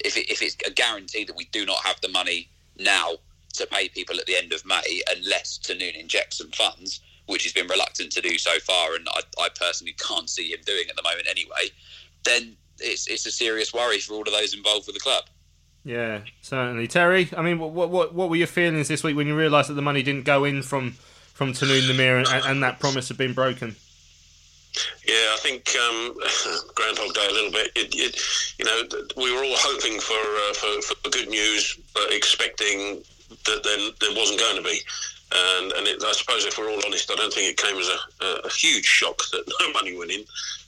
if, 0.00 0.16
it, 0.16 0.30
if 0.30 0.42
it's 0.42 0.56
a 0.66 0.70
guarantee 0.70 1.24
that 1.24 1.36
we 1.36 1.46
do 1.46 1.66
not 1.66 1.78
have 1.84 2.00
the 2.00 2.08
money 2.08 2.48
now 2.78 3.12
to 3.54 3.66
pay 3.66 3.88
people 3.88 4.18
at 4.18 4.26
the 4.26 4.36
end 4.36 4.52
of 4.52 4.64
May 4.64 5.02
unless 5.14 5.58
Tahnoon 5.58 5.98
injects 5.98 6.38
some 6.38 6.50
funds, 6.50 7.00
which 7.26 7.42
he's 7.42 7.52
been 7.52 7.66
reluctant 7.68 8.12
to 8.12 8.20
do 8.20 8.38
so 8.38 8.58
far, 8.60 8.94
and 8.94 9.06
I, 9.10 9.20
I 9.40 9.48
personally 9.58 9.94
can't 10.08 10.28
see 10.28 10.52
him 10.52 10.60
doing 10.64 10.84
at 10.88 10.96
the 10.96 11.02
moment 11.02 11.26
anyway, 11.28 11.70
then 12.24 12.56
it's, 12.78 13.06
it's 13.06 13.26
a 13.26 13.32
serious 13.32 13.72
worry 13.72 13.98
for 13.98 14.14
all 14.14 14.22
of 14.22 14.32
those 14.32 14.54
involved 14.54 14.86
with 14.86 14.94
the 14.94 15.00
club. 15.00 15.24
Yeah, 15.84 16.20
certainly. 16.42 16.86
Terry, 16.86 17.28
I 17.36 17.42
mean, 17.42 17.58
what 17.58 17.72
what 17.90 18.14
what 18.14 18.30
were 18.30 18.36
your 18.36 18.46
feelings 18.46 18.86
this 18.86 19.02
week 19.02 19.16
when 19.16 19.26
you 19.26 19.36
realised 19.36 19.68
that 19.68 19.74
the 19.74 19.82
money 19.82 20.04
didn't 20.04 20.24
go 20.24 20.44
in 20.44 20.62
from 20.62 20.92
from 21.34 21.52
Tahnoon 21.52 21.88
Nimer 21.88 22.18
and, 22.18 22.46
and 22.46 22.62
that 22.62 22.78
promise 22.78 23.08
had 23.08 23.18
been 23.18 23.32
broken? 23.32 23.74
Yeah, 25.06 25.34
I 25.34 25.38
think 25.40 25.68
um, 25.76 26.16
Groundhog 26.74 27.14
Day 27.14 27.26
a 27.28 27.32
little 27.32 27.52
bit. 27.52 27.72
It, 27.76 27.94
it, 27.94 28.16
you 28.58 28.64
know, 28.64 28.82
we 29.16 29.32
were 29.32 29.44
all 29.44 29.56
hoping 29.58 30.00
for, 30.00 30.14
uh, 30.14 30.54
for, 30.54 30.94
for 30.94 31.10
good 31.10 31.28
news, 31.28 31.78
but 31.94 32.12
expecting 32.12 33.02
that 33.46 33.64
then 33.64 33.90
there 34.00 34.16
wasn't 34.16 34.40
going 34.40 34.56
to 34.56 34.62
be. 34.62 34.78
And, 35.32 35.72
and 35.72 35.86
it, 35.86 36.02
I 36.04 36.12
suppose 36.12 36.44
if 36.44 36.58
we're 36.58 36.70
all 36.70 36.80
honest, 36.84 37.10
I 37.10 37.16
don't 37.16 37.32
think 37.32 37.50
it 37.50 37.56
came 37.56 37.76
as 37.76 37.88
a, 37.88 38.46
a, 38.46 38.50
huge 38.50 38.84
shock 38.84 39.22
that 39.32 39.44
no 39.60 39.72
money 39.72 39.96
went 39.96 40.10
in 40.10 40.24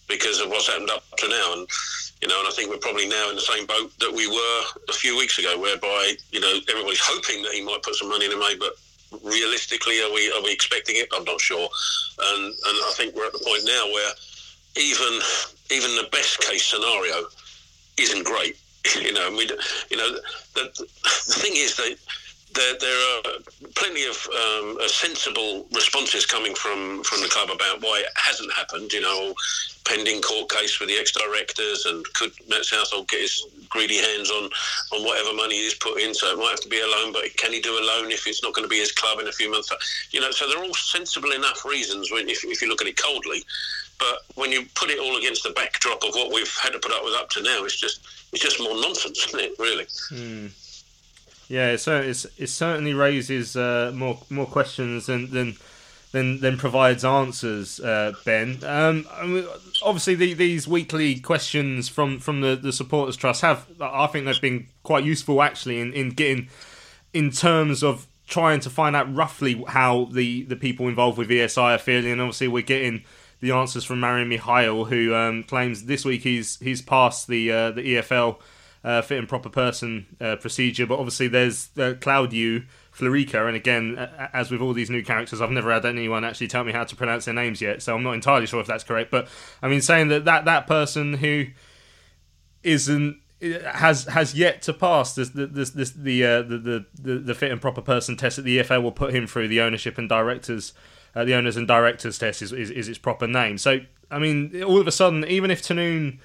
because 0.08 0.40
of 0.40 0.48
what's 0.48 0.68
happened 0.68 0.90
up 0.90 1.04
to 1.18 1.28
now. 1.28 1.52
And 1.52 1.68
you 2.22 2.28
know, 2.28 2.38
and 2.38 2.48
I 2.48 2.52
think 2.52 2.70
we're 2.70 2.78
probably 2.78 3.06
now 3.06 3.28
in 3.28 3.36
the 3.36 3.42
same 3.42 3.66
boat 3.66 3.92
that 4.00 4.12
we 4.12 4.26
were 4.26 4.60
a 4.88 4.92
few 4.92 5.16
weeks 5.16 5.38
ago, 5.38 5.60
whereby 5.60 6.14
you 6.32 6.40
know 6.40 6.58
everybody's 6.70 7.02
hoping 7.02 7.42
that 7.42 7.52
he 7.52 7.62
might 7.62 7.82
put 7.82 7.96
some 7.96 8.08
money 8.08 8.24
in 8.24 8.30
the 8.30 8.38
May, 8.38 8.56
but 8.58 8.72
realistically, 9.22 10.00
are 10.02 10.12
we 10.12 10.30
are 10.32 10.42
we 10.42 10.52
expecting 10.52 10.96
it? 10.96 11.08
I'm 11.14 11.24
not 11.24 11.40
sure. 11.40 11.68
And 12.20 12.44
and 12.44 12.76
I 12.88 12.92
think 12.96 13.14
we're 13.14 13.26
at 13.26 13.32
the 13.32 13.44
point 13.44 13.62
now 13.64 13.86
where 13.92 14.12
even 14.76 15.20
even 15.70 15.96
the 15.96 16.08
best 16.10 16.40
case 16.40 16.64
scenario 16.64 17.26
isn't 17.98 18.24
great. 18.24 18.56
You 19.00 19.14
know, 19.14 19.30
we, 19.30 19.48
you 19.90 19.96
know, 19.96 20.12
the, 20.52 20.70
the 20.76 21.34
thing 21.40 21.52
is 21.56 21.74
that 21.76 21.96
there, 22.54 22.74
there 22.80 23.18
are 23.18 23.22
plenty 23.74 24.04
of 24.06 24.16
um, 24.30 24.78
sensible 24.86 25.66
responses 25.72 26.26
coming 26.26 26.54
from, 26.54 27.02
from 27.04 27.20
the 27.20 27.28
club 27.28 27.50
about 27.50 27.82
why 27.82 28.00
it 28.00 28.12
hasn't 28.16 28.52
happened. 28.52 28.92
You 28.92 29.00
know, 29.00 29.34
pending 29.84 30.22
court 30.22 30.50
case 30.50 30.80
with 30.80 30.88
the 30.88 30.96
ex-directors, 30.96 31.86
and 31.86 32.04
could 32.14 32.32
Matt 32.48 32.64
Southall 32.64 33.04
get 33.04 33.20
his 33.20 33.44
greedy 33.68 33.98
hands 33.98 34.30
on, 34.30 34.44
on 34.92 35.04
whatever 35.04 35.34
money 35.34 35.56
he's 35.56 35.74
put 35.74 36.00
in? 36.00 36.14
So 36.14 36.32
it 36.32 36.38
might 36.38 36.50
have 36.50 36.60
to 36.60 36.68
be 36.68 36.80
a 36.80 36.86
loan, 36.86 37.12
but 37.12 37.24
can 37.36 37.52
he 37.52 37.60
do 37.60 37.78
a 37.78 37.84
loan 37.84 38.10
if 38.10 38.26
it's 38.26 38.42
not 38.42 38.54
going 38.54 38.64
to 38.64 38.70
be 38.70 38.78
his 38.78 38.92
club 38.92 39.18
in 39.20 39.28
a 39.28 39.32
few 39.32 39.50
months? 39.50 39.70
You 40.10 40.20
know, 40.20 40.30
so 40.30 40.48
they're 40.48 40.62
all 40.62 40.74
sensible 40.74 41.32
enough 41.32 41.64
reasons 41.64 42.10
when 42.10 42.28
if, 42.28 42.44
if 42.44 42.62
you 42.62 42.68
look 42.68 42.80
at 42.80 42.88
it 42.88 43.00
coldly. 43.00 43.44
But 43.98 44.18
when 44.34 44.50
you 44.50 44.66
put 44.74 44.90
it 44.90 44.98
all 44.98 45.16
against 45.16 45.44
the 45.44 45.50
backdrop 45.50 46.02
of 46.02 46.14
what 46.14 46.32
we've 46.32 46.52
had 46.56 46.72
to 46.72 46.78
put 46.78 46.92
up 46.92 47.04
with 47.04 47.14
up 47.14 47.30
to 47.30 47.42
now, 47.42 47.64
it's 47.64 47.78
just 47.78 48.00
it's 48.32 48.42
just 48.42 48.60
more 48.60 48.74
nonsense, 48.80 49.26
isn't 49.28 49.40
it? 49.40 49.52
Really. 49.58 49.84
Mm. 50.10 50.50
Yeah, 51.48 51.76
so 51.76 52.00
it's, 52.00 52.26
it 52.38 52.48
certainly 52.48 52.94
raises 52.94 53.56
uh, 53.56 53.92
more 53.94 54.18
more 54.30 54.46
questions 54.46 55.06
than 55.06 55.30
than 55.30 55.56
than, 56.12 56.38
than 56.40 56.56
provides 56.56 57.04
answers. 57.04 57.80
Uh, 57.80 58.12
ben, 58.24 58.62
um, 58.64 59.06
I 59.12 59.26
mean, 59.26 59.44
obviously 59.82 60.14
the, 60.14 60.32
these 60.34 60.68
weekly 60.68 61.18
questions 61.18 61.88
from 61.88 62.20
from 62.20 62.40
the, 62.40 62.54
the 62.56 62.72
supporters 62.72 63.16
trust 63.16 63.42
have 63.42 63.66
I 63.80 64.06
think 64.06 64.24
they've 64.26 64.40
been 64.40 64.68
quite 64.84 65.04
useful 65.04 65.42
actually 65.42 65.80
in, 65.80 65.92
in 65.92 66.10
getting 66.10 66.48
in 67.12 67.30
terms 67.30 67.82
of 67.82 68.06
trying 68.26 68.60
to 68.60 68.70
find 68.70 68.96
out 68.96 69.12
roughly 69.14 69.62
how 69.68 70.06
the, 70.12 70.44
the 70.44 70.56
people 70.56 70.88
involved 70.88 71.18
with 71.18 71.28
ESI 71.28 71.74
are 71.74 71.78
feeling. 71.78 72.12
And 72.12 72.20
obviously 72.20 72.48
we're 72.48 72.62
getting 72.62 73.04
the 73.40 73.52
answers 73.52 73.84
from 73.84 74.00
Marian 74.00 74.28
Mihail, 74.28 74.86
who 74.86 75.14
um, 75.14 75.42
claims 75.42 75.84
this 75.84 76.04
week 76.04 76.22
he's 76.22 76.58
he's 76.60 76.80
passed 76.80 77.28
the 77.28 77.52
uh, 77.52 77.70
the 77.72 77.96
EFL 77.96 78.38
uh, 78.84 79.00
fit 79.02 79.18
and 79.18 79.28
proper 79.28 79.48
person 79.48 80.06
uh, 80.20 80.36
procedure. 80.36 80.86
But 80.86 80.98
obviously, 80.98 81.26
there's 81.26 81.70
uh, 81.76 81.94
Claudiu 81.94 82.66
Florica, 82.94 83.46
and 83.46 83.56
again, 83.56 83.96
as 84.32 84.50
with 84.50 84.60
all 84.60 84.72
these 84.72 84.90
new 84.90 85.02
characters, 85.02 85.40
I've 85.40 85.50
never 85.50 85.72
had 85.72 85.84
anyone 85.86 86.24
actually 86.24 86.48
tell 86.48 86.64
me 86.64 86.72
how 86.72 86.84
to 86.84 86.94
pronounce 86.94 87.24
their 87.24 87.34
names 87.34 87.60
yet, 87.60 87.82
so 87.82 87.94
I'm 87.94 88.02
not 88.02 88.12
entirely 88.12 88.46
sure 88.46 88.60
if 88.60 88.66
that's 88.66 88.84
correct. 88.84 89.10
But 89.10 89.28
I 89.62 89.68
mean, 89.68 89.80
saying 89.80 90.08
that 90.08 90.26
that, 90.26 90.44
that 90.44 90.66
person 90.66 91.14
who 91.14 91.46
isn't 92.62 93.20
has 93.42 94.04
has 94.04 94.34
yet 94.34 94.62
to 94.62 94.72
pass 94.72 95.14
this, 95.14 95.30
this, 95.34 95.70
this 95.70 95.90
the, 95.90 96.24
uh, 96.24 96.42
the, 96.42 96.86
the 96.94 97.18
the 97.18 97.34
fit 97.34 97.50
and 97.50 97.60
proper 97.60 97.82
person 97.82 98.16
test 98.16 98.36
that 98.36 98.42
the 98.42 98.58
EFL 98.58 98.82
will 98.82 98.92
put 98.92 99.14
him 99.14 99.26
through 99.26 99.48
the 99.48 99.60
ownership 99.60 99.98
and 99.98 100.08
directors 100.08 100.72
uh, 101.14 101.24
the 101.24 101.34
owners 101.34 101.56
and 101.56 101.68
directors 101.68 102.18
test 102.18 102.40
is, 102.40 102.52
is, 102.52 102.70
is 102.70 102.88
its 102.88 102.98
proper 102.98 103.26
name. 103.26 103.58
So 103.58 103.80
I 104.10 104.18
mean, 104.18 104.62
all 104.62 104.80
of 104.80 104.86
a 104.86 104.92
sudden, 104.92 105.26
even 105.26 105.50
if 105.50 105.62
Tahnoon 105.62 106.20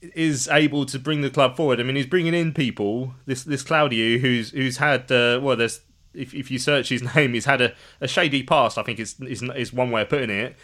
is 0.00 0.48
able 0.48 0.86
to 0.86 0.98
bring 0.98 1.22
the 1.22 1.30
club 1.30 1.56
forward. 1.56 1.80
I 1.80 1.82
mean, 1.82 1.96
he's 1.96 2.06
bringing 2.06 2.34
in 2.34 2.52
people. 2.52 3.14
This 3.26 3.44
this 3.44 3.62
Claudio, 3.62 4.18
who's 4.18 4.50
who's 4.50 4.78
had 4.78 5.10
uh, 5.10 5.40
well, 5.42 5.56
there's 5.56 5.80
if 6.14 6.34
if 6.34 6.50
you 6.50 6.58
search 6.58 6.88
his 6.88 7.02
name, 7.14 7.34
he's 7.34 7.44
had 7.44 7.60
a, 7.60 7.74
a 8.00 8.08
shady 8.08 8.42
past. 8.42 8.78
I 8.78 8.82
think 8.82 8.98
is, 8.98 9.16
is 9.20 9.42
is 9.42 9.72
one 9.72 9.90
way 9.90 10.02
of 10.02 10.08
putting 10.08 10.30
it. 10.30 10.56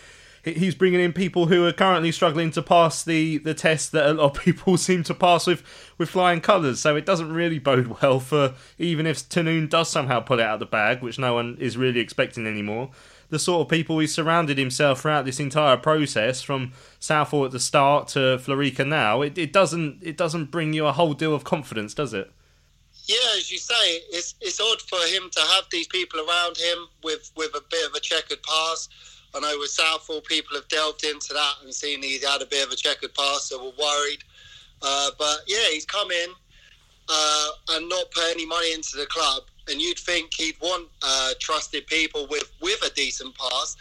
He's 0.44 0.74
bringing 0.74 1.00
in 1.00 1.14
people 1.14 1.46
who 1.46 1.64
are 1.64 1.72
currently 1.72 2.12
struggling 2.12 2.50
to 2.50 2.60
pass 2.60 3.02
the, 3.02 3.38
the 3.38 3.54
test 3.54 3.92
that 3.92 4.06
a 4.06 4.12
lot 4.12 4.36
of 4.36 4.42
people 4.44 4.76
seem 4.76 5.02
to 5.04 5.14
pass 5.14 5.46
with, 5.46 5.62
with 5.96 6.10
flying 6.10 6.42
colours. 6.42 6.80
So 6.80 6.96
it 6.96 7.06
doesn't 7.06 7.32
really 7.32 7.58
bode 7.58 8.02
well 8.02 8.20
for 8.20 8.52
even 8.76 9.06
if 9.06 9.26
Tahnoon 9.26 9.70
does 9.70 9.88
somehow 9.88 10.20
pull 10.20 10.40
it 10.40 10.42
out 10.42 10.54
of 10.54 10.60
the 10.60 10.66
bag, 10.66 11.00
which 11.00 11.18
no 11.18 11.32
one 11.32 11.56
is 11.58 11.78
really 11.78 12.00
expecting 12.00 12.46
anymore 12.46 12.90
the 13.34 13.38
sort 13.38 13.60
of 13.60 13.68
people 13.68 13.98
he 13.98 14.06
surrounded 14.06 14.56
himself 14.56 15.00
throughout 15.00 15.24
this 15.24 15.40
entire 15.40 15.76
process, 15.76 16.40
from 16.40 16.72
Southall 17.00 17.44
at 17.44 17.50
the 17.50 17.60
start 17.60 18.08
to 18.08 18.38
Florica 18.38 18.86
now, 18.86 19.22
it, 19.22 19.36
it 19.36 19.52
doesn't 19.52 19.98
it 20.02 20.16
doesn't 20.16 20.50
bring 20.50 20.72
you 20.72 20.86
a 20.86 20.92
whole 20.92 21.12
deal 21.12 21.34
of 21.34 21.44
confidence, 21.44 21.92
does 21.92 22.14
it? 22.14 22.30
Yeah, 23.06 23.36
as 23.36 23.50
you 23.50 23.58
say, 23.58 23.74
it's 24.10 24.34
it's 24.40 24.60
odd 24.60 24.80
for 24.82 25.00
him 25.14 25.28
to 25.30 25.40
have 25.40 25.64
these 25.70 25.88
people 25.88 26.20
around 26.20 26.56
him 26.56 26.86
with 27.02 27.32
with 27.36 27.50
a 27.54 27.62
bit 27.70 27.86
of 27.86 27.94
a 27.94 28.00
checkered 28.00 28.42
past. 28.42 28.92
I 29.34 29.40
know 29.40 29.58
with 29.58 29.70
Southall, 29.70 30.20
people 30.20 30.56
have 30.56 30.68
delved 30.68 31.02
into 31.02 31.34
that 31.34 31.54
and 31.64 31.74
seen 31.74 32.02
he's 32.02 32.24
had 32.24 32.40
a 32.40 32.46
bit 32.46 32.64
of 32.64 32.72
a 32.72 32.76
checkered 32.76 33.14
past, 33.14 33.48
so 33.48 33.58
we're 33.58 33.84
worried. 33.84 34.22
Uh, 34.80 35.10
but 35.18 35.38
yeah, 35.48 35.66
he's 35.72 35.84
come 35.84 36.10
in 36.10 36.30
uh, 37.08 37.48
and 37.70 37.88
not 37.88 38.10
put 38.12 38.24
any 38.30 38.46
money 38.46 38.72
into 38.72 38.96
the 38.96 39.06
club 39.06 39.42
and 39.68 39.80
you'd 39.80 39.98
think 39.98 40.34
he'd 40.34 40.56
want 40.60 40.88
uh, 41.02 41.32
trusted 41.40 41.86
people 41.86 42.26
with 42.30 42.50
with 42.60 42.82
a 42.84 42.90
decent 42.94 43.34
pass 43.36 43.76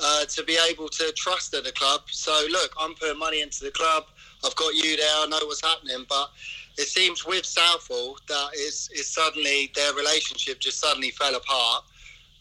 uh, 0.00 0.24
to 0.26 0.42
be 0.44 0.58
able 0.68 0.88
to 0.88 1.12
trust 1.12 1.54
at 1.54 1.64
the 1.64 1.72
club. 1.72 2.02
So 2.10 2.32
look, 2.50 2.72
I'm 2.78 2.94
putting 2.94 3.18
money 3.18 3.42
into 3.42 3.64
the 3.64 3.70
club. 3.70 4.04
I've 4.44 4.56
got 4.56 4.74
you 4.74 4.96
there. 4.96 5.14
I 5.16 5.26
know 5.26 5.38
what's 5.44 5.64
happening, 5.64 6.04
but 6.08 6.30
it 6.78 6.88
seems 6.88 7.24
with 7.24 7.44
Southall 7.44 8.18
that 8.28 8.50
is 8.54 8.90
is 8.94 9.08
suddenly 9.08 9.70
their 9.74 9.94
relationship 9.94 10.58
just 10.58 10.80
suddenly 10.80 11.10
fell 11.10 11.34
apart, 11.34 11.84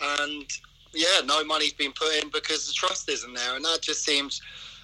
and 0.02 0.46
yeah, 0.94 1.22
no 1.26 1.44
money's 1.44 1.74
been 1.74 1.94
put 1.94 2.14
in 2.22 2.30
because 2.32 2.68
the 2.68 2.74
trust 2.74 3.10
isn't 3.10 3.34
there, 3.34 3.56
and 3.56 3.64
that 3.66 3.82
just 3.82 4.04
seems 4.04 4.42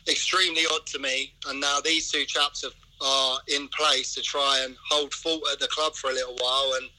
extremely 0.08 0.64
odd 0.72 0.86
to 0.88 1.00
me. 1.00 1.34
And 1.48 1.60
now 1.60 1.80
these 1.84 2.12
two 2.12 2.26
chaps 2.26 2.64
have, 2.64 2.74
are 3.02 3.40
in 3.48 3.68
place 3.70 4.14
to 4.16 4.22
try 4.22 4.62
and 4.64 4.76
hold 4.90 5.14
fort 5.14 5.42
at 5.52 5.60
the 5.60 5.68
club 5.68 5.96
for 5.96 6.10
a 6.10 6.14
little 6.14 6.36
while 6.40 6.74
and 6.80 6.90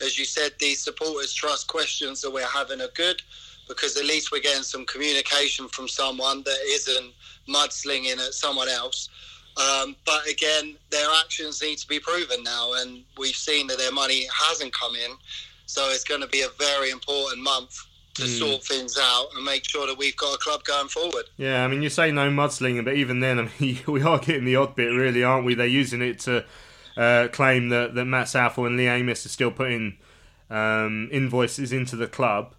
as 0.00 0.18
you 0.18 0.24
said, 0.24 0.52
these 0.58 0.80
supporters 0.80 1.32
trust 1.32 1.66
questions 1.66 2.20
that 2.22 2.32
we're 2.32 2.46
having 2.46 2.80
are 2.80 2.88
good 2.94 3.20
because 3.68 3.96
at 3.96 4.04
least 4.04 4.32
we're 4.32 4.40
getting 4.40 4.62
some 4.62 4.86
communication 4.86 5.68
from 5.68 5.88
someone 5.88 6.42
that 6.44 6.58
isn't 6.66 7.12
mudslinging 7.48 8.16
at 8.18 8.32
someone 8.32 8.68
else. 8.68 9.08
Um, 9.56 9.96
but 10.06 10.26
again, 10.28 10.76
their 10.90 11.08
actions 11.20 11.60
need 11.60 11.78
to 11.78 11.88
be 11.88 11.98
proven 11.98 12.42
now, 12.42 12.74
and 12.74 13.02
we've 13.18 13.34
seen 13.36 13.66
that 13.66 13.78
their 13.78 13.92
money 13.92 14.26
hasn't 14.32 14.72
come 14.72 14.94
in. 14.94 15.10
So 15.66 15.90
it's 15.90 16.04
going 16.04 16.20
to 16.20 16.28
be 16.28 16.42
a 16.42 16.48
very 16.58 16.90
important 16.90 17.42
month 17.42 17.76
to 18.14 18.22
mm. 18.22 18.38
sort 18.38 18.64
things 18.64 18.98
out 19.00 19.28
and 19.34 19.44
make 19.44 19.68
sure 19.68 19.86
that 19.86 19.98
we've 19.98 20.16
got 20.16 20.34
a 20.34 20.38
club 20.38 20.64
going 20.64 20.88
forward. 20.88 21.24
Yeah, 21.36 21.64
I 21.64 21.68
mean, 21.68 21.82
you 21.82 21.90
say 21.90 22.10
no 22.10 22.30
mudslinging, 22.30 22.84
but 22.84 22.94
even 22.94 23.20
then, 23.20 23.38
I 23.38 23.48
mean, 23.60 23.78
we 23.86 24.02
are 24.02 24.18
getting 24.18 24.44
the 24.44 24.56
odd 24.56 24.76
bit, 24.76 24.88
really, 24.88 25.22
aren't 25.24 25.44
we? 25.44 25.54
They're 25.54 25.66
using 25.66 26.02
it 26.02 26.20
to 26.20 26.44
uh, 26.98 27.28
claim 27.28 27.68
that, 27.70 27.94
that 27.94 28.04
Matt 28.04 28.28
Southall 28.28 28.66
and 28.66 28.76
Lee 28.76 28.88
Amos 28.88 29.24
are 29.24 29.30
still 29.30 29.52
putting 29.52 29.96
um, 30.50 31.08
invoices 31.12 31.72
into 31.72 31.96
the 31.96 32.08
club. 32.08 32.54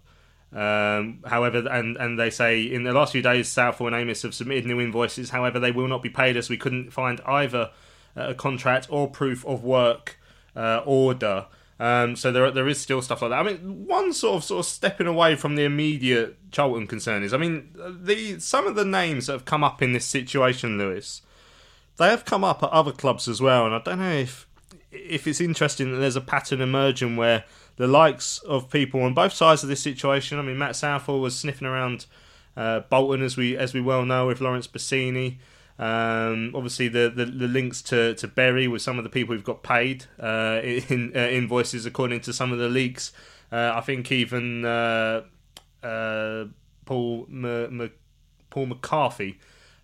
Um, 0.52 1.22
however, 1.26 1.68
and, 1.70 1.96
and 1.96 2.18
they 2.18 2.30
say 2.30 2.62
in 2.62 2.82
the 2.82 2.92
last 2.92 3.12
few 3.12 3.22
days, 3.22 3.48
Southall 3.48 3.88
and 3.88 3.96
Amos 3.96 4.22
have 4.22 4.34
submitted 4.34 4.66
new 4.66 4.80
invoices. 4.80 5.30
However, 5.30 5.60
they 5.60 5.70
will 5.70 5.86
not 5.86 6.02
be 6.02 6.10
paid 6.10 6.36
as 6.36 6.48
we 6.48 6.56
couldn't 6.56 6.90
find 6.90 7.20
either 7.26 7.70
a 8.16 8.34
contract 8.34 8.88
or 8.90 9.08
proof 9.08 9.46
of 9.46 9.62
work 9.62 10.18
uh, 10.56 10.82
order. 10.84 11.46
Um, 11.78 12.14
so 12.16 12.30
there 12.30 12.50
there 12.50 12.68
is 12.68 12.78
still 12.78 13.00
stuff 13.00 13.22
like 13.22 13.30
that. 13.30 13.38
I 13.38 13.42
mean, 13.42 13.86
one 13.86 14.12
sort 14.12 14.36
of 14.36 14.44
sort 14.44 14.60
of 14.60 14.66
stepping 14.66 15.06
away 15.06 15.34
from 15.36 15.56
the 15.56 15.64
immediate 15.64 16.36
Charlton 16.50 16.86
concern 16.86 17.22
is, 17.22 17.32
I 17.32 17.38
mean, 17.38 17.70
the 17.74 18.38
some 18.38 18.66
of 18.66 18.74
the 18.74 18.84
names 18.84 19.26
that 19.26 19.32
have 19.32 19.44
come 19.46 19.64
up 19.64 19.80
in 19.80 19.92
this 19.92 20.04
situation, 20.04 20.76
Lewis, 20.76 21.22
they 21.98 22.08
have 22.08 22.24
come 22.24 22.44
up 22.44 22.62
at 22.62 22.70
other 22.70 22.92
clubs 22.92 23.28
as 23.28 23.40
well, 23.40 23.66
and 23.66 23.74
I 23.74 23.80
don't 23.80 23.98
know 23.98 24.12
if 24.12 24.46
if 24.90 25.26
it's 25.26 25.40
interesting 25.40 25.92
that 25.92 25.98
there's 25.98 26.16
a 26.16 26.20
pattern 26.20 26.60
emerging 26.60 27.16
where 27.16 27.44
the 27.76 27.86
likes 27.86 28.38
of 28.40 28.70
people 28.70 29.02
on 29.02 29.14
both 29.14 29.32
sides 29.32 29.62
of 29.62 29.68
this 29.68 29.82
situation. 29.82 30.38
I 30.38 30.42
mean, 30.42 30.58
Matt 30.58 30.76
Southall 30.76 31.20
was 31.20 31.38
sniffing 31.38 31.68
around 31.68 32.06
uh, 32.56 32.80
Bolton, 32.80 33.22
as 33.22 33.36
we 33.36 33.56
as 33.56 33.72
we 33.72 33.80
well 33.80 34.04
know, 34.04 34.26
with 34.26 34.40
Laurence 34.40 34.66
Bassini. 34.66 35.38
Um, 35.78 36.52
obviously, 36.54 36.88
the, 36.88 37.10
the, 37.14 37.24
the, 37.24 37.48
links 37.48 37.80
to, 37.82 38.14
to 38.16 38.28
Bury 38.28 38.68
with 38.68 38.82
some 38.82 38.98
of 38.98 39.04
the 39.04 39.08
people 39.08 39.34
who've 39.34 39.42
got 39.42 39.62
paid 39.62 40.04
uh, 40.18 40.60
in 40.62 41.12
uh, 41.16 41.20
invoices, 41.20 41.86
according 41.86 42.20
to 42.22 42.34
some 42.34 42.52
of 42.52 42.58
the 42.58 42.68
leaks. 42.68 43.12
Uh, 43.50 43.72
I 43.74 43.80
think 43.80 44.12
even 44.12 44.66
uh, 44.66 45.22
uh, 45.82 46.44
Paul 46.84 47.26
M- 47.30 47.80
M- 47.80 47.92
Paul 48.50 48.66
McCarthy, 48.66 49.38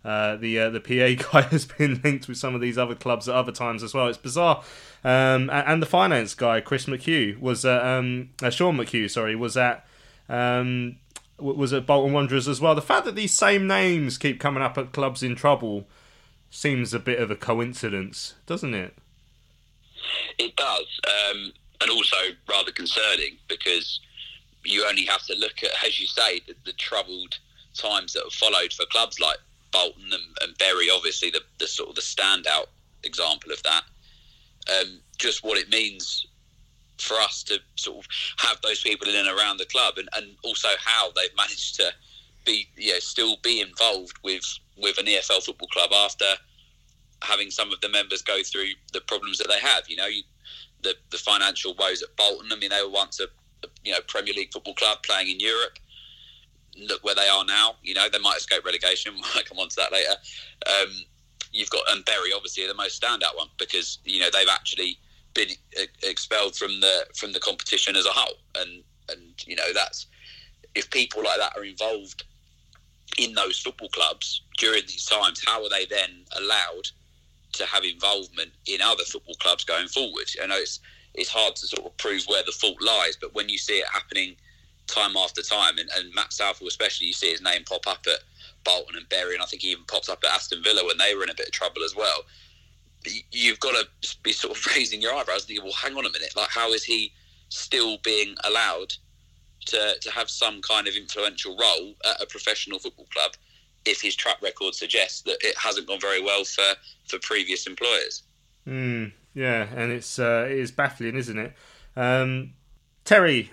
uh, 0.06 0.36
the 0.36 0.68
the 0.68 0.80
PA 0.80 1.30
guy, 1.32 1.42
has 1.48 1.64
been 1.64 2.00
linked 2.04 2.28
with 2.28 2.38
some 2.38 2.54
of 2.54 2.60
these 2.60 2.78
other 2.78 2.94
clubs 2.94 3.28
at 3.28 3.34
other 3.34 3.50
times 3.50 3.82
as 3.82 3.92
well. 3.92 4.06
It's 4.06 4.16
bizarre. 4.16 4.62
Um, 5.02 5.50
and 5.50 5.82
the 5.82 5.86
finance 5.86 6.34
guy, 6.34 6.60
Chris 6.60 6.86
McHugh, 6.86 7.38
was 7.40 7.64
um, 7.64 8.30
Sean 8.50 8.76
McHugh, 8.76 9.10
sorry, 9.10 9.34
was 9.34 9.56
at 9.56 9.84
um, 10.28 10.98
was 11.38 11.72
at 11.72 11.86
Bolton 11.86 12.12
Wanderers 12.12 12.46
as 12.46 12.60
well. 12.60 12.76
The 12.76 12.82
fact 12.82 13.04
that 13.04 13.16
these 13.16 13.32
same 13.32 13.66
names 13.66 14.16
keep 14.16 14.38
coming 14.38 14.62
up 14.62 14.78
at 14.78 14.92
clubs 14.92 15.24
in 15.24 15.34
trouble 15.34 15.86
seems 16.50 16.94
a 16.94 17.00
bit 17.00 17.18
of 17.18 17.30
a 17.30 17.36
coincidence, 17.36 18.34
doesn't 18.46 18.74
it? 18.74 18.96
It 20.38 20.54
does, 20.54 21.00
um, 21.04 21.52
and 21.80 21.90
also 21.90 22.16
rather 22.48 22.70
concerning 22.70 23.38
because 23.48 23.98
you 24.62 24.86
only 24.86 25.04
have 25.06 25.24
to 25.26 25.34
look 25.34 25.64
at, 25.64 25.70
as 25.84 26.00
you 26.00 26.06
say, 26.06 26.40
the, 26.46 26.54
the 26.64 26.72
troubled 26.74 27.38
times 27.74 28.12
that 28.12 28.22
have 28.22 28.32
followed 28.32 28.72
for 28.72 28.86
clubs 28.86 29.18
like 29.18 29.38
Bolton 29.72 30.12
and, 30.12 30.22
and 30.42 30.58
Bury. 30.58 30.88
Obviously, 30.90 31.30
the, 31.30 31.40
the, 31.58 31.66
sort 31.66 31.88
of 31.88 31.94
the 31.94 32.00
standout 32.00 32.66
example 33.02 33.52
of 33.52 33.62
that. 33.62 33.82
Um, 34.80 35.00
just 35.18 35.44
what 35.44 35.58
it 35.58 35.68
means 35.70 36.26
for 36.98 37.14
us 37.14 37.42
to 37.44 37.58
sort 37.76 37.98
of 37.98 38.06
have 38.38 38.60
those 38.62 38.82
people 38.82 39.08
in 39.08 39.16
and 39.16 39.28
around 39.28 39.58
the 39.58 39.66
club, 39.66 39.94
and, 39.98 40.08
and 40.16 40.36
also 40.42 40.68
how 40.78 41.10
they've 41.12 41.30
managed 41.36 41.76
to 41.76 41.92
be, 42.44 42.68
you 42.76 42.92
know, 42.92 42.98
still 42.98 43.36
be 43.42 43.60
involved 43.60 44.18
with 44.22 44.44
with 44.76 44.98
an 44.98 45.06
EFL 45.06 45.42
football 45.42 45.68
club 45.68 45.90
after 45.92 46.26
having 47.22 47.50
some 47.50 47.72
of 47.72 47.80
the 47.80 47.88
members 47.88 48.20
go 48.22 48.42
through 48.42 48.68
the 48.92 49.00
problems 49.02 49.38
that 49.38 49.48
they 49.48 49.58
have. 49.58 49.88
You 49.88 49.96
know, 49.96 50.06
you, 50.06 50.22
the 50.82 50.94
the 51.10 51.18
financial 51.18 51.74
woes 51.78 52.02
at 52.02 52.14
Bolton. 52.16 52.52
I 52.52 52.56
mean, 52.56 52.70
they 52.70 52.82
were 52.82 52.90
once 52.90 53.20
a, 53.20 53.24
a 53.64 53.68
you 53.84 53.92
know 53.92 54.00
Premier 54.08 54.34
League 54.34 54.52
football 54.52 54.74
club 54.74 55.02
playing 55.02 55.30
in 55.30 55.40
Europe. 55.40 55.78
Look 56.78 57.04
where 57.04 57.14
they 57.14 57.28
are 57.28 57.44
now. 57.44 57.76
You 57.82 57.94
know, 57.94 58.08
they 58.08 58.18
might 58.18 58.36
escape 58.36 58.64
relegation. 58.64 59.14
We 59.16 59.20
might 59.20 59.46
come 59.46 59.58
on 59.58 59.68
to 59.68 59.76
that 59.76 59.92
later. 59.92 60.14
Um, 60.66 60.92
you've 61.52 61.70
got 61.70 61.82
and 61.90 62.04
Bury 62.04 62.32
obviously 62.34 62.66
the 62.66 62.74
most 62.74 63.00
standout 63.00 63.36
one 63.36 63.48
because 63.58 63.98
you 64.04 64.20
know 64.20 64.28
they've 64.32 64.48
actually 64.50 64.98
been 65.34 65.48
expelled 66.02 66.56
from 66.56 66.80
the 66.80 67.06
from 67.14 67.32
the 67.32 67.40
competition 67.40 67.96
as 67.96 68.06
a 68.06 68.10
whole, 68.10 68.38
and 68.56 68.82
and 69.10 69.20
you 69.46 69.56
know 69.56 69.72
that's 69.72 70.06
if 70.74 70.90
people 70.90 71.22
like 71.22 71.38
that 71.38 71.56
are 71.56 71.64
involved 71.64 72.24
in 73.18 73.32
those 73.34 73.58
football 73.58 73.88
clubs 73.88 74.42
during 74.58 74.82
these 74.82 75.06
times, 75.06 75.42
how 75.46 75.62
are 75.62 75.70
they 75.70 75.86
then 75.86 76.24
allowed 76.38 76.88
to 77.52 77.64
have 77.64 77.84
involvement 77.84 78.50
in 78.66 78.82
other 78.82 79.04
football 79.04 79.36
clubs 79.36 79.64
going 79.64 79.88
forward? 79.88 80.28
I 80.42 80.46
know 80.46 80.56
it's 80.56 80.80
it's 81.14 81.30
hard 81.30 81.56
to 81.56 81.66
sort 81.66 81.86
of 81.86 81.96
prove 81.96 82.24
where 82.26 82.42
the 82.44 82.52
fault 82.52 82.80
lies, 82.82 83.16
but 83.20 83.34
when 83.34 83.48
you 83.48 83.58
see 83.58 83.78
it 83.78 83.86
happening 83.90 84.36
time 84.86 85.16
after 85.16 85.42
time, 85.42 85.78
and, 85.78 85.88
and 85.96 86.14
Matt 86.14 86.32
Southall 86.32 86.68
especially, 86.68 87.08
you 87.08 87.12
see 87.12 87.30
his 87.30 87.42
name 87.42 87.64
pop 87.64 87.86
up 87.86 88.06
at 88.06 88.20
Bolton 88.64 88.96
and 88.96 89.08
Bury, 89.08 89.34
and 89.34 89.42
I 89.42 89.46
think 89.46 89.62
he 89.62 89.72
even 89.72 89.84
popped 89.84 90.08
up 90.08 90.22
at 90.24 90.30
Aston 90.30 90.62
Villa 90.62 90.84
when 90.84 90.98
they 90.98 91.14
were 91.14 91.22
in 91.22 91.30
a 91.30 91.34
bit 91.34 91.46
of 91.46 91.52
trouble 91.52 91.82
as 91.84 91.94
well 91.94 92.24
you've 93.30 93.60
got 93.60 93.72
to 93.72 94.16
be 94.22 94.32
sort 94.32 94.56
of 94.56 94.66
raising 94.74 95.00
your 95.00 95.14
eyebrows 95.14 95.42
and 95.42 95.48
thinking, 95.48 95.64
well, 95.64 95.74
hang 95.74 95.96
on 95.96 96.06
a 96.06 96.10
minute, 96.10 96.34
like 96.36 96.50
how 96.50 96.72
is 96.72 96.84
he 96.84 97.12
still 97.48 97.98
being 98.02 98.34
allowed 98.44 98.92
to, 99.66 99.94
to 100.00 100.10
have 100.10 100.30
some 100.30 100.60
kind 100.62 100.86
of 100.86 100.94
influential 100.94 101.56
role 101.56 101.94
at 102.04 102.22
a 102.22 102.26
professional 102.26 102.78
football 102.78 103.06
club 103.12 103.32
if 103.84 104.00
his 104.00 104.16
track 104.16 104.40
record 104.42 104.74
suggests 104.74 105.22
that 105.22 105.38
it 105.40 105.56
hasn't 105.56 105.86
gone 105.86 106.00
very 106.00 106.22
well 106.22 106.44
for, 106.44 106.64
for 107.08 107.18
previous 107.20 107.66
employers? 107.66 108.22
Mm, 108.66 109.12
yeah, 109.34 109.68
and 109.76 109.92
it's 109.92 110.18
uh, 110.18 110.46
it 110.50 110.58
is 110.58 110.72
baffling, 110.72 111.14
isn't 111.14 111.38
it? 111.38 111.52
Um, 111.94 112.54
Terry, 113.04 113.52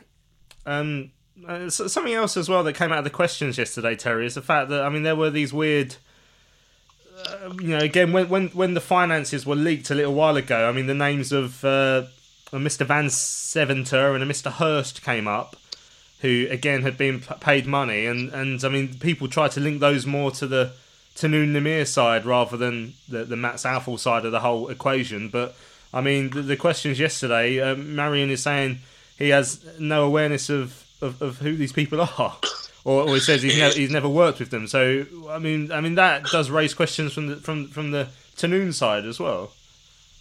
um, 0.66 1.12
uh, 1.48 1.70
something 1.70 2.14
else 2.14 2.38
as 2.38 2.50
well 2.50 2.64
that 2.64 2.74
came 2.74 2.92
out 2.92 3.00
of 3.00 3.04
the 3.04 3.10
questions 3.10 3.58
yesterday, 3.58 3.96
Terry, 3.96 4.26
is 4.26 4.36
the 4.36 4.42
fact 4.42 4.70
that 4.70 4.84
I 4.84 4.90
mean 4.90 5.04
there 5.04 5.16
were 5.16 5.30
these 5.30 5.54
weird 5.54 5.96
uh, 7.26 7.54
you 7.60 7.70
know, 7.70 7.80
again, 7.80 8.12
when, 8.12 8.28
when 8.30 8.48
when 8.50 8.74
the 8.74 8.82
finances 8.82 9.46
were 9.46 9.56
leaked 9.56 9.90
a 9.90 9.96
little 9.96 10.14
while 10.14 10.38
ago, 10.38 10.68
I 10.68 10.72
mean, 10.72 10.88
the 10.88 10.94
names 10.94 11.32
of 11.32 11.64
uh, 11.64 12.04
Mr. 12.52 12.86
Van 12.86 13.06
Seventer 13.06 14.14
and 14.14 14.24
a 14.24 14.26
Mr. 14.26 14.52
Hurst 14.52 15.04
came 15.04 15.28
up, 15.28 15.56
who 16.22 16.48
again 16.50 16.82
had 16.82 16.98
been 16.98 17.20
paid 17.20 17.66
money, 17.66 18.06
and, 18.06 18.32
and 18.34 18.64
I 18.64 18.70
mean, 18.70 18.96
people 19.00 19.28
tried 19.28 19.52
to 19.52 19.60
link 19.60 19.80
those 19.80 20.06
more 20.06 20.32
to 20.32 20.48
the 20.48 20.74
Tahnoon 21.16 21.54
Nimer 21.54 21.86
side 21.86 22.26
rather 22.26 22.58
than 22.58 22.94
the, 23.08 23.24
the 23.24 23.36
Matt 23.36 23.60
Southall 23.60 23.98
side 23.98 24.26
of 24.26 24.32
the 24.32 24.40
whole 24.40 24.70
equation. 24.70 25.30
But 25.30 25.56
I 25.94 26.02
mean, 26.02 26.32
the, 26.32 26.42
the 26.42 26.58
questions 26.58 27.00
yesterday, 27.00 27.60
uh, 27.60 27.76
Marian 27.76 28.30
is 28.30 28.42
saying 28.42 28.80
he 29.18 29.30
has 29.30 29.64
no 29.80 30.06
awareness 30.06 30.50
of, 30.50 30.83
of, 31.04 31.22
of 31.22 31.38
who 31.40 31.56
these 31.56 31.74
people 31.74 32.02
are 32.18 32.38
or, 32.86 33.04
or 33.04 33.14
he 33.14 33.20
says 33.20 33.42
he's 33.42 33.58
never 33.58 33.76
he's 33.76 33.92
never 33.92 34.10
worked 34.10 34.40
with 34.40 34.50
them. 34.50 34.68
So 34.68 35.06
I 35.30 35.40
mean, 35.40 35.72
I 35.72 35.82
mean 35.82 35.96
that 35.96 36.26
does 36.26 36.50
raise 36.50 36.74
questions 36.74 37.14
from 37.14 37.28
the 37.28 37.36
from 37.38 37.68
from 37.68 37.92
the 37.92 38.08
Tahnoon 38.36 38.74
side 38.74 39.06
as 39.06 39.20
well. 39.20 39.52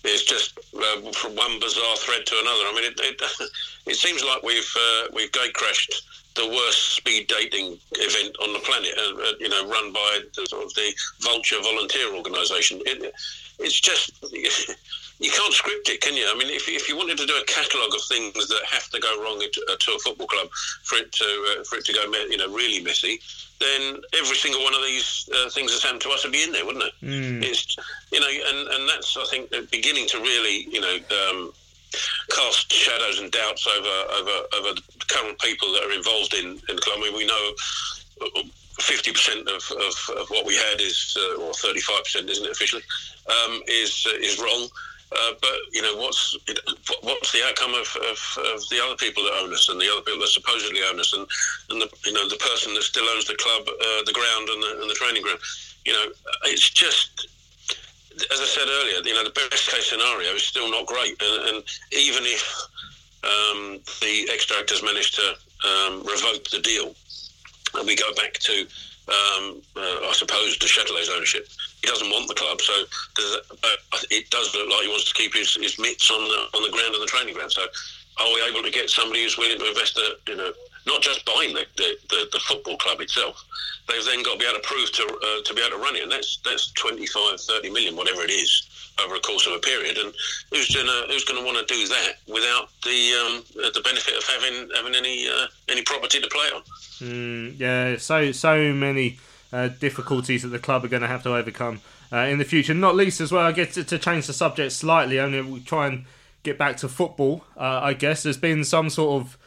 It's 0.05 0.25
just 0.25 0.59
uh, 0.77 1.13
from 1.13 1.37
one 1.37 1.61
bizarre 1.61 1.97
thread 1.97 2.27
to 2.27 2.35
another. 2.41 2.65
I 2.65 2.73
mean, 2.75 2.93
it, 2.93 3.01
it, 3.01 3.51
it 3.87 3.97
seems 3.97 4.25
like 4.25 4.43
we've 4.43 4.75
uh, 4.77 5.09
we've 5.15 5.33
gate 5.33 5.55
crashed 5.55 6.05
the 6.35 6.49
worst 6.49 6.97
speed 6.97 7.27
dating 7.27 7.79
event 7.93 8.37
on 8.43 8.53
the 8.53 8.59
planet. 8.61 8.91
Uh, 8.97 9.23
uh 9.23 9.33
you 9.39 9.49
know, 9.49 9.69
run 9.69 9.93
by 9.93 10.21
the, 10.35 10.47
sort 10.47 10.65
of 10.65 10.75
the 10.75 10.93
Vulture 11.21 11.61
Volunteer 11.63 12.15
Organisation. 12.15 12.81
It, 12.87 13.13
it's 13.59 13.81
just 13.81 14.13
you 15.23 15.31
can't 15.31 15.55
script 15.55 15.89
it, 15.89 16.01
can 16.01 16.15
you? 16.15 16.27
I 16.29 16.37
mean, 16.37 16.51
if, 16.51 16.69
if 16.69 16.89
you 16.89 16.97
wanted 16.97 17.17
to 17.19 17.27
do 17.27 17.35
a 17.35 17.45
catalogue 17.45 17.95
of 17.95 18.03
things 18.09 18.49
that 18.49 18.61
have 18.67 18.91
to 18.91 19.01
go 19.01 19.23
wrong 19.23 19.39
to, 19.39 19.67
uh, 19.71 19.77
to 19.79 19.93
a 19.93 19.99
football 20.01 20.27
club 20.27 20.51
for 20.83 20.99
it 20.99 21.13
to 21.13 21.25
uh, 21.25 21.65
for 21.65 21.77
it 21.77 21.85
to 21.87 21.93
go, 21.93 22.03
you 22.29 22.37
know, 22.37 22.49
really 22.49 22.83
messy, 22.83 23.21
then 23.61 24.03
every 24.19 24.35
single 24.35 24.63
one 24.65 24.75
of 24.75 24.83
these 24.83 25.31
uh, 25.33 25.49
things 25.51 25.71
that's 25.71 25.85
happened 25.85 26.03
to 26.03 26.11
us 26.11 26.25
would 26.25 26.33
be 26.33 26.43
in 26.43 26.51
there, 26.51 26.67
wouldn't 26.67 26.85
it? 26.85 26.95
Mm. 27.03 27.43
It's 27.43 27.77
you 28.11 28.19
know, 28.19 28.27
and, 28.27 28.69
and 28.69 28.89
that's 28.89 29.17
I 29.17 29.25
think 29.31 29.51
beginning 29.71 30.09
to 30.09 30.19
really 30.19 30.67
you 30.69 30.81
know 30.81 30.97
um, 31.31 31.53
cast 32.35 32.73
shadows 32.73 33.21
and 33.21 33.31
doubts 33.31 33.67
over 33.67 33.97
over 34.19 34.37
over 34.59 34.75
the 34.75 34.83
current 35.07 35.39
people 35.39 35.73
that 35.73 35.85
are 35.85 35.93
involved 35.93 36.35
in 36.35 36.59
in 36.69 36.77
the 36.77 36.83
club. 36.83 36.99
I 36.99 37.03
mean, 37.03 37.17
we 37.17 37.27
know. 37.27 37.53
50% 38.81 39.43
of, 39.43 39.71
of, 39.79 40.17
of 40.19 40.29
what 40.31 40.47
we 40.47 40.57
had 40.57 40.81
is, 40.81 41.17
uh, 41.21 41.43
or 41.43 41.53
35%, 41.53 42.29
isn't 42.29 42.47
it 42.47 42.51
officially, 42.51 42.83
um, 43.29 43.63
is 43.69 44.07
uh, 44.09 44.17
is 44.17 44.41
wrong. 44.41 44.69
Uh, 45.13 45.33
but 45.41 45.57
you 45.73 45.83
know 45.83 45.97
what's 45.97 46.37
what's 47.03 47.33
the 47.33 47.45
outcome 47.45 47.75
of, 47.75 47.87
of, 48.09 48.19
of, 48.55 48.69
the 48.71 48.81
other 48.83 48.97
people 48.97 49.23
that 49.23 49.33
own 49.43 49.53
us 49.53 49.69
and 49.69 49.81
the 49.81 49.91
other 49.93 50.01
people 50.01 50.21
that 50.21 50.29
supposedly 50.29 50.81
own 50.89 50.99
us 50.99 51.13
and, 51.13 51.27
and 51.71 51.83
the 51.83 51.89
you 52.07 52.13
know 52.13 52.29
the 52.29 52.37
person 52.37 52.73
that 52.75 52.83
still 52.83 53.05
owns 53.11 53.27
the 53.27 53.35
club, 53.35 53.63
uh, 53.69 54.03
the 54.07 54.13
ground 54.13 54.49
and 54.49 54.63
the, 54.63 54.81
and 54.81 54.91
the 54.91 54.95
training 54.95 55.23
ground. 55.23 55.39
You 55.85 55.93
know, 55.93 56.07
it's 56.45 56.71
just 56.71 57.29
as 58.33 58.41
I 58.41 58.45
said 58.45 58.69
earlier. 58.69 59.03
You 59.05 59.15
know, 59.15 59.25
the 59.25 59.37
best 59.51 59.71
case 59.71 59.91
scenario 59.91 60.31
is 60.33 60.45
still 60.45 60.71
not 60.71 60.87
great, 60.87 61.21
and, 61.21 61.57
and 61.57 61.65
even 61.93 62.25
if 62.25 62.43
um, 63.25 63.81
the 64.01 64.29
ex-directors 64.33 64.83
manage 64.83 65.13
to 65.13 65.35
um, 65.69 66.03
revoke 66.03 66.49
the 66.51 66.59
deal 66.59 66.95
and 67.75 67.87
we 67.87 67.97
go 67.97 68.13
back 68.15 68.35
to 68.35 68.67
um, 69.09 69.63
uh, 69.77 70.09
I 70.09 70.13
suppose, 70.15 70.59
Duchâtelet's 70.59 71.11
ownership. 71.11 71.49
He 71.83 71.89
doesn't 71.89 72.11
want 72.11 72.29
the 72.29 72.35
club, 72.35 72.61
so 72.61 72.73
uh, 72.73 73.99
it 74.11 74.31
does 74.31 74.55
look 74.55 74.71
like 74.71 74.83
he 74.83 74.89
wants 74.89 75.11
to 75.11 75.15
keep 75.15 75.35
his, 75.35 75.55
his 75.55 75.79
mitts 75.79 76.11
on 76.11 76.23
the 76.23 76.57
on 76.57 76.63
the 76.63 76.71
ground 76.71 76.95
and 76.95 77.03
the 77.03 77.11
training 77.11 77.35
ground. 77.35 77.53
So, 77.53 77.63
are 78.19 78.33
we 78.33 78.43
able 78.49 78.63
to 78.63 78.71
get 78.71 78.89
somebody 78.89 79.25
who's 79.25 79.37
willing 79.37 79.59
to 79.59 79.69
invest 79.69 79.99
a 79.99 80.17
you 80.31 80.37
know 80.37 80.53
not 80.87 81.03
just 81.03 81.25
buying 81.25 81.55
the, 81.55 81.65
the, 81.77 81.97
the, 82.09 82.29
the 82.33 82.41
football 82.41 82.77
club 82.77 83.01
itself. 83.01 83.45
They've 83.89 84.05
then 84.05 84.23
got 84.23 84.35
to 84.35 84.39
be 84.39 84.47
able 84.47 84.61
to 84.61 84.67
prove 84.67 84.93
to 84.93 85.03
uh, 85.03 85.43
to 85.45 85.55
be 85.55 85.61
able 85.61 85.77
to 85.77 85.83
run 85.83 85.97
it, 85.97 86.03
and 86.03 86.13
that's 86.13 86.39
that's 86.45 86.71
25, 86.73 87.41
30 87.41 87.71
million, 87.71 87.97
whatever 87.97 88.23
it 88.23 88.31
is, 88.31 88.93
over 89.03 89.17
a 89.17 89.21
course 89.21 89.47
of 89.47 89.55
a 89.55 89.59
period. 89.59 89.99
And 89.99 90.13
who's 90.51 90.75
gonna 90.75 91.07
who's 91.09 91.25
gonna 91.25 91.45
want 91.45 91.59
to 91.59 91.75
do 91.75 91.89
that 91.89 92.13
without 92.29 92.69
the 92.85 93.13
um, 93.21 93.45
the 93.55 93.81
benefit 93.83 94.17
of 94.17 94.25
having 94.25 94.71
having 94.75 94.95
any 94.95 95.29
uh, 95.29 95.47
any 95.69 95.83
property 95.83 96.21
to 96.21 96.29
play 96.29 96.49
on? 96.55 96.63
Mm, 97.01 97.59
yeah, 97.59 97.97
so 97.99 98.31
so 98.31 98.73
many 98.73 99.19
uh, 99.53 99.69
difficulties 99.69 100.43
that 100.43 100.49
the 100.49 100.59
club 100.59 100.85
are 100.85 100.89
going 100.89 101.03
to 101.03 101.09
have 101.09 101.23
to 101.23 101.35
overcome 101.35 101.81
uh, 102.13 102.19
in 102.19 102.39
the 102.39 102.45
future. 102.45 102.75
Not 102.75 102.97
least 102.97 103.21
as 103.21 103.33
well, 103.33 103.45
I 103.45 103.53
guess 103.53 103.75
to, 103.75 103.85
to 103.85 103.99
change 103.99 104.27
the 104.27 104.33
subject 104.33 104.73
slightly. 104.73 105.19
Only 105.19 105.43
we 105.43 105.61
try 105.61 105.87
and 105.87 106.05
get 106.43 106.59
back 106.59 106.77
to 106.79 106.89
football. 106.89 107.45
Uh, 107.57 107.81
I 107.83 107.95
guess 107.95 108.23
there's 108.23 108.37
been 108.37 108.65
some 108.65 108.91
sort 108.91 109.23
of 109.23 109.39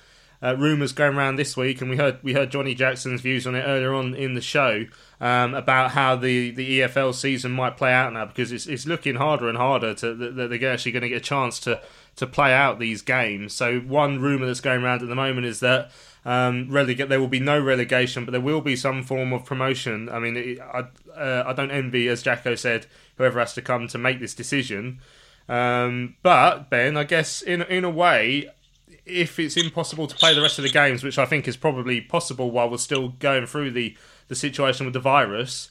uh, 0.42 0.56
rumours 0.58 0.92
going 0.92 1.16
around 1.16 1.38
this 1.38 1.56
week, 1.58 1.82
and 1.82 1.90
we 1.90 1.98
heard 1.98 2.20
we 2.22 2.34
heard 2.34 2.52
Johnny 2.52 2.76
Jackson's 2.76 3.22
views 3.22 3.48
on 3.48 3.56
it 3.56 3.64
earlier 3.64 3.94
on 3.94 4.14
in 4.14 4.34
the 4.34 4.42
show 4.42 4.86
um, 5.20 5.54
about 5.54 5.92
how 5.92 6.16
the, 6.16 6.52
the 6.52 6.82
EFL 6.82 7.14
season 7.14 7.52
might 7.52 7.78
play 7.78 7.94
out 7.94 8.14
now 8.14 8.26
because 8.26 8.52
it's 8.52 8.68
it's 8.68 8.86
looking 8.86 9.16
harder 9.16 9.48
and 9.48 9.58
harder 9.58 9.94
to 9.96 10.14
that 10.14 10.50
they're 10.50 10.72
actually 10.72 10.92
going 10.92 11.04
to 11.04 11.10
get 11.10 11.18
a 11.18 11.22
chance 11.22 11.60
to 11.62 11.82
to 12.18 12.28
play 12.28 12.54
out 12.54 12.80
these 12.80 13.02
games. 13.02 13.54
So 13.54 13.80
one 13.80 14.20
rumour 14.20 14.46
that's 14.46 14.62
going 14.62 14.84
around 14.84 15.02
at 15.02 15.10
the 15.10 15.16
moment 15.16 15.46
is 15.46 15.60
that. 15.62 15.92
Um. 16.26 16.72
There 16.72 17.20
will 17.20 17.28
be 17.28 17.40
no 17.40 17.60
relegation, 17.60 18.26
but 18.26 18.32
there 18.32 18.42
will 18.42 18.62
be 18.62 18.76
some 18.76 19.04
form 19.04 19.32
of 19.32 19.46
promotion. 19.46 20.10
I 20.10 20.20
mean, 20.20 20.36
it, 20.36 20.60
I 20.60 20.86
uh, 21.16 21.44
I 21.48 21.54
don't 21.54 21.72
envy, 21.72 22.10
as 22.10 22.24
Jacko 22.24 22.56
said, 22.56 22.88
whoever 23.18 23.40
has 23.40 23.54
to 23.54 23.62
come 23.62 23.88
to 23.90 23.98
make 23.98 24.20
this 24.20 24.34
decision. 24.34 25.00
Um, 25.48 26.16
but 26.24 26.70
Ben, 26.70 26.98
I 26.98 27.04
guess 27.04 27.42
in 27.42 27.62
in 27.62 27.84
a 27.84 27.90
way, 27.90 28.50
if 29.06 29.40
it's 29.40 29.56
impossible 29.56 30.08
to 30.08 30.16
play 30.16 30.34
the 30.34 30.42
rest 30.42 30.58
of 30.58 30.64
the 30.64 30.72
games, 30.72 31.04
which 31.04 31.20
I 31.20 31.26
think 31.26 31.48
is 31.48 31.58
probably 31.58 32.02
possible 32.02 32.50
while 32.52 32.70
we're 32.70 32.78
still 32.78 33.10
going 33.10 33.46
through 33.46 33.72
the, 33.72 33.96
the 34.28 34.36
situation 34.36 34.86
with 34.86 34.94
the 34.94 35.00
virus, 35.00 35.70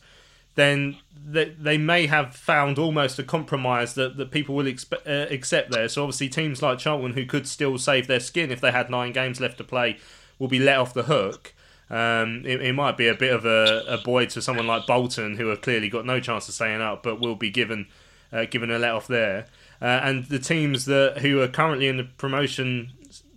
then 0.55 0.99
they, 1.27 1.47
they 1.47 1.77
may 1.77 2.07
have 2.07 2.37
found 2.37 2.79
almost 2.79 3.19
a 3.19 3.25
compromise 3.25 3.95
that, 3.95 4.17
that 4.17 4.31
people 4.31 4.55
will 4.55 4.67
expe- 4.67 5.07
uh, 5.07 5.33
accept 5.35 5.73
there. 5.73 5.89
So 5.89 6.03
obviously 6.03 6.29
teams 6.29 6.63
like 6.63 6.79
Charlton, 6.79 7.15
who 7.15 7.27
could 7.27 7.49
still 7.49 7.77
save 7.77 8.07
their 8.07 8.21
skin 8.21 8.53
if 8.53 8.61
they 8.61 8.71
had 8.71 8.89
nine 8.89 9.13
games 9.13 9.41
left 9.41 9.59
to 9.59 9.65
play, 9.65 9.99
will 10.39 10.49
be 10.49 10.59
let 10.59 10.79
off 10.79 10.95
the 10.95 11.05
hook. 11.05 11.55
Um, 11.91 12.43
it, 12.47 12.63
it, 12.63 12.73
might 12.75 12.97
be 12.97 13.09
a 13.09 13.15
bit 13.15 13.33
of 13.33 13.45
a, 13.45 13.85
a 13.87 13.99
void 13.99 14.31
to 14.31 14.43
someone 14.43 14.67
like 14.67 14.87
Bolton, 14.87 15.37
who 15.37 15.49
have 15.49 15.61
clearly 15.61 15.89
got 15.89 16.07
no 16.07 16.19
chance 16.19 16.49
of 16.49 16.55
staying 16.55 16.81
up, 16.81 17.03
but 17.03 17.21
will 17.21 17.37
be 17.37 17.51
given 17.51 17.87
uh, 18.33 18.47
given 18.47 18.71
a 18.71 18.79
let 18.79 18.93
off 18.93 19.07
there. 19.07 19.47
Uh, 19.81 20.01
and 20.03 20.25
the 20.25 20.39
teams 20.39 20.87
that 20.87 21.19
who 21.19 21.41
are 21.41 21.49
currently 21.49 21.89
in 21.89 21.99
the 21.99 22.05
promotion 22.05 22.91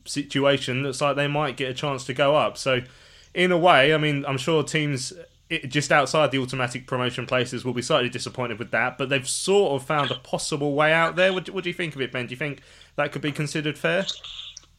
situation 0.06 0.84
looks 0.84 1.02
like 1.02 1.16
they 1.16 1.28
might 1.28 1.58
get 1.58 1.70
a 1.70 1.74
chance 1.74 2.06
to 2.06 2.14
go 2.14 2.36
up. 2.36 2.58
So, 2.58 2.82
in 3.34 3.52
a 3.52 3.58
way, 3.58 3.94
I 3.94 3.98
mean, 3.98 4.26
I'm 4.26 4.38
sure 4.38 4.64
teams 4.64 5.14
just 5.68 5.92
outside 5.92 6.32
the 6.32 6.40
automatic 6.40 6.88
promotion 6.88 7.26
places 7.26 7.64
will 7.64 7.74
be 7.74 7.82
slightly 7.82 8.10
disappointed 8.10 8.60
with 8.60 8.72
that, 8.72 8.98
but 8.98 9.10
they've 9.10 9.28
sort 9.28 9.80
of 9.80 9.88
found 9.88 10.12
a 10.12 10.16
possible 10.16 10.74
way 10.74 10.92
out 10.92 11.16
there. 11.16 11.32
What, 11.32 11.50
what 11.50 11.64
do 11.64 11.70
you 11.70 11.74
think 11.74 11.96
of 11.96 12.02
it, 12.02 12.12
Ben? 12.12 12.28
Do 12.28 12.32
you 12.32 12.38
think 12.38 12.62
that 12.96 13.12
could 13.12 13.22
be 13.22 13.32
considered 13.32 13.78
fair? 13.78 14.06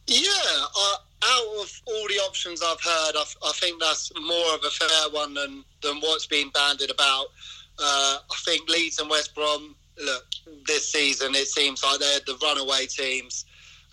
Yeah, 0.05 0.65
out 1.23 1.61
of 1.61 1.81
all 1.85 2.07
the 2.07 2.19
options 2.27 2.61
I've 2.63 2.81
heard, 2.81 3.13
I, 3.15 3.23
I 3.45 3.51
think 3.55 3.79
that's 3.79 4.11
more 4.21 4.55
of 4.55 4.63
a 4.63 4.69
fair 4.69 5.11
one 5.11 5.33
than, 5.33 5.63
than 5.81 5.97
what's 5.97 6.25
been 6.25 6.49
banded 6.49 6.91
about. 6.91 7.27
Uh, 7.77 8.17
I 8.29 8.35
think 8.45 8.69
Leeds 8.69 8.99
and 8.99 9.09
West 9.09 9.35
Brom, 9.35 9.75
look, 10.03 10.25
this 10.65 10.91
season 10.91 11.35
it 11.35 11.47
seems 11.47 11.83
like 11.83 11.99
they're 11.99 12.19
the 12.25 12.37
runaway 12.41 12.85
teams 12.85 13.45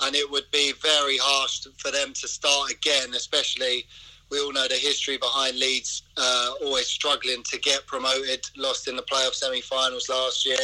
and 0.03 0.14
it 0.14 0.31
would 0.31 0.51
be 0.53 0.72
very 0.83 1.16
harsh 1.18 1.66
for 1.79 1.91
them 1.91 2.12
to 2.14 2.29
start 2.29 2.70
again, 2.70 3.14
especially. 3.14 3.87
We 4.31 4.41
all 4.41 4.53
know 4.53 4.66
the 4.66 4.74
history 4.74 5.18
behind 5.18 5.59
Leeds 5.59 6.03
uh, 6.16 6.51
always 6.62 6.89
struggling 6.89 7.45
to 7.45 7.59
get 7.59 7.87
promoted, 7.87 8.45
lost 8.57 8.89
in 8.89 8.97
the 8.97 9.03
playoff 9.03 9.35
semi 9.35 9.61
finals 9.61 10.09
last 10.09 10.45
year. 10.45 10.59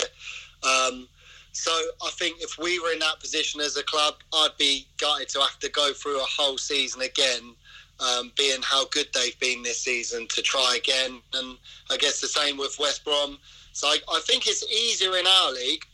Um, 0.64 1.08
so 1.52 1.70
I 2.04 2.10
think 2.12 2.40
if 2.40 2.58
we 2.58 2.78
were 2.80 2.92
in 2.92 2.98
that 3.00 3.20
position 3.20 3.60
as 3.60 3.76
a 3.76 3.82
club, 3.82 4.14
I'd 4.32 4.56
be 4.58 4.86
gutted 4.98 5.28
to 5.30 5.40
have 5.40 5.58
to 5.60 5.70
go 5.70 5.92
through 5.92 6.18
a 6.18 6.24
whole 6.24 6.58
season 6.58 7.02
again, 7.02 7.54
um, 8.00 8.32
being 8.36 8.62
how 8.62 8.86
good 8.86 9.08
they've 9.14 9.38
been 9.38 9.62
this 9.62 9.80
season 9.80 10.26
to 10.28 10.42
try 10.42 10.76
again. 10.76 11.20
And 11.34 11.56
I 11.90 11.96
guess 11.98 12.20
the 12.20 12.28
same 12.28 12.56
with 12.56 12.78
West 12.78 13.04
Brom. 13.04 13.38
So 13.72 13.86
I, 13.88 13.98
I 14.10 14.20
think 14.26 14.46
it's 14.46 14.64
easier 14.70 15.16
in 15.16 15.26
our 15.26 15.52
league 15.52 15.84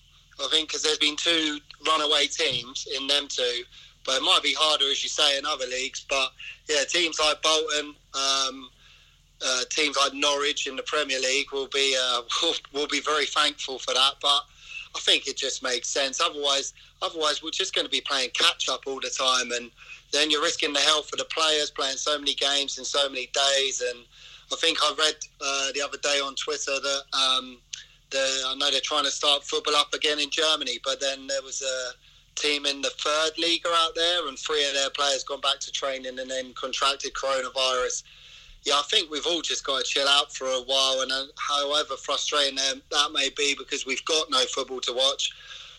I 0.40 0.48
think 0.48 0.68
because 0.68 0.82
there's 0.82 0.98
been 0.98 1.16
two 1.16 1.58
runaway 1.86 2.26
teams 2.26 2.86
in 2.96 3.06
them 3.06 3.26
two, 3.28 3.64
but 4.04 4.16
it 4.16 4.22
might 4.22 4.40
be 4.42 4.54
harder, 4.54 4.84
as 4.90 5.02
you 5.02 5.08
say, 5.08 5.38
in 5.38 5.44
other 5.44 5.66
leagues. 5.66 6.04
But 6.08 6.30
yeah, 6.68 6.84
teams 6.88 7.18
like 7.18 7.42
Bolton, 7.42 7.94
um, 8.14 8.70
uh, 9.44 9.62
teams 9.70 9.96
like 9.96 10.14
Norwich 10.14 10.66
in 10.66 10.76
the 10.76 10.82
Premier 10.84 11.18
League 11.20 11.52
will 11.52 11.68
be 11.68 11.96
uh, 12.00 12.22
will, 12.42 12.54
will 12.72 12.88
be 12.88 13.00
very 13.00 13.26
thankful 13.26 13.78
for 13.78 13.94
that. 13.94 14.14
But 14.22 14.42
I 14.94 15.00
think 15.00 15.26
it 15.26 15.36
just 15.36 15.62
makes 15.62 15.88
sense. 15.88 16.20
Otherwise, 16.20 16.72
otherwise 17.02 17.42
we're 17.42 17.50
just 17.50 17.74
going 17.74 17.86
to 17.86 17.90
be 17.90 18.00
playing 18.00 18.30
catch 18.30 18.68
up 18.68 18.82
all 18.86 19.00
the 19.00 19.10
time, 19.10 19.52
and 19.52 19.70
then 20.12 20.30
you're 20.30 20.42
risking 20.42 20.72
the 20.72 20.80
health 20.80 21.12
of 21.12 21.18
the 21.18 21.26
players 21.26 21.70
playing 21.70 21.96
so 21.96 22.18
many 22.18 22.34
games 22.34 22.78
in 22.78 22.84
so 22.84 23.08
many 23.08 23.26
days. 23.32 23.82
And 23.82 24.04
I 24.52 24.56
think 24.56 24.78
I 24.82 24.94
read 24.98 25.16
uh, 25.40 25.68
the 25.74 25.82
other 25.82 25.98
day 25.98 26.20
on 26.20 26.34
Twitter 26.34 26.72
that. 26.80 27.02
Um, 27.12 27.58
I 28.14 28.54
know 28.56 28.70
they're 28.70 28.80
trying 28.80 29.04
to 29.04 29.10
start 29.10 29.44
football 29.44 29.76
up 29.76 29.92
again 29.92 30.18
in 30.18 30.30
Germany, 30.30 30.78
but 30.82 30.98
then 30.98 31.26
there 31.26 31.42
was 31.42 31.60
a 31.60 32.40
team 32.40 32.66
in 32.66 32.80
the 32.80 32.90
third 32.90 33.36
league 33.38 33.62
out 33.66 33.94
there, 33.94 34.28
and 34.28 34.38
three 34.38 34.66
of 34.66 34.74
their 34.74 34.90
players 34.90 35.24
gone 35.24 35.40
back 35.40 35.60
to 35.60 35.72
training 35.72 36.18
and 36.18 36.30
then 36.30 36.54
contracted 36.54 37.12
coronavirus. 37.12 38.02
Yeah, 38.64 38.74
I 38.74 38.82
think 38.90 39.10
we've 39.10 39.26
all 39.26 39.40
just 39.40 39.64
got 39.64 39.78
to 39.78 39.84
chill 39.84 40.08
out 40.08 40.34
for 40.34 40.46
a 40.46 40.60
while, 40.66 41.00
and 41.00 41.12
uh, 41.12 41.24
however 41.36 41.96
frustrating 41.96 42.56
that 42.56 43.12
may 43.12 43.30
be, 43.36 43.54
because 43.56 43.86
we've 43.86 44.04
got 44.04 44.30
no 44.30 44.44
football 44.46 44.80
to 44.80 44.92
watch, 44.92 45.30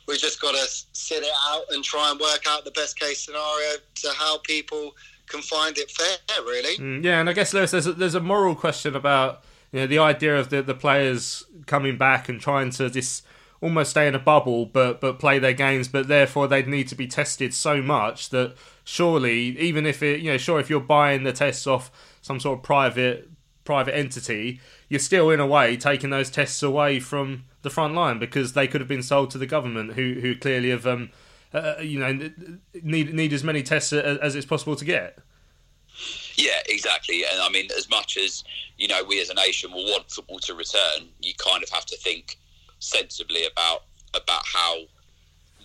we've 0.08 0.18
just 0.18 0.42
got 0.42 0.54
to 0.54 0.66
sit 0.94 1.24
it 1.24 1.34
out 1.50 1.64
and 1.72 1.84
try 1.84 2.10
and 2.12 2.20
work 2.20 2.46
out 2.48 2.66
the 2.66 2.72
best 2.72 3.00
case 3.00 3.26
scenario 3.26 3.78
to 3.96 4.10
how 4.16 4.38
people 4.40 4.96
can 5.28 5.42
find 5.42 5.78
it 5.78 5.92
fair, 5.92 6.18
really. 6.44 6.78
Mm, 6.78 7.04
yeah, 7.04 7.20
and 7.20 7.30
I 7.30 7.34
guess 7.34 7.54
Lewis, 7.54 7.72
there's 7.72 7.88
a, 7.88 7.94
there's 7.94 8.16
a 8.16 8.20
moral 8.20 8.56
question 8.56 8.96
about 8.96 9.44
you 9.72 9.82
know, 9.82 9.88
the 9.88 10.00
idea 10.00 10.38
of 10.38 10.50
the, 10.50 10.62
the 10.62 10.74
players 10.74 11.46
coming 11.68 11.98
back 11.98 12.30
and 12.30 12.42
trying 12.42 12.72
to 12.72 12.90
just 12.90 13.26
almost 13.62 13.92
stay 13.92 14.08
in 14.08 14.16
a 14.16 14.20
bubble 14.20 14.66
but 14.66 15.02
but 15.02 15.20
play 15.20 15.38
their 15.38 15.54
games 15.54 15.90
but 15.90 16.08
therefore 16.08 16.48
they'd 16.48 16.68
need 16.68 16.88
to 16.88 16.96
be 16.96 17.06
tested 17.06 17.54
so 17.54 17.82
much 17.82 18.30
that 18.30 18.56
surely 18.86 19.58
even 19.60 19.86
if 19.86 20.02
it 20.02 20.22
you 20.22 20.32
know 20.32 20.38
sure 20.38 20.62
if 20.62 20.70
you're 20.70 20.80
buying 20.80 21.24
the 21.24 21.34
tests 21.34 21.68
off 21.68 21.92
some 22.30 22.40
sort 22.40 22.60
of 22.60 22.64
private 22.64 23.28
private 23.64 23.98
entity 23.98 24.62
you're 24.88 25.00
still 25.00 25.32
in 25.32 25.40
a 25.40 25.48
way 25.48 25.76
taking 25.76 26.12
those 26.12 26.30
tests 26.30 26.62
away 26.62 27.00
from 27.00 27.44
the 27.64 27.72
front 27.72 27.96
line 27.96 28.20
because 28.20 28.54
they 28.54 28.68
could 28.68 28.80
have 28.82 28.88
been 28.88 29.02
sold 29.02 29.32
to 29.32 29.40
the 29.40 29.48
government 29.48 29.94
who 29.94 30.20
who 30.22 30.36
clearly 30.36 30.70
have 30.70 30.86
um 30.86 31.10
uh, 31.56 31.74
you 31.82 32.00
know 32.00 32.30
need 32.84 33.12
need 33.16 33.34
as 33.34 33.44
many 33.44 33.64
tests 33.64 33.92
as, 33.92 34.20
as 34.20 34.36
it's 34.36 34.46
possible 34.46 34.76
to 34.76 34.86
get 34.86 35.18
yeah, 36.36 36.62
exactly. 36.70 37.26
And 37.30 37.42
I 37.42 37.50
mean, 37.50 37.68
as 37.78 37.90
much 37.90 38.16
as 38.16 38.46
you 38.78 38.88
know, 38.88 39.04
we 39.04 39.20
as 39.20 39.30
a 39.30 39.34
nation 39.34 39.74
will 39.74 39.84
want 39.84 40.10
football 40.10 40.40
to 40.40 40.54
return, 40.54 41.10
you 41.20 41.34
kind 41.34 41.62
of 41.62 41.70
have 41.70 41.86
to 41.88 41.98
think 41.98 42.38
sensibly 42.80 43.46
about 43.46 43.84
about 44.14 44.44
how 44.46 44.78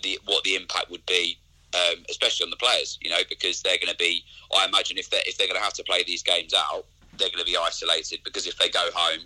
the 0.03 0.19
what 0.25 0.43
the 0.43 0.57
impact 0.57 0.91
would 0.91 1.07
be, 1.07 1.39
um, 1.75 2.05
especially 2.09 2.45
on 2.45 2.51
the 2.51 2.57
players. 2.57 2.99
You 3.01 3.11
know, 3.11 3.21
because 3.29 3.63
they're 3.63 3.79
going 3.79 3.93
to 3.93 3.97
be. 3.97 4.25
I 4.57 4.67
imagine 4.67 4.99
if 4.99 5.11
they 5.11 5.23
if 5.27 5.37
they're 5.37 5.49
going 5.49 5.59
to 5.59 5.65
have 5.65 5.75
to 5.75 5.85
play 5.85 6.03
these 6.05 6.23
games 6.23 6.55
out, 6.55 6.87
they're 7.19 7.31
going 7.31 7.45
to 7.45 7.51
be 7.51 7.57
isolated 7.57 8.21
because 8.25 8.47
if 8.47 8.57
they 8.59 8.69
go 8.69 8.89
home 8.95 9.21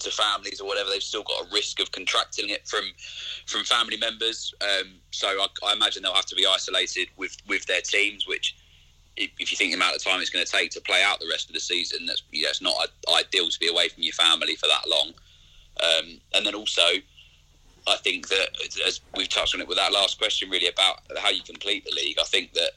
to 0.00 0.10
families 0.10 0.60
or 0.60 0.66
whatever, 0.66 0.90
they've 0.90 1.02
still 1.02 1.22
got 1.22 1.46
a 1.46 1.48
risk 1.52 1.80
of 1.80 1.90
contracting 1.92 2.50
it 2.50 2.66
from 2.66 2.84
from 3.46 3.64
family 3.64 3.96
members. 3.96 4.54
Um, 4.60 4.94
so 5.10 5.26
I, 5.28 5.46
I 5.66 5.72
imagine 5.72 6.02
they'll 6.02 6.14
have 6.14 6.26
to 6.26 6.36
be 6.36 6.46
isolated 6.46 7.08
with 7.16 7.36
with 7.46 7.66
their 7.66 7.80
teams, 7.80 8.26
which 8.26 8.56
if 9.16 9.50
you 9.50 9.56
think 9.56 9.74
about 9.74 9.94
the 9.94 9.98
time 9.98 10.20
it's 10.20 10.30
going 10.30 10.44
to 10.44 10.50
take 10.50 10.70
to 10.70 10.80
play 10.80 11.02
out 11.02 11.18
the 11.20 11.28
rest 11.28 11.48
of 11.48 11.54
the 11.54 11.60
season, 11.60 12.06
that's 12.06 12.22
you 12.30 12.42
know, 12.42 12.50
it's 12.50 12.62
not 12.62 12.74
ideal 13.16 13.48
to 13.48 13.58
be 13.58 13.68
away 13.68 13.88
from 13.88 14.02
your 14.02 14.12
family 14.12 14.54
for 14.54 14.66
that 14.68 14.88
long. 14.88 15.08
Um, 15.80 16.20
and 16.34 16.46
then 16.46 16.54
also, 16.54 16.82
I 17.88 17.96
think 17.96 18.28
that 18.28 18.48
as 18.86 19.00
we've 19.16 19.28
touched 19.28 19.54
on 19.54 19.60
it 19.60 19.68
with 19.68 19.78
that 19.78 19.92
last 19.92 20.18
question, 20.18 20.50
really 20.50 20.68
about 20.68 21.00
how 21.18 21.30
you 21.30 21.42
complete 21.42 21.84
the 21.84 21.94
league. 21.94 22.18
I 22.20 22.24
think 22.24 22.52
that 22.54 22.72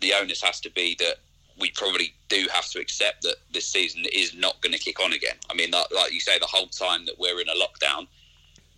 the 0.00 0.14
onus 0.14 0.42
has 0.42 0.60
to 0.60 0.70
be 0.70 0.96
that 0.98 1.16
we 1.60 1.70
probably 1.72 2.14
do 2.28 2.46
have 2.52 2.68
to 2.70 2.80
accept 2.80 3.22
that 3.22 3.36
this 3.52 3.68
season 3.68 4.04
is 4.12 4.34
not 4.34 4.60
going 4.62 4.72
to 4.72 4.78
kick 4.78 5.00
on 5.00 5.12
again. 5.12 5.36
I 5.50 5.54
mean, 5.54 5.70
like, 5.70 6.12
you 6.12 6.20
say, 6.20 6.38
the 6.38 6.46
whole 6.46 6.66
time 6.66 7.04
that 7.06 7.18
we're 7.18 7.40
in 7.40 7.48
a 7.48 7.52
lockdown, 7.52 8.06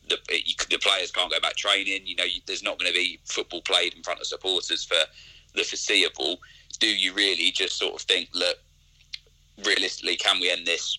the, 0.09 0.19
you, 0.31 0.55
the 0.69 0.79
players 0.79 1.11
can't 1.11 1.31
go 1.31 1.41
back 1.41 1.57
training. 1.57 2.03
You 2.05 2.17
know, 2.17 2.25
you, 2.25 2.41
there's 2.47 2.63
not 2.63 2.79
going 2.79 2.93
to 2.93 2.99
be 2.99 3.21
football 3.25 3.63
played 3.63 3.95
in 3.95 4.03
front 4.03 4.21
of 4.21 4.27
supporters 4.27 4.85
for 4.85 4.99
the 5.55 5.63
foreseeable 5.63 6.39
do 6.79 6.89
you 6.89 7.15
really 7.15 7.51
just 7.51 7.79
sort 7.79 7.95
of 7.95 8.01
think, 8.03 8.29
look, 8.35 8.57
realistically, 9.65 10.17
can 10.17 10.41
we 10.41 10.51
end 10.51 10.67
this 10.67 10.99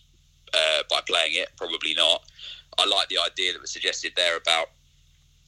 uh, 0.53 0.83
by 0.89 1.01
playing 1.07 1.33
it? 1.33 1.49
Probably 1.57 1.93
not. 1.93 2.23
I 2.77 2.85
like 2.85 3.09
the 3.09 3.17
idea 3.25 3.53
that 3.53 3.61
was 3.61 3.71
suggested 3.71 4.13
there 4.15 4.37
about 4.37 4.69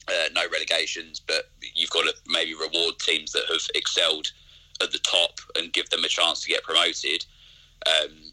uh, 0.08 0.28
no 0.32 0.42
relegations, 0.50 1.20
but 1.20 1.50
you've 1.74 1.90
got 1.90 2.02
to 2.02 2.14
maybe 2.26 2.54
reward 2.54 2.98
teams 2.98 3.32
that 3.32 3.44
have 3.48 3.60
excelled 3.74 4.30
at 4.80 4.92
the 4.92 4.98
top 4.98 5.40
and 5.56 5.72
give 5.72 5.90
them 5.90 6.04
a 6.04 6.08
chance 6.08 6.42
to 6.42 6.48
get 6.48 6.62
promoted. 6.62 7.24
Um, 7.86 8.32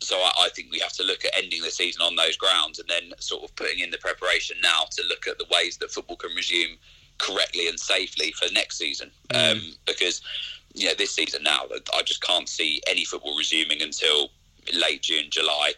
so 0.00 0.16
I, 0.16 0.32
I, 0.40 0.48
think 0.54 0.70
we 0.70 0.78
have 0.80 0.92
to 0.94 1.02
look 1.02 1.24
at 1.24 1.32
ending 1.36 1.62
the 1.62 1.70
season 1.70 2.02
on 2.02 2.16
those 2.16 2.36
grounds 2.36 2.78
and 2.78 2.88
then 2.88 3.12
sort 3.18 3.42
of 3.44 3.54
putting 3.56 3.80
in 3.80 3.90
the 3.90 3.98
preparation 3.98 4.56
now 4.62 4.84
to 4.90 5.02
look 5.08 5.26
at 5.26 5.38
the 5.38 5.46
ways 5.50 5.78
that 5.78 5.90
football 5.90 6.16
can 6.16 6.34
resume 6.34 6.76
correctly 7.18 7.68
and 7.68 7.80
safely 7.80 8.32
for 8.32 8.52
next 8.52 8.78
season. 8.78 9.10
Mm. 9.30 9.52
Um, 9.52 9.74
because 9.86 10.20
you 10.74 10.86
know 10.86 10.94
this 10.94 11.14
season 11.14 11.42
now, 11.42 11.62
I 11.94 12.02
just 12.02 12.22
can't 12.22 12.48
see 12.48 12.82
any 12.86 13.04
football 13.04 13.36
resuming 13.36 13.80
until 13.80 14.30
late 14.74 15.02
June, 15.02 15.30
July. 15.30 15.72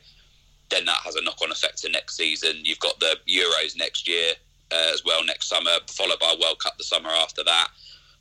Then 0.70 0.84
that 0.84 0.98
has 0.98 1.14
a 1.14 1.22
knock-on 1.22 1.50
effect 1.50 1.78
to 1.78 1.88
next 1.88 2.16
season. 2.16 2.56
You've 2.62 2.80
got 2.80 3.00
the 3.00 3.16
Euros 3.28 3.76
next 3.76 4.06
year 4.06 4.32
uh, 4.70 4.90
as 4.92 5.02
well 5.04 5.24
next 5.24 5.48
summer, 5.48 5.70
followed 5.88 6.18
by 6.18 6.34
World 6.40 6.58
Cup 6.60 6.76
the 6.76 6.84
summer 6.84 7.10
after 7.10 7.42
that. 7.44 7.68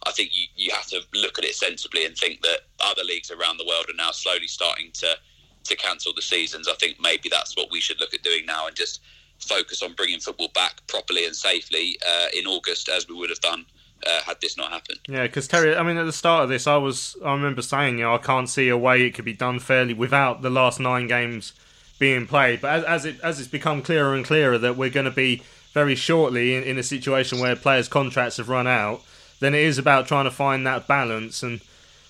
I 0.05 0.11
think 0.11 0.29
you, 0.33 0.47
you 0.55 0.71
have 0.73 0.87
to 0.87 1.01
look 1.13 1.37
at 1.37 1.45
it 1.45 1.55
sensibly 1.55 2.05
and 2.05 2.15
think 2.15 2.41
that 2.41 2.61
other 2.79 3.03
leagues 3.03 3.31
around 3.31 3.57
the 3.57 3.65
world 3.65 3.85
are 3.89 3.95
now 3.95 4.11
slowly 4.11 4.47
starting 4.47 4.91
to 4.93 5.17
to 5.65 5.75
cancel 5.75 6.13
the 6.13 6.21
seasons. 6.21 6.69
I 6.69 6.75
think 6.75 6.97
maybe 7.01 7.27
that's 7.27 7.57
what 7.57 7.69
we 7.69 7.81
should 7.81 7.99
look 7.99 8.13
at 8.13 8.23
doing 8.23 8.45
now 8.45 8.67
and 8.67 8.75
just 8.75 9.01
focus 9.39 9.83
on 9.83 9.93
bringing 9.93 10.19
football 10.19 10.47
back 10.53 10.85
properly 10.87 11.25
and 11.25 11.35
safely 11.35 11.97
uh, 12.07 12.27
in 12.33 12.47
August, 12.47 12.87
as 12.87 13.07
we 13.07 13.15
would 13.15 13.29
have 13.29 13.41
done 13.41 13.65
uh, 14.05 14.21
had 14.25 14.39
this 14.41 14.57
not 14.57 14.71
happened. 14.71 14.99
Yeah, 15.07 15.23
because 15.23 15.47
Terry, 15.47 15.75
I 15.75 15.83
mean, 15.83 15.97
at 15.97 16.05
the 16.05 16.13
start 16.13 16.43
of 16.43 16.49
this, 16.49 16.67
I 16.67 16.77
was, 16.77 17.17
I 17.23 17.33
remember 17.33 17.61
saying, 17.61 17.97
you 17.97 18.05
know, 18.05 18.15
I 18.15 18.17
can't 18.19 18.49
see 18.49 18.69
a 18.69 18.77
way 18.77 19.05
it 19.05 19.11
could 19.13 19.25
be 19.25 19.33
done 19.33 19.59
fairly 19.59 19.93
without 19.93 20.41
the 20.41 20.49
last 20.49 20.79
nine 20.79 21.07
games 21.07 21.53
being 21.99 22.27
played. 22.27 22.61
But 22.61 22.83
as, 22.83 22.83
as 22.83 23.05
it 23.05 23.19
as 23.21 23.39
it's 23.39 23.47
become 23.47 23.81
clearer 23.81 24.13
and 24.13 24.25
clearer 24.25 24.57
that 24.57 24.77
we're 24.77 24.89
going 24.89 25.05
to 25.05 25.11
be 25.11 25.43
very 25.73 25.95
shortly 25.95 26.55
in, 26.55 26.63
in 26.63 26.77
a 26.77 26.83
situation 26.83 27.39
where 27.39 27.55
players' 27.55 27.87
contracts 27.87 28.37
have 28.37 28.49
run 28.49 28.67
out, 28.67 29.01
then 29.39 29.53
it 29.53 29.61
is 29.61 29.77
about 29.77 30.07
trying 30.07 30.25
to 30.25 30.31
find 30.31 30.65
that 30.65 30.87
balance. 30.87 31.43
And 31.43 31.61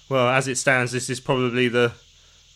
well, 0.09 0.29
as 0.29 0.47
it 0.47 0.57
stands, 0.57 0.91
this 0.91 1.09
is 1.09 1.19
probably 1.19 1.67
the 1.67 1.93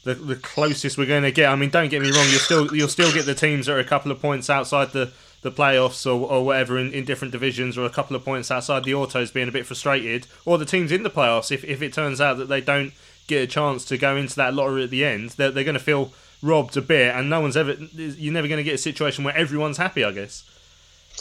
the, 0.04 0.16
the 0.16 0.36
closest 0.36 0.98
we're 0.98 1.06
going 1.06 1.24
to 1.24 1.32
get. 1.32 1.50
I 1.50 1.56
mean, 1.56 1.70
don't 1.70 1.90
get 1.90 2.02
me 2.02 2.12
wrong, 2.12 2.28
you'll 2.30 2.40
still 2.40 2.76
you'll 2.76 2.88
still 2.88 3.14
get 3.14 3.26
the 3.26 3.36
teams 3.36 3.66
that 3.66 3.74
are 3.74 3.80
a 3.80 3.84
couple 3.84 4.12
of 4.12 4.22
points 4.22 4.50
outside 4.50 4.92
the 4.92 5.12
the 5.42 5.52
playoffs 5.52 6.06
or, 6.06 6.30
or 6.30 6.46
whatever 6.46 6.78
in, 6.78 6.94
in 6.94 7.04
different 7.04 7.32
divisions 7.32 7.78
or 7.78 7.86
a 7.86 7.90
couple 7.90 8.16
of 8.16 8.24
points 8.24 8.52
outside 8.52 8.84
the 8.84 8.94
autos 8.94 9.32
being 9.32 9.48
a 9.48 9.52
bit 9.52 9.66
frustrated 9.66 10.28
or 10.46 10.58
the 10.58 10.66
teams 10.66 10.92
in 10.92 11.04
the 11.04 11.10
playoffs 11.10 11.52
if, 11.52 11.64
if 11.64 11.82
it 11.82 11.94
turns 11.94 12.22
out 12.22 12.38
that 12.38 12.48
they 12.48 12.62
don't 12.62 12.94
get 13.28 13.42
a 13.42 13.48
chance 13.48 13.84
to 13.86 13.98
go 13.98 14.16
into 14.16 14.36
that 14.36 14.54
lottery 14.54 14.84
at 14.84 14.92
the 14.92 15.04
end 15.04 15.32
they're, 15.32 15.52
they're 15.52 15.64
going 15.64 15.74
to 15.74 15.80
feel 15.80 16.14
robbed 16.42 16.76
a 16.78 16.82
bit 16.82 17.14
and 17.16 17.30
no 17.30 17.40
one's 17.40 17.58
ever 17.58 17.74
you're 17.94 18.34
never 18.34 18.48
going 18.48 18.58
to 18.58 18.64
get 18.64 18.76
a 18.76 18.78
situation 18.78 19.24
where 19.24 19.36
everyone's 19.36 19.78
happy 19.78 20.04
i 20.04 20.12
guess 20.12 20.44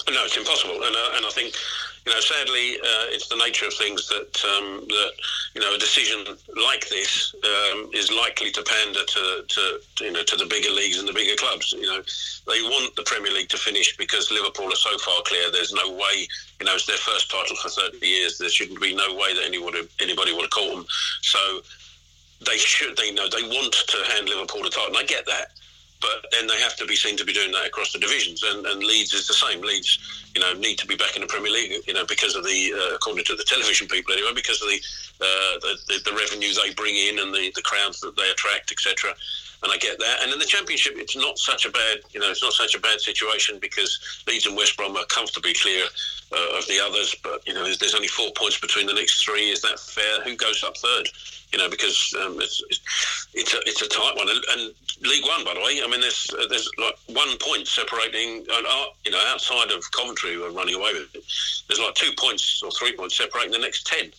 no 0.08 0.24
it's 0.24 0.36
impossible 0.36 0.74
and, 0.74 0.96
uh, 0.96 1.16
and 1.16 1.26
i 1.26 1.30
think 1.30 1.54
you 2.06 2.12
know, 2.12 2.20
sadly, 2.20 2.76
uh, 2.80 3.12
it's 3.12 3.28
the 3.28 3.36
nature 3.36 3.66
of 3.66 3.74
things 3.74 4.08
that 4.08 4.44
um, 4.44 4.86
that 4.88 5.10
you 5.54 5.60
know 5.60 5.74
a 5.74 5.78
decision 5.78 6.24
like 6.64 6.88
this 6.88 7.34
um, 7.44 7.90
is 7.92 8.10
likely 8.10 8.50
to 8.52 8.62
pander 8.62 9.04
to, 9.04 9.44
to 9.46 9.80
you 10.00 10.12
know 10.12 10.22
to 10.22 10.36
the 10.36 10.46
bigger 10.46 10.70
leagues 10.70 10.98
and 10.98 11.06
the 11.06 11.12
bigger 11.12 11.36
clubs. 11.36 11.72
You 11.72 11.86
know, 11.86 12.00
they 12.46 12.62
want 12.62 12.96
the 12.96 13.02
Premier 13.04 13.32
League 13.32 13.50
to 13.50 13.58
finish 13.58 13.96
because 13.98 14.30
Liverpool 14.30 14.72
are 14.72 14.76
so 14.76 14.96
far 14.98 15.20
clear. 15.24 15.50
There's 15.52 15.74
no 15.74 15.90
way, 15.92 16.26
you 16.58 16.66
know, 16.66 16.74
it's 16.74 16.86
their 16.86 16.96
first 16.96 17.30
title 17.30 17.56
for 17.56 17.68
30 17.68 18.06
years. 18.06 18.38
There 18.38 18.48
shouldn't 18.48 18.80
be 18.80 18.94
no 18.94 19.14
way 19.14 19.34
that 19.34 19.44
anybody 19.44 19.86
anybody 20.00 20.32
would 20.32 20.42
have 20.42 20.50
caught 20.50 20.74
them. 20.74 20.86
So 21.20 21.60
they 22.46 22.56
should, 22.56 22.96
they 22.96 23.12
know, 23.12 23.28
they 23.28 23.42
want 23.42 23.72
to 23.72 23.96
hand 24.12 24.28
Liverpool 24.28 24.62
the 24.62 24.70
title, 24.70 24.88
and 24.88 24.96
I 24.96 25.04
get 25.04 25.26
that 25.26 25.52
but 26.00 26.26
then 26.32 26.46
they 26.46 26.58
have 26.60 26.76
to 26.76 26.86
be 26.86 26.96
seen 26.96 27.16
to 27.16 27.24
be 27.24 27.32
doing 27.32 27.52
that 27.52 27.66
across 27.66 27.92
the 27.92 27.98
divisions. 27.98 28.42
And, 28.42 28.66
and 28.66 28.82
Leeds 28.82 29.12
is 29.12 29.26
the 29.26 29.34
same. 29.34 29.60
Leeds, 29.60 29.98
you 30.34 30.40
know, 30.40 30.52
need 30.54 30.78
to 30.78 30.86
be 30.86 30.96
back 30.96 31.14
in 31.14 31.20
the 31.20 31.28
Premier 31.28 31.52
League, 31.52 31.82
you 31.86 31.94
know, 31.94 32.06
because 32.06 32.34
of 32.34 32.44
the, 32.44 32.72
uh, 32.74 32.94
according 32.94 33.24
to 33.24 33.36
the 33.36 33.44
television 33.44 33.86
people 33.86 34.14
anyway, 34.14 34.32
because 34.34 34.62
of 34.62 34.68
the, 34.68 34.80
uh, 35.20 35.58
the, 35.60 35.76
the, 35.88 36.10
the 36.10 36.16
revenue 36.16 36.52
they 36.54 36.72
bring 36.74 36.96
in 36.96 37.18
and 37.18 37.34
the, 37.34 37.52
the 37.54 37.62
crowds 37.62 38.00
that 38.00 38.16
they 38.16 38.28
attract, 38.30 38.72
etc. 38.72 39.14
And 39.62 39.70
I 39.70 39.76
get 39.76 39.98
that. 39.98 40.22
And 40.22 40.32
in 40.32 40.38
the 40.38 40.46
Championship, 40.46 40.94
it's 40.96 41.16
not 41.16 41.38
such 41.38 41.66
a 41.66 41.70
bad, 41.70 41.98
you 42.12 42.20
know, 42.20 42.30
it's 42.30 42.42
not 42.42 42.52
such 42.52 42.74
a 42.74 42.80
bad 42.80 43.00
situation 43.00 43.58
because 43.60 44.24
Leeds 44.26 44.46
and 44.46 44.56
West 44.56 44.76
Brom 44.76 44.96
are 44.96 45.04
comfortably 45.06 45.52
clear 45.54 45.84
uh, 46.32 46.58
of 46.58 46.66
the 46.66 46.80
others. 46.80 47.14
But 47.22 47.46
you 47.46 47.54
know, 47.54 47.64
there's, 47.64 47.78
there's 47.78 47.94
only 47.94 48.08
four 48.08 48.30
points 48.36 48.58
between 48.58 48.86
the 48.86 48.94
next 48.94 49.24
three. 49.24 49.50
Is 49.50 49.60
that 49.62 49.78
fair? 49.78 50.22
Who 50.22 50.36
goes 50.36 50.64
up 50.64 50.76
third? 50.78 51.08
you 51.52 51.58
know, 51.58 51.68
because 51.68 52.14
um, 52.22 52.36
it's, 52.40 52.62
it's, 53.34 53.54
a 53.54 53.58
it's 53.66 53.82
a 53.82 53.88
tight 53.88 54.16
one. 54.16 54.28
And, 54.28 54.40
and, 54.52 54.74
League 55.02 55.24
One, 55.24 55.44
by 55.46 55.54
the 55.54 55.60
way, 55.60 55.80
I 55.82 55.88
mean, 55.88 56.02
there's 56.02 56.28
uh, 56.38 56.46
there's 56.50 56.68
like 56.76 56.94
one 57.06 57.38
point 57.38 57.66
separating, 57.66 58.44
uh, 58.52 58.84
you 59.06 59.10
know, 59.10 59.22
outside 59.28 59.70
of 59.70 59.82
Coventry 59.92 60.34
who 60.34 60.44
are 60.44 60.50
running 60.50 60.74
away 60.74 60.92
with 60.92 61.14
it. 61.14 61.24
There's 61.68 61.80
like 61.80 61.94
two 61.94 62.10
points 62.18 62.62
or 62.62 62.70
three 62.70 62.94
points 62.94 63.16
separating 63.16 63.50
the 63.50 63.58
next 63.58 63.86
ten. 63.86 64.12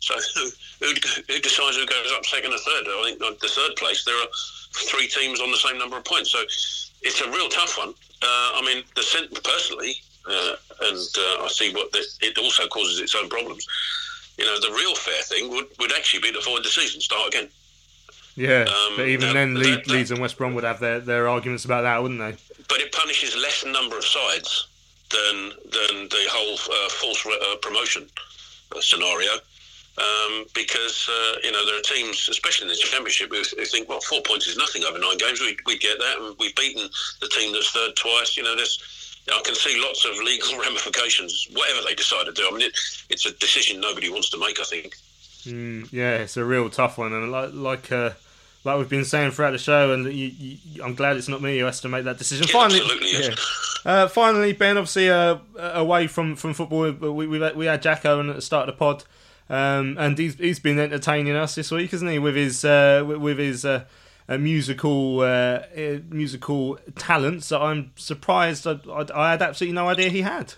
So 0.00 0.14
who, 0.34 0.50
who, 0.80 0.94
who 1.28 1.40
decides 1.40 1.76
who 1.76 1.86
goes 1.86 2.12
up 2.16 2.24
second 2.26 2.52
or 2.52 2.58
third? 2.58 2.86
I 2.86 3.02
think 3.04 3.40
the 3.40 3.48
third 3.48 3.76
place 3.76 4.04
there 4.04 4.16
are 4.16 4.28
three 4.74 5.08
teams 5.08 5.40
on 5.40 5.50
the 5.50 5.56
same 5.56 5.78
number 5.78 5.96
of 5.96 6.04
points. 6.04 6.30
So 6.30 6.40
it's 7.02 7.20
a 7.20 7.30
real 7.30 7.48
tough 7.48 7.78
one. 7.78 7.90
Uh, 8.22 8.50
I 8.54 8.62
mean, 8.64 8.84
the 8.94 9.40
personally, 9.44 9.94
uh, 10.28 10.56
and 10.82 10.98
uh, 11.18 11.44
I 11.44 11.48
see 11.50 11.72
what 11.72 11.92
the, 11.92 12.04
it 12.20 12.38
also 12.38 12.66
causes 12.68 13.00
its 13.00 13.14
own 13.14 13.28
problems 13.28 13.66
you 14.38 14.44
know, 14.44 14.58
the 14.60 14.70
real 14.70 14.94
fair 14.94 15.20
thing 15.22 15.50
would, 15.50 15.66
would 15.80 15.92
actually 15.92 16.20
be 16.20 16.32
to 16.32 16.38
avoid 16.38 16.64
the 16.64 16.68
season, 16.68 17.00
start 17.00 17.28
again. 17.28 17.48
Yeah, 18.36 18.62
um, 18.62 18.96
but 18.96 19.08
even 19.08 19.34
then, 19.34 19.54
that, 19.54 19.88
Leeds 19.88 20.12
and 20.12 20.20
West 20.20 20.38
Brom 20.38 20.54
would 20.54 20.62
have 20.62 20.78
their, 20.78 21.00
their 21.00 21.28
arguments 21.28 21.64
about 21.64 21.82
that, 21.82 22.00
wouldn't 22.00 22.20
they? 22.20 22.36
But 22.68 22.80
it 22.80 22.92
punishes 22.92 23.36
less 23.36 23.64
number 23.64 23.98
of 23.98 24.04
sides 24.04 24.68
than 25.10 25.48
than 25.64 26.08
the 26.08 26.26
whole 26.30 26.54
uh, 26.54 26.88
false 26.90 27.26
re- 27.26 27.38
uh, 27.50 27.56
promotion 27.56 28.06
uh, 28.76 28.80
scenario. 28.80 29.32
Um, 29.98 30.44
because 30.54 31.08
uh, 31.10 31.38
you 31.42 31.50
know 31.50 31.66
there 31.66 31.76
are 31.76 31.82
teams, 31.82 32.28
especially 32.28 32.66
in 32.66 32.68
the 32.68 32.76
championship, 32.76 33.30
who, 33.30 33.38
who, 33.38 33.64
think, 33.64 33.88
well, 33.88 34.00
four 34.00 34.20
points 34.22 34.46
is 34.46 34.56
nothing 34.56 34.84
over 34.84 34.98
nine 34.98 35.18
games. 35.18 35.40
We 35.40 35.56
we 35.66 35.76
get 35.76 35.98
that, 35.98 36.18
and 36.20 36.36
we've 36.38 36.54
beaten 36.54 36.88
the 37.20 37.28
team 37.28 37.52
that's 37.52 37.70
third 37.70 37.96
twice. 37.96 38.36
You 38.36 38.44
know, 38.44 38.54
there's 38.54 38.78
I 39.32 39.42
can 39.44 39.56
see 39.56 39.80
lots 39.82 40.04
of 40.04 40.16
legal 40.18 40.58
ramifications, 40.64 41.48
whatever 41.52 41.80
they 41.84 41.94
decide 41.94 42.26
to 42.26 42.32
do. 42.32 42.46
I 42.46 42.50
mean, 42.52 42.62
it, 42.62 42.78
it's 43.10 43.26
a 43.26 43.32
decision 43.38 43.80
nobody 43.80 44.08
wants 44.08 44.30
to 44.30 44.38
make. 44.38 44.60
I 44.60 44.64
think. 44.64 44.94
Mm, 45.44 45.92
yeah, 45.92 46.18
it's 46.18 46.36
a 46.36 46.44
real 46.44 46.70
tough 46.70 46.98
one, 46.98 47.12
and 47.12 47.32
like 47.32 47.50
like 47.52 47.90
uh, 47.90 48.10
like 48.64 48.78
we've 48.78 48.88
been 48.88 49.04
saying 49.04 49.32
throughout 49.32 49.52
the 49.52 49.58
show, 49.58 49.92
and 49.92 50.04
you, 50.06 50.32
you, 50.38 50.84
I'm 50.84 50.94
glad 50.94 51.16
it's 51.16 51.28
not 51.28 51.42
me 51.42 51.58
who 51.58 51.64
has 51.64 51.80
to 51.80 51.88
make 51.88 52.04
that 52.04 52.18
decision. 52.18 52.46
Yeah, 52.46 52.52
finally, 52.52 52.80
yes. 53.02 53.28
yeah. 53.28 53.34
Uh, 53.92 54.08
finally, 54.08 54.52
Ben, 54.52 54.76
obviously 54.76 55.10
uh, 55.10 55.38
away 55.56 56.06
from, 56.06 56.36
from 56.36 56.54
football, 56.54 56.90
we, 56.92 57.26
we 57.26 57.52
we 57.52 57.66
had 57.66 57.80
Jacko 57.80 58.20
and 58.20 58.30
at 58.30 58.36
the 58.36 58.42
start 58.42 58.68
of 58.68 58.74
the 58.74 58.78
pod, 58.78 59.04
um, 59.50 59.96
and 59.98 60.18
he's 60.18 60.34
he's 60.34 60.58
been 60.58 60.78
entertaining 60.78 61.34
us 61.34 61.54
this 61.54 61.70
week, 61.70 61.90
hasn't 61.90 62.10
he? 62.10 62.18
With 62.18 62.36
his 62.36 62.64
uh, 62.64 63.04
with 63.06 63.38
his 63.38 63.64
uh, 63.64 63.84
musical 64.28 65.20
uh, 65.20 65.62
musical 66.10 66.78
talents 66.96 67.48
that 67.48 67.60
I'm 67.60 67.92
surprised 67.96 68.66
I, 68.66 68.78
I, 68.90 69.06
I, 69.14 69.30
had 69.30 69.42
absolutely 69.42 69.74
no 69.74 69.88
idea 69.88 70.10
he 70.10 70.22
had. 70.22 70.54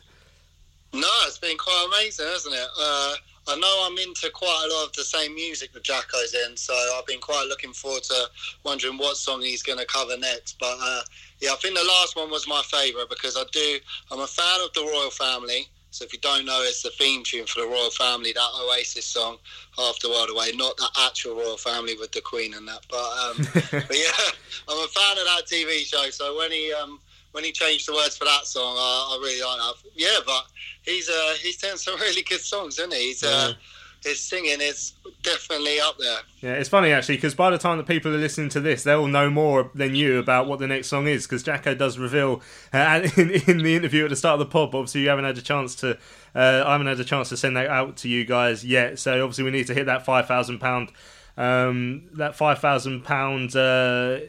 No, 0.93 1.09
it's 1.27 1.39
been 1.39 1.57
quite 1.57 1.87
amazing, 1.89 2.27
hasn't 2.27 2.55
it? 2.55 2.69
Uh, 2.81 3.15
I 3.49 3.57
know 3.57 3.87
I'm 3.87 3.99
into 3.99 4.29
quite 4.31 4.69
a 4.69 4.75
lot 4.75 4.87
of 4.87 4.93
the 4.93 5.05
same 5.05 5.35
music 5.35 5.73
that 5.73 5.83
Jacko's 5.83 6.35
in, 6.47 6.57
so 6.57 6.75
I've 6.97 7.07
been 7.07 7.21
quite 7.21 7.47
looking 7.49 7.73
forward 7.73 8.03
to 8.05 8.29
wondering 8.65 8.99
what 8.99 9.17
song 9.17 9.41
he's 9.41 9.63
going 9.63 9.79
to 9.79 9.87
cover 9.87 10.17
next. 10.17 10.57
But 10.59 10.77
uh, 10.81 11.03
yeah, 11.41 11.53
I 11.53 11.57
think 11.57 11.77
the 11.77 11.85
last 11.85 12.17
one 12.17 12.31
was 12.31 12.47
my 12.47 12.63
favourite 12.63 13.09
because 13.09 13.37
I 13.37 13.45
do. 13.53 13.79
I'm 14.11 14.21
a 14.21 14.27
fan 14.27 14.61
of 14.65 14.73
the 14.75 14.83
royal 14.83 15.11
family. 15.11 15.69
So 15.91 16.05
if 16.05 16.13
you 16.13 16.21
don't 16.21 16.47
know, 16.47 16.63
it's 16.63 16.83
the 16.83 16.91
theme 16.91 17.23
tune 17.25 17.47
for 17.47 17.61
the 17.61 17.67
royal 17.67 17.91
family, 17.91 18.33
that 18.33 18.49
Oasis 18.63 19.07
song, 19.07 19.39
"Half 19.77 19.99
the 19.99 20.09
World 20.09 20.31
Away." 20.31 20.53
Not 20.55 20.77
the 20.77 20.89
actual 21.01 21.35
royal 21.35 21.57
family 21.57 21.97
with 21.97 22.13
the 22.13 22.21
Queen 22.21 22.55
and 22.55 22.67
that, 22.69 22.87
but, 22.89 22.97
um, 22.97 23.37
but 23.73 23.97
yeah, 23.97 24.31
I'm 24.69 24.79
a 24.79 24.89
fan 24.89 25.19
of 25.19 25.25
that 25.25 25.43
TV 25.47 25.85
show. 25.85 26.09
So 26.11 26.39
when 26.39 26.53
he 26.53 26.73
um, 26.73 27.01
when 27.33 27.45
he 27.45 27.53
changed 27.53 27.89
the 27.89 27.95
words 27.95 28.17
for 28.17 28.25
that 28.25 28.47
song, 28.47 28.77
I, 28.77 29.17
I 29.17 29.19
really 29.21 29.43
like 29.43 29.59
that. 29.59 29.91
Yeah, 29.95 30.19
but 30.25 30.47
he's 30.83 31.09
uh, 31.09 31.35
he's 31.41 31.57
doing 31.57 31.77
some 31.77 31.99
really 32.01 32.23
good 32.23 32.41
songs, 32.41 32.79
isn't 32.79 32.93
he? 32.93 33.09
He's 33.09 33.23
uh, 33.23 33.55
his 34.03 34.21
singing 34.21 34.61
is 34.61 34.95
definitely 35.23 35.79
up 35.81 35.97
there. 35.99 36.19
Yeah, 36.41 36.53
it's 36.53 36.69
funny 36.69 36.93
actually 36.93 37.17
because 37.17 37.35
by 37.35 37.51
the 37.51 37.59
time 37.59 37.77
that 37.79 37.87
people 37.87 38.15
are 38.15 38.19
listening 38.19 38.49
to 38.51 38.61
this, 38.61 38.83
they'll 38.83 39.07
know 39.07 39.31
more 39.31 39.71
than 39.75 39.95
you 39.95 40.19
about 40.19 40.47
what 40.47 40.59
the 40.59 40.67
next 40.67 40.89
song 40.89 41.07
is. 41.07 41.27
Because 41.27 41.43
Jacko 41.43 41.75
does 41.75 41.99
reveal 41.99 42.41
uh, 42.73 43.07
in, 43.17 43.31
in, 43.31 43.59
the 43.59 43.77
interview 43.77 44.05
at 44.05 44.11
the 44.11 44.17
start 44.17 44.41
of 44.41 44.47
the 44.47 44.51
pod. 44.51 44.75
Obviously, 44.75 45.03
you 45.03 45.09
haven't 45.09 45.25
had 45.25 45.39
a 45.39 45.43
chance 45.43 45.75
to. 45.77 45.99
Uh, 46.35 46.65
I 46.67 46.73
haven't 46.73 46.87
had 46.87 47.01
a 47.01 47.05
chance 47.05 47.29
to 47.31 47.37
send 47.37 47.57
that 47.57 47.69
out 47.69 47.99
to 47.99 48.09
you 48.09 48.25
guys 48.25 48.65
yet. 48.65 48.99
So 48.99 49.23
obviously, 49.23 49.45
we 49.45 49.51
need 49.51 49.67
to 49.67 49.75
hit 49.75 49.87
that 49.87 50.05
five 50.05 50.27
thousand 50.27 50.61
pound. 50.61 50.93
Um, 51.37 52.09
that 52.15 52.37
five 52.37 52.59
thousand 52.59 53.05
pound 53.05 53.55
uh, 53.55 54.21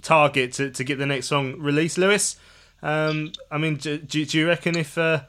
target 0.00 0.52
to, 0.54 0.70
to 0.70 0.84
get 0.84 0.98
the 0.98 1.06
next 1.06 1.26
song 1.26 1.58
released, 1.58 1.98
Lewis. 1.98 2.36
Um, 2.82 3.32
I 3.50 3.58
mean, 3.58 3.76
do, 3.76 3.98
do, 3.98 4.22
you 4.22 4.48
reckon 4.48 4.76
if 4.76 4.98
uh, 4.98 5.22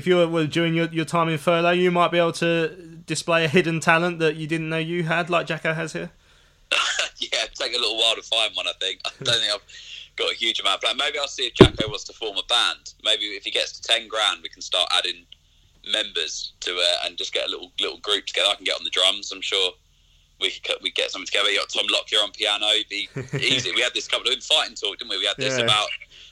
if 0.00 0.06
you 0.06 0.16
were 0.26 0.46
during 0.46 0.74
your, 0.74 0.86
your 0.86 1.04
time 1.04 1.28
in 1.28 1.36
furlough, 1.36 1.72
you 1.72 1.90
might 1.90 2.10
be 2.10 2.16
able 2.16 2.32
to 2.32 2.68
display 3.04 3.44
a 3.44 3.48
hidden 3.48 3.80
talent 3.80 4.18
that 4.18 4.34
you 4.36 4.46
didn't 4.46 4.70
know 4.70 4.78
you 4.78 5.04
had, 5.04 5.28
like 5.28 5.46
Jacko 5.46 5.74
has 5.74 5.92
here? 5.92 6.10
yeah, 7.18 7.44
take 7.54 7.76
a 7.76 7.78
little 7.78 7.98
while 7.98 8.16
to 8.16 8.22
find 8.22 8.56
one. 8.56 8.66
I 8.66 8.72
think. 8.80 9.00
I 9.04 9.10
don't 9.22 9.38
think 9.38 9.52
I've 9.52 10.16
got 10.16 10.32
a 10.32 10.34
huge 10.34 10.58
amount 10.58 10.80
plan. 10.80 10.96
Maybe 10.96 11.18
I'll 11.18 11.28
see 11.28 11.48
if 11.48 11.54
Jacko 11.54 11.86
wants 11.88 12.04
to 12.04 12.14
form 12.14 12.38
a 12.38 12.42
band. 12.48 12.94
Maybe 13.04 13.24
if 13.24 13.44
he 13.44 13.50
gets 13.50 13.78
to 13.78 13.82
ten 13.82 14.08
grand, 14.08 14.40
we 14.42 14.48
can 14.48 14.62
start 14.62 14.88
adding 14.96 15.26
members 15.92 16.52
to 16.60 16.70
it 16.70 16.96
and 17.04 17.18
just 17.18 17.34
get 17.34 17.46
a 17.46 17.50
little 17.50 17.72
little 17.78 17.98
group 17.98 18.24
together. 18.24 18.48
I 18.50 18.54
can 18.54 18.64
get 18.64 18.78
on 18.78 18.84
the 18.84 18.90
drums. 18.90 19.32
I'm 19.32 19.42
sure 19.42 19.72
we 20.40 20.50
could 20.50 20.76
we 20.82 20.90
get 20.90 21.10
something 21.10 21.26
together. 21.26 21.50
You 21.50 21.58
got 21.58 21.68
Tom 21.68 21.86
Lockyer 21.90 22.18
on 22.22 22.30
piano. 22.32 22.66
Be 22.88 23.08
easy. 23.34 23.72
we 23.74 23.80
had 23.80 23.94
this 23.94 24.08
couple 24.08 24.30
of 24.32 24.42
fighting 24.42 24.74
talk, 24.74 24.98
didn't 24.98 25.10
we? 25.10 25.18
We 25.18 25.26
had 25.26 25.36
this 25.36 25.58
Yeah. 25.58 25.64
about 25.64 25.88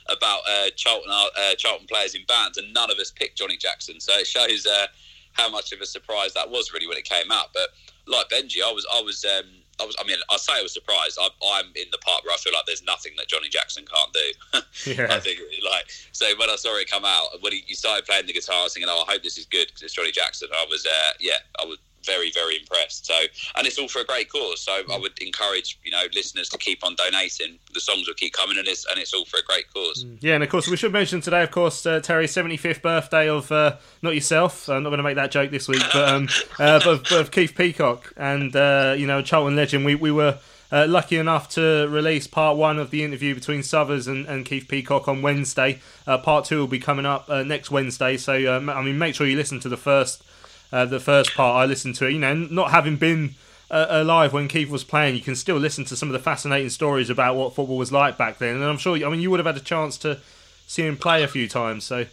about 0.09 0.41
uh, 0.49 0.69
Charlton 0.75 1.11
uh, 1.11 1.55
Charlton 1.57 1.87
players 1.87 2.15
in 2.15 2.21
bands, 2.27 2.57
and 2.57 2.73
none 2.73 2.89
of 2.91 2.97
us 2.97 3.11
picked 3.11 3.37
Johnny 3.37 3.57
Jackson. 3.57 3.99
So 3.99 4.13
it 4.13 4.27
shows 4.27 4.65
uh, 4.65 4.87
how 5.33 5.49
much 5.49 5.71
of 5.71 5.81
a 5.81 5.85
surprise 5.85 6.33
that 6.33 6.49
was 6.49 6.73
really 6.73 6.87
when 6.87 6.97
it 6.97 7.05
came 7.05 7.31
out. 7.31 7.47
But 7.53 7.69
like 8.07 8.29
Benji, 8.29 8.57
I 8.65 8.71
was 8.71 8.85
I 8.93 9.01
was. 9.01 9.23
Um, 9.25 9.45
I 9.81 9.85
was. 9.85 9.95
I 9.97 10.03
mean, 10.05 10.17
I 10.29 10.35
say 10.35 10.53
I 10.59 10.61
was 10.61 10.73
surprised. 10.73 11.17
I, 11.21 11.29
I'm 11.53 11.67
in 11.75 11.85
the 11.93 11.97
part 11.99 12.25
where 12.25 12.33
I 12.33 12.37
feel 12.37 12.51
like 12.51 12.65
there's 12.65 12.83
nothing 12.83 13.13
that 13.17 13.29
Johnny 13.29 13.47
Jackson 13.47 13.85
can't 13.85 14.11
do. 14.13 14.59
Yeah. 14.85 15.07
I 15.09 15.19
think, 15.19 15.39
like, 15.69 15.85
so 16.13 16.25
when 16.37 16.49
I 16.49 16.55
saw 16.55 16.75
it 16.77 16.89
come 16.89 17.03
out, 17.05 17.41
when 17.41 17.51
he, 17.51 17.63
he 17.67 17.75
started 17.75 18.05
playing 18.05 18.25
the 18.27 18.33
guitar, 18.33 18.55
I 18.59 18.63
was 18.63 18.73
thinking, 18.73 18.89
"Oh, 18.89 19.03
I 19.07 19.11
hope 19.11 19.23
this 19.23 19.37
is 19.37 19.45
good 19.45 19.67
because 19.67 19.81
it's 19.83 19.93
Johnny 19.93 20.11
Jackson." 20.11 20.47
I 20.53 20.65
was, 20.69 20.85
uh, 20.85 21.11
yeah, 21.19 21.33
I 21.59 21.65
was 21.65 21.77
very, 22.05 22.31
very 22.31 22.57
impressed. 22.57 23.05
So, 23.05 23.13
and 23.55 23.67
it's 23.67 23.77
all 23.77 23.87
for 23.87 24.01
a 24.01 24.05
great 24.05 24.29
cause. 24.29 24.61
So, 24.61 24.71
I 24.91 24.97
would 24.97 25.19
encourage 25.21 25.79
you 25.83 25.91
know 25.91 26.03
listeners 26.13 26.49
to 26.49 26.57
keep 26.57 26.83
on 26.83 26.95
donating. 26.95 27.59
The 27.73 27.79
songs 27.79 28.07
will 28.07 28.15
keep 28.15 28.33
coming, 28.33 28.57
and 28.57 28.67
it's 28.67 28.85
and 28.85 28.99
it's 28.99 29.13
all 29.13 29.25
for 29.25 29.37
a 29.37 29.43
great 29.43 29.71
cause. 29.73 30.05
Yeah, 30.21 30.35
and 30.35 30.43
of 30.43 30.49
course 30.49 30.67
we 30.67 30.77
should 30.77 30.93
mention 30.93 31.21
today, 31.21 31.43
of 31.43 31.51
course, 31.51 31.85
uh, 31.85 31.99
Terry's 31.99 32.31
seventy 32.31 32.57
fifth 32.57 32.81
birthday 32.81 33.29
of 33.29 33.51
uh, 33.51 33.77
not 34.01 34.15
yourself. 34.15 34.69
I'm 34.69 34.83
not 34.83 34.89
going 34.89 34.97
to 34.97 35.03
make 35.03 35.15
that 35.15 35.31
joke 35.31 35.51
this 35.51 35.67
week, 35.67 35.83
but 35.93 36.09
um, 36.09 36.29
uh, 36.59 36.79
but, 36.83 37.11
of 37.11 37.31
Keith 37.31 37.55
Peacock 37.55 38.13
and 38.17 38.55
uh, 38.55 38.95
you 38.97 39.07
know 39.07 39.21
Charlton 39.21 39.55
legend. 39.55 39.85
We 39.85 39.95
we 39.95 40.11
were. 40.11 40.39
Uh, 40.71 40.85
lucky 40.87 41.17
enough 41.17 41.49
to 41.49 41.87
release 41.89 42.27
part 42.27 42.55
one 42.55 42.77
of 42.77 42.91
the 42.91 43.03
interview 43.03 43.33
between 43.33 43.63
Suthers 43.63 44.05
and, 44.05 44.27
and 44.27 44.45
Keith 44.45 44.67
Peacock 44.67 45.07
on 45.07 45.23
Wednesday. 45.23 45.79
Uh, 46.05 46.19
part 46.19 46.45
two 46.45 46.59
will 46.59 46.67
be 46.67 46.77
coming 46.77 47.07
up 47.07 47.27
uh, 47.27 47.41
next 47.41 47.71
Wednesday. 47.71 48.17
So 48.17 48.33
I 48.33 48.81
mean, 48.83 48.99
make 48.99 49.15
sure 49.15 49.25
you 49.25 49.35
listen 49.35 49.59
to 49.61 49.69
the 49.69 49.77
first 49.77 50.23
uh, 50.71 50.85
the 50.85 50.99
first 50.99 51.33
part. 51.33 51.55
I 51.55 51.65
listened 51.65 51.95
to 51.95 52.07
it. 52.07 52.13
You 52.13 52.19
know, 52.19 52.33
not 52.33 52.71
having 52.71 52.97
been 52.97 53.35
uh, 53.71 53.87
alive 53.89 54.33
when 54.33 54.47
Keith 54.47 54.69
was 54.69 54.83
playing, 54.83 55.15
you 55.15 55.21
can 55.21 55.35
still 55.35 55.57
listen 55.57 55.85
to 55.85 55.95
some 55.95 56.09
of 56.09 56.13
the 56.13 56.19
fascinating 56.19 56.69
stories 56.69 57.09
about 57.09 57.35
what 57.35 57.53
football 57.53 57.77
was 57.77 57.91
like 57.91 58.17
back 58.17 58.37
then. 58.39 58.55
And 58.55 58.63
I'm 58.63 58.77
sure, 58.77 58.95
I 58.95 59.09
mean, 59.09 59.19
you 59.19 59.29
would 59.31 59.39
have 59.39 59.47
had 59.47 59.57
a 59.57 59.61
chance 59.61 59.97
to 59.99 60.19
see 60.67 60.85
him 60.85 60.97
play 60.97 61.23
a 61.23 61.27
few 61.27 61.47
times. 61.47 61.83
So 61.83 62.05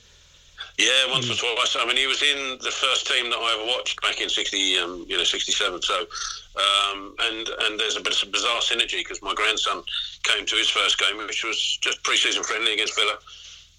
Yeah, 0.79 1.11
once 1.11 1.31
or 1.31 1.35
twice. 1.35 1.77
I 1.79 1.87
mean, 1.87 1.97
he 1.97 2.07
was 2.07 2.23
in 2.23 2.59
the 2.63 2.71
first 2.71 3.07
team 3.07 3.31
that 3.31 3.37
I 3.37 3.59
ever 3.59 3.67
watched 3.77 4.01
back 4.03 4.21
in 4.21 4.29
'60, 4.29 4.79
um, 4.79 5.07
you 5.09 5.17
know, 5.17 5.25
'67. 5.25 5.83
So, 5.83 6.01
um, 6.57 7.15
and 7.21 7.49
and 7.63 7.81
there's 7.81 7.97
a 7.97 8.03
bit 8.03 8.23
of 8.23 8.33
bizarre 8.33 8.61
synergy 8.61 8.99
because 8.99 9.23
my 9.23 9.35
grandson 9.35 9.83
came 10.23 10.45
to 10.45 10.57
his 10.57 10.69
first 10.69 10.99
game, 10.99 11.17
which 11.19 11.45
was 11.45 11.79
just 11.81 12.03
pre-season 12.03 12.43
friendly 12.43 12.75
against 12.75 12.97
Villa. 12.97 13.17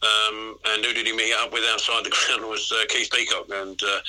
Um, 0.01 0.59
and 0.67 0.85
who 0.85 0.93
did 0.93 1.07
he 1.07 1.13
meet 1.15 1.33
up 1.33 1.51
with 1.51 1.63
outside 1.71 2.05
the 2.05 2.09
ground 2.27 2.47
was 2.49 2.71
uh, 2.71 2.85
Keith 2.87 3.09
Peacock, 3.11 3.47
and 3.51 3.81
uh, 3.83 3.99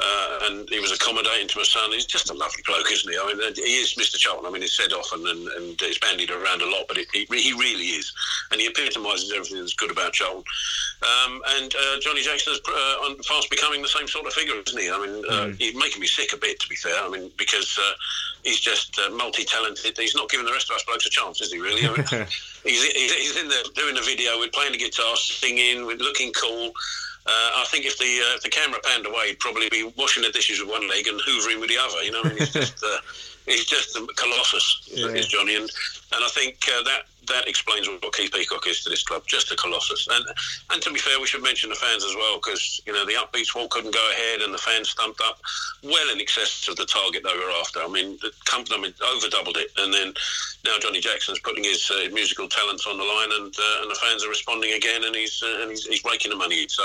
uh, 0.00 0.38
and 0.44 0.68
he 0.68 0.78
was 0.78 0.92
accommodating 0.92 1.48
to 1.48 1.58
my 1.58 1.64
son. 1.64 1.92
He's 1.92 2.06
just 2.06 2.30
a 2.30 2.34
lovely 2.34 2.62
bloke, 2.66 2.90
isn't 2.90 3.10
he? 3.10 3.18
I 3.18 3.26
mean, 3.26 3.54
he 3.54 3.80
is 3.82 3.94
Mr. 3.94 4.16
Charlton. 4.16 4.46
I 4.46 4.50
mean, 4.50 4.62
it's 4.62 4.76
said 4.76 4.92
often 4.92 5.26
and, 5.26 5.48
and 5.48 5.82
it's 5.82 5.98
bandied 5.98 6.30
around 6.30 6.62
a 6.62 6.70
lot, 6.70 6.86
but 6.86 6.98
it, 6.98 7.08
he, 7.12 7.26
he 7.30 7.52
really 7.52 7.98
is, 7.98 8.12
and 8.52 8.60
he 8.60 8.68
epitomises 8.68 9.32
everything 9.32 9.58
that's 9.58 9.74
good 9.74 9.90
about 9.90 10.12
Charlton. 10.12 10.44
Um, 11.02 11.42
and 11.56 11.74
uh, 11.74 12.00
Johnny 12.00 12.22
Jackson 12.22 12.52
is 12.52 12.60
uh, 12.68 13.14
fast 13.26 13.50
becoming 13.50 13.82
the 13.82 13.88
same 13.88 14.08
sort 14.08 14.26
of 14.26 14.32
figure, 14.32 14.54
isn't 14.66 14.80
he? 14.80 14.90
I 14.90 15.06
mean, 15.06 15.24
uh, 15.28 15.46
he's 15.58 15.74
making 15.74 16.00
me 16.00 16.06
sick 16.06 16.32
a 16.32 16.36
bit, 16.36 16.58
to 16.60 16.68
be 16.68 16.76
fair. 16.76 16.94
I 17.02 17.08
mean, 17.08 17.30
because 17.36 17.78
uh, 17.80 17.92
he's 18.44 18.60
just 18.60 18.98
uh, 18.98 19.10
multi-talented. 19.10 19.96
He's 19.96 20.14
not 20.14 20.28
giving 20.28 20.46
the 20.46 20.52
rest 20.52 20.70
of 20.70 20.76
us 20.76 20.84
blokes 20.84 21.06
a 21.06 21.10
chance, 21.10 21.40
is 21.40 21.52
he? 21.52 21.58
Really? 21.58 21.86
I 21.86 21.96
mean, 21.96 22.06
he's, 22.64 22.82
he's, 22.84 23.12
he's 23.14 23.36
in 23.36 23.48
there 23.48 23.62
doing 23.74 23.96
a 23.96 24.02
video 24.02 24.38
we're 24.38 24.50
playing 24.50 24.72
the 24.72 24.78
guitar, 24.78 25.16
singing, 25.16 25.86
with 25.86 26.00
looking 26.00 26.32
cool. 26.32 26.72
Uh, 27.28 27.60
I 27.60 27.66
think 27.68 27.84
if 27.84 27.98
the 27.98 28.06
uh, 28.06 28.36
if 28.36 28.42
the 28.42 28.48
camera 28.48 28.80
panned 28.82 29.06
away, 29.06 29.28
he'd 29.28 29.38
probably 29.38 29.68
be 29.68 29.92
washing 29.96 30.22
the 30.22 30.30
dishes 30.30 30.60
with 30.60 30.70
one 30.70 30.88
leg 30.88 31.06
and 31.06 31.20
hoovering 31.20 31.60
with 31.60 31.68
the 31.68 31.76
other. 31.76 32.02
You 32.02 32.12
know, 32.12 32.22
I 32.24 32.28
mean, 32.28 32.38
he's 32.38 32.52
just 32.64 32.82
uh, 32.82 32.98
he's 33.44 33.66
just 33.66 33.96
a 33.96 34.06
colossus, 34.16 34.88
is 34.90 35.26
Johnny, 35.26 35.56
and 35.56 35.68
and 36.12 36.24
I 36.24 36.28
think 36.28 36.56
uh, 36.72 36.82
that 36.84 37.02
that 37.28 37.48
explains 37.48 37.88
what 37.88 38.12
Keith 38.14 38.32
Peacock 38.32 38.66
is 38.66 38.82
to 38.84 38.90
this 38.90 39.02
club, 39.02 39.22
just 39.26 39.52
a 39.52 39.56
colossus. 39.56 40.08
And 40.10 40.24
and 40.70 40.82
to 40.82 40.92
be 40.92 40.98
fair, 40.98 41.20
we 41.20 41.26
should 41.26 41.42
mention 41.42 41.70
the 41.70 41.76
fans 41.76 42.04
as 42.04 42.14
well, 42.14 42.36
because 42.36 42.80
you 42.86 42.92
know 42.92 43.04
the 43.04 43.14
upbeats 43.14 43.54
wall 43.54 43.68
couldn't 43.68 43.94
go 43.94 44.10
ahead, 44.12 44.42
and 44.42 44.52
the 44.52 44.58
fans 44.58 44.90
stumped 44.90 45.20
up 45.20 45.38
well 45.82 46.10
in 46.10 46.20
excess 46.20 46.68
of 46.68 46.76
the 46.76 46.86
target 46.86 47.22
they 47.24 47.36
were 47.36 47.52
after. 47.60 47.80
I 47.80 47.88
mean, 47.88 48.18
the 48.20 48.32
company 48.44 48.76
I 48.78 48.82
mean, 48.82 48.94
over 49.14 49.28
doubled 49.28 49.56
it, 49.56 49.70
and 49.76 49.92
then 49.92 50.12
now 50.64 50.78
Johnny 50.80 51.00
Jackson's 51.00 51.40
putting 51.40 51.64
his 51.64 51.90
uh, 51.90 52.08
musical 52.12 52.48
talents 52.48 52.86
on 52.86 52.98
the 52.98 53.04
line, 53.04 53.32
and 53.32 53.54
uh, 53.54 53.82
and 53.82 53.90
the 53.90 53.98
fans 54.02 54.24
are 54.24 54.28
responding 54.28 54.74
again, 54.74 55.04
and 55.04 55.14
he's 55.14 55.42
uh, 55.42 55.62
and 55.62 55.70
he's, 55.70 55.86
he's 55.86 56.02
the 56.02 56.36
money. 56.36 56.66
So, 56.68 56.84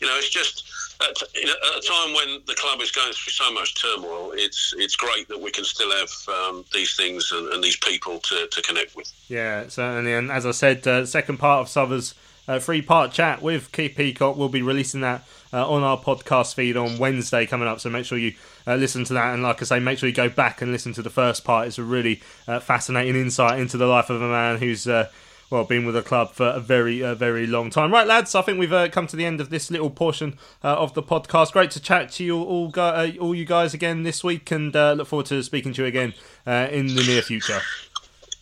you 0.00 0.06
know, 0.06 0.16
it's 0.16 0.30
just 0.30 0.64
at 1.00 1.22
a 1.22 1.80
time 1.80 2.14
when 2.14 2.40
the 2.46 2.54
club 2.54 2.80
is 2.80 2.90
going 2.90 3.12
through 3.12 3.32
so 3.32 3.52
much 3.52 3.80
turmoil, 3.80 4.32
it's 4.34 4.74
it's 4.76 4.96
great 4.96 5.28
that 5.28 5.40
we 5.40 5.50
can 5.50 5.64
still 5.64 5.90
have 5.92 6.10
um, 6.28 6.64
these 6.72 6.96
things 6.96 7.30
and, 7.32 7.48
and 7.52 7.62
these 7.62 7.76
people 7.76 8.18
to, 8.18 8.48
to 8.50 8.62
connect 8.62 8.96
with. 8.96 9.12
Yeah, 9.28 9.68
certainly. 9.78 10.12
And 10.12 10.28
as 10.32 10.44
I 10.44 10.50
said, 10.50 10.84
uh, 10.88 11.06
second 11.06 11.38
part 11.38 11.60
of 11.60 11.68
Suthers' 11.68 12.14
uh, 12.48 12.58
three 12.58 12.82
part 12.82 13.12
chat 13.12 13.40
with 13.40 13.70
Keith 13.70 13.94
Peacock. 13.96 14.36
We'll 14.36 14.48
be 14.48 14.60
releasing 14.60 15.02
that 15.02 15.24
uh, 15.52 15.70
on 15.70 15.84
our 15.84 15.96
podcast 15.96 16.54
feed 16.54 16.76
on 16.76 16.98
Wednesday 16.98 17.46
coming 17.46 17.68
up. 17.68 17.78
So 17.78 17.88
make 17.88 18.04
sure 18.04 18.18
you 18.18 18.34
uh, 18.66 18.74
listen 18.74 19.04
to 19.04 19.14
that. 19.14 19.34
And 19.34 19.44
like 19.44 19.62
I 19.62 19.64
say, 19.64 19.78
make 19.78 19.98
sure 19.98 20.08
you 20.08 20.14
go 20.14 20.28
back 20.28 20.60
and 20.60 20.72
listen 20.72 20.92
to 20.94 21.02
the 21.02 21.10
first 21.10 21.44
part. 21.44 21.68
It's 21.68 21.78
a 21.78 21.84
really 21.84 22.20
uh, 22.48 22.58
fascinating 22.58 23.14
insight 23.14 23.60
into 23.60 23.76
the 23.76 23.86
life 23.86 24.10
of 24.10 24.20
a 24.20 24.28
man 24.28 24.58
who's. 24.58 24.86
Uh, 24.88 25.08
well, 25.50 25.64
been 25.64 25.86
with 25.86 25.94
the 25.94 26.02
club 26.02 26.32
for 26.32 26.48
a 26.48 26.60
very, 26.60 27.00
very 27.14 27.46
long 27.46 27.70
time. 27.70 27.90
Right, 27.90 28.06
lads, 28.06 28.34
I 28.34 28.42
think 28.42 28.58
we've 28.58 28.92
come 28.92 29.06
to 29.06 29.16
the 29.16 29.24
end 29.24 29.40
of 29.40 29.48
this 29.48 29.70
little 29.70 29.88
portion 29.88 30.36
of 30.62 30.92
the 30.92 31.02
podcast. 31.02 31.52
Great 31.52 31.70
to 31.70 31.80
chat 31.80 32.10
to 32.12 32.22
you 32.22 32.36
all, 32.36 32.70
all 32.78 33.34
you 33.34 33.46
guys 33.46 33.72
again 33.72 34.02
this 34.02 34.22
week, 34.22 34.50
and 34.50 34.74
look 34.74 35.06
forward 35.06 35.24
to 35.24 35.42
speaking 35.42 35.72
to 35.72 35.84
you 35.84 35.88
again 35.88 36.12
in 36.46 36.94
the 36.94 37.02
near 37.02 37.22
future. 37.22 37.62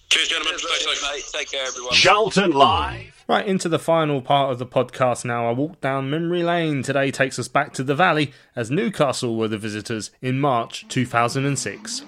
Cheers, 0.09 0.29
gentlemen. 0.29 0.59
Stay 0.59 0.69
safe. 0.79 1.03
Mate, 1.03 1.25
take 1.33 1.51
care, 1.51 1.67
everyone. 1.67 1.93
Charlton 1.93 2.53
Live. 2.53 3.25
Right 3.29 3.47
into 3.47 3.69
the 3.69 3.79
final 3.79 4.23
part 4.23 4.53
of 4.53 4.59
the 4.61 4.67
podcast 4.67 5.25
now. 5.25 5.49
I 5.49 5.53
walk 5.53 5.81
down 5.81 6.09
memory 6.11 6.45
lane. 6.45 6.83
Today 6.85 7.11
takes 7.11 7.39
us 7.41 7.49
back 7.49 7.73
to 7.75 7.83
the 7.83 7.95
Valley 7.95 8.33
as 8.55 8.71
Newcastle 8.71 9.37
were 9.37 9.49
the 9.49 9.59
visitors 9.59 10.13
in 10.23 10.39
March 10.39 10.87
2006. 10.89 12.05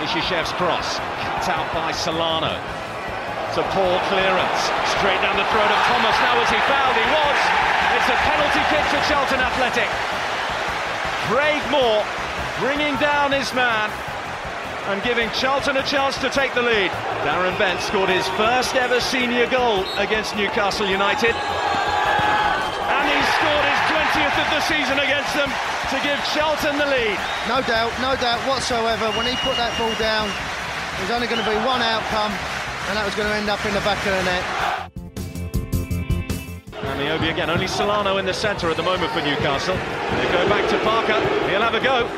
Kishishev's 0.00 0.52
cross, 0.56 0.96
cut 1.20 1.48
out 1.52 1.68
by 1.74 1.92
Solano. 1.92 2.56
It's 3.48 3.58
a 3.60 3.66
poor 3.76 3.94
clearance, 4.08 4.60
straight 4.96 5.20
down 5.20 5.36
the 5.36 5.44
throat 5.52 5.68
of 5.68 5.80
Thomas. 5.92 6.16
Now 6.24 6.40
was 6.40 6.48
he 6.48 6.60
fouled? 6.64 6.96
He 6.96 7.04
was. 7.12 7.38
It's 8.00 8.08
a 8.08 8.16
penalty 8.24 8.62
kick 8.72 8.84
for 8.88 9.00
Charlton 9.10 9.40
Athletic. 9.40 10.17
Craig 11.28 11.60
Moore 11.68 12.00
bringing 12.56 12.96
down 12.96 13.32
his 13.32 13.52
man 13.52 13.92
and 14.88 14.96
giving 15.04 15.28
Charlton 15.36 15.76
a 15.76 15.84
chance 15.84 16.16
to 16.24 16.32
take 16.32 16.54
the 16.54 16.62
lead. 16.64 16.88
Darren 17.20 17.52
Bent 17.60 17.84
scored 17.84 18.08
his 18.08 18.26
first 18.40 18.74
ever 18.74 18.96
senior 18.98 19.44
goal 19.52 19.84
against 20.00 20.32
Newcastle 20.40 20.88
United. 20.88 21.36
And 21.36 23.04
he 23.04 23.20
scored 23.36 23.66
his 23.68 23.82
20th 23.92 24.36
of 24.40 24.48
the 24.56 24.62
season 24.72 24.96
against 25.04 25.36
them 25.36 25.52
to 25.92 26.00
give 26.00 26.16
Charlton 26.32 26.80
the 26.80 26.88
lead. 26.88 27.20
No 27.44 27.60
doubt, 27.60 27.92
no 28.00 28.16
doubt 28.16 28.40
whatsoever. 28.48 29.12
When 29.12 29.28
he 29.28 29.36
put 29.44 29.60
that 29.60 29.76
ball 29.76 29.92
down, 30.00 30.32
there's 30.96 31.12
only 31.12 31.28
going 31.28 31.44
to 31.44 31.50
be 31.50 31.60
one 31.68 31.84
outcome, 31.84 32.32
and 32.88 32.96
that 32.96 33.04
was 33.04 33.12
going 33.14 33.28
to 33.28 33.36
end 33.36 33.52
up 33.52 33.60
in 33.68 33.76
the 33.76 33.84
back 33.84 34.00
of 34.08 34.16
the 34.16 34.24
net. 34.24 34.67
And 36.88 37.00
Niobe 37.00 37.28
again, 37.28 37.50
only 37.50 37.68
Solano 37.68 38.16
in 38.16 38.24
the 38.24 38.32
centre 38.32 38.70
at 38.70 38.76
the 38.76 38.82
moment 38.82 39.12
for 39.12 39.20
Newcastle. 39.20 39.76
They 39.76 40.28
go 40.32 40.48
back 40.48 40.64
to 40.72 40.78
Parker, 40.80 41.20
he'll 41.52 41.60
have 41.60 41.76
a 41.76 41.84
go. 41.84 42.08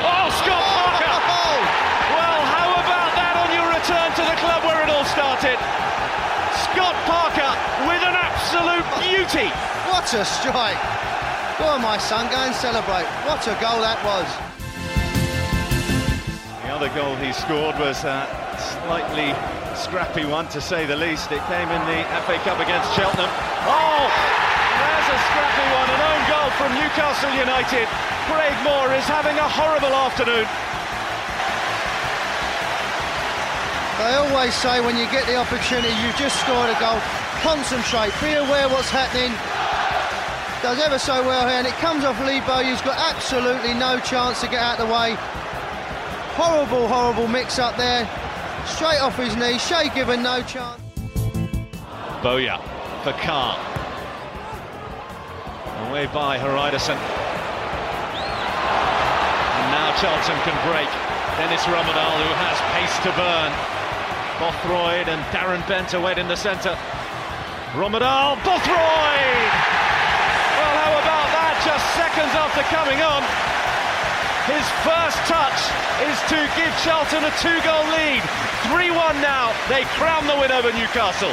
Oh, 0.00 0.26
Scott 0.40 0.64
Parker! 0.64 1.16
Well, 2.16 2.40
how 2.48 2.72
about 2.72 3.12
that 3.20 3.34
on 3.36 3.48
your 3.52 3.68
return 3.68 4.08
to 4.16 4.24
the 4.24 4.36
club 4.40 4.64
where 4.64 4.80
it 4.80 4.88
all 4.88 5.04
started? 5.12 5.60
Scott 6.72 6.96
Parker 7.04 7.52
with 7.84 8.00
an 8.00 8.16
absolute 8.16 8.88
beauty. 9.04 9.52
What 9.92 10.08
a 10.16 10.24
strike! 10.24 10.80
Go 11.60 11.66
on, 11.66 11.82
my 11.82 11.98
son, 11.98 12.26
go 12.32 12.38
and 12.48 12.54
celebrate. 12.54 13.04
What 13.28 13.44
a 13.46 13.54
goal 13.60 13.84
that 13.84 14.00
was. 14.02 14.26
The 16.64 16.72
other 16.72 16.88
goal 16.96 17.14
he 17.16 17.32
scored 17.32 17.78
was 17.78 18.02
a 18.02 18.26
slightly 18.56 19.36
scrappy 19.76 20.24
one, 20.24 20.46
to 20.48 20.60
say 20.60 20.86
the 20.86 20.96
least. 20.96 21.32
It 21.32 21.42
came 21.50 21.68
in 21.68 21.82
the 21.90 22.00
FA 22.26 22.38
Cup 22.46 22.60
against 22.60 22.94
Cheltenham. 22.94 23.30
Oh, 23.66 24.06
there's 24.06 25.08
a 25.10 25.18
scrappy 25.30 25.66
one, 25.74 25.88
an 25.90 26.02
own 26.04 26.22
goal 26.30 26.50
from 26.58 26.70
Newcastle 26.78 27.32
United. 27.34 27.86
Craig 28.30 28.56
Moore 28.62 28.94
is 28.94 29.04
having 29.04 29.36
a 29.36 29.48
horrible 29.48 29.94
afternoon. 29.94 30.46
They 33.98 34.14
always 34.14 34.54
say 34.54 34.80
when 34.80 34.96
you 34.96 35.06
get 35.10 35.26
the 35.26 35.36
opportunity, 35.36 35.94
you 36.02 36.10
just 36.18 36.38
scored 36.40 36.70
a 36.70 36.78
goal. 36.78 36.98
Concentrate, 37.42 38.12
be 38.20 38.34
aware 38.34 38.68
what's 38.68 38.90
happening. 38.90 39.30
Does 40.62 40.80
ever 40.80 40.98
so 40.98 41.22
well 41.26 41.46
here, 41.48 41.58
and 41.58 41.66
it 41.66 41.74
comes 41.82 42.04
off 42.04 42.18
Lee 42.24 42.40
Bow, 42.40 42.64
who's 42.64 42.80
got 42.82 42.98
absolutely 42.98 43.74
no 43.74 44.00
chance 44.00 44.40
to 44.40 44.48
get 44.48 44.62
out 44.62 44.80
of 44.80 44.88
the 44.88 44.92
way. 44.92 45.14
Horrible, 46.34 46.88
horrible 46.88 47.28
mix 47.28 47.58
up 47.58 47.76
there. 47.76 48.08
Straight 48.66 49.00
off 49.00 49.16
his 49.16 49.36
knee, 49.36 49.58
Shay 49.58 49.88
Given 49.94 50.22
no 50.22 50.42
chance. 50.42 50.80
Boya 52.24 52.56
for 53.04 53.12
Khan. 53.20 53.60
Away 55.88 56.06
by 56.06 56.38
Hreidarsson. 56.38 56.96
And 59.54 59.66
now 59.70 59.94
Charlton 60.00 60.36
can 60.42 60.56
break. 60.64 60.88
Dennis 61.36 61.62
Rommedahl, 61.68 62.16
who 62.16 62.32
has 62.40 62.56
pace 62.72 62.96
to 63.04 63.12
burn. 63.12 63.52
Bothroyd 64.40 65.08
and 65.08 65.22
Darren 65.30 65.66
Bent 65.68 65.94
away 65.94 66.14
in 66.16 66.26
the 66.26 66.36
centre. 66.36 66.76
Rommedahl, 67.74 68.36
Bothroyd! 68.42 69.52
Well, 70.56 70.74
how 70.80 70.92
about 71.04 71.28
that? 71.36 71.54
Just 71.66 71.84
seconds 71.94 72.32
after 72.34 72.62
coming 72.72 73.02
on. 73.02 73.53
His 74.44 74.68
first 74.84 75.16
touch 75.24 75.56
is 76.04 76.18
to 76.28 76.36
give 76.52 76.68
Charlton 76.84 77.24
a 77.24 77.32
two-goal 77.40 77.84
lead. 77.96 78.20
3-1 78.68 79.16
now. 79.24 79.56
They 79.72 79.88
crown 79.96 80.26
the 80.28 80.36
win 80.36 80.52
over 80.52 80.68
Newcastle. 80.76 81.32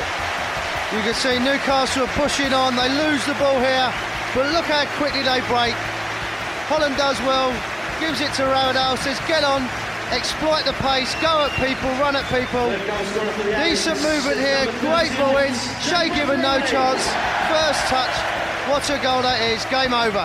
You 0.95 1.03
can 1.03 1.13
see 1.13 1.35
Newcastle 1.39 2.07
are 2.07 2.15
pushing 2.15 2.53
on. 2.53 2.75
They 2.79 2.87
lose 2.87 3.19
the 3.27 3.35
ball 3.35 3.59
here, 3.59 3.91
but 4.31 4.51
look 4.55 4.63
how 4.63 4.87
quickly 4.95 5.23
they 5.23 5.43
break. 5.51 5.75
Holland 6.71 6.95
does 6.95 7.19
well, 7.27 7.51
gives 7.99 8.21
it 8.23 8.31
to 8.39 8.43
Rommedahl, 8.47 8.95
says 9.03 9.19
get 9.27 9.43
on, 9.43 9.67
exploit 10.15 10.63
the 10.63 10.75
pace, 10.79 11.11
go 11.19 11.43
at 11.43 11.51
people, 11.59 11.91
run 11.99 12.15
at 12.15 12.23
people. 12.31 12.71
Decent 13.59 13.99
movement 13.99 14.39
here, 14.39 14.71
great 14.79 15.11
ball 15.19 15.35
in. 15.35 15.51
Shay 15.83 16.07
Given 16.15 16.39
no 16.39 16.63
chance. 16.63 17.03
First 17.51 17.91
touch. 17.91 18.15
What 18.71 18.87
a 18.87 18.95
goal 19.03 19.21
that 19.23 19.43
is. 19.51 19.65
Game 19.67 19.91
over. 19.91 20.23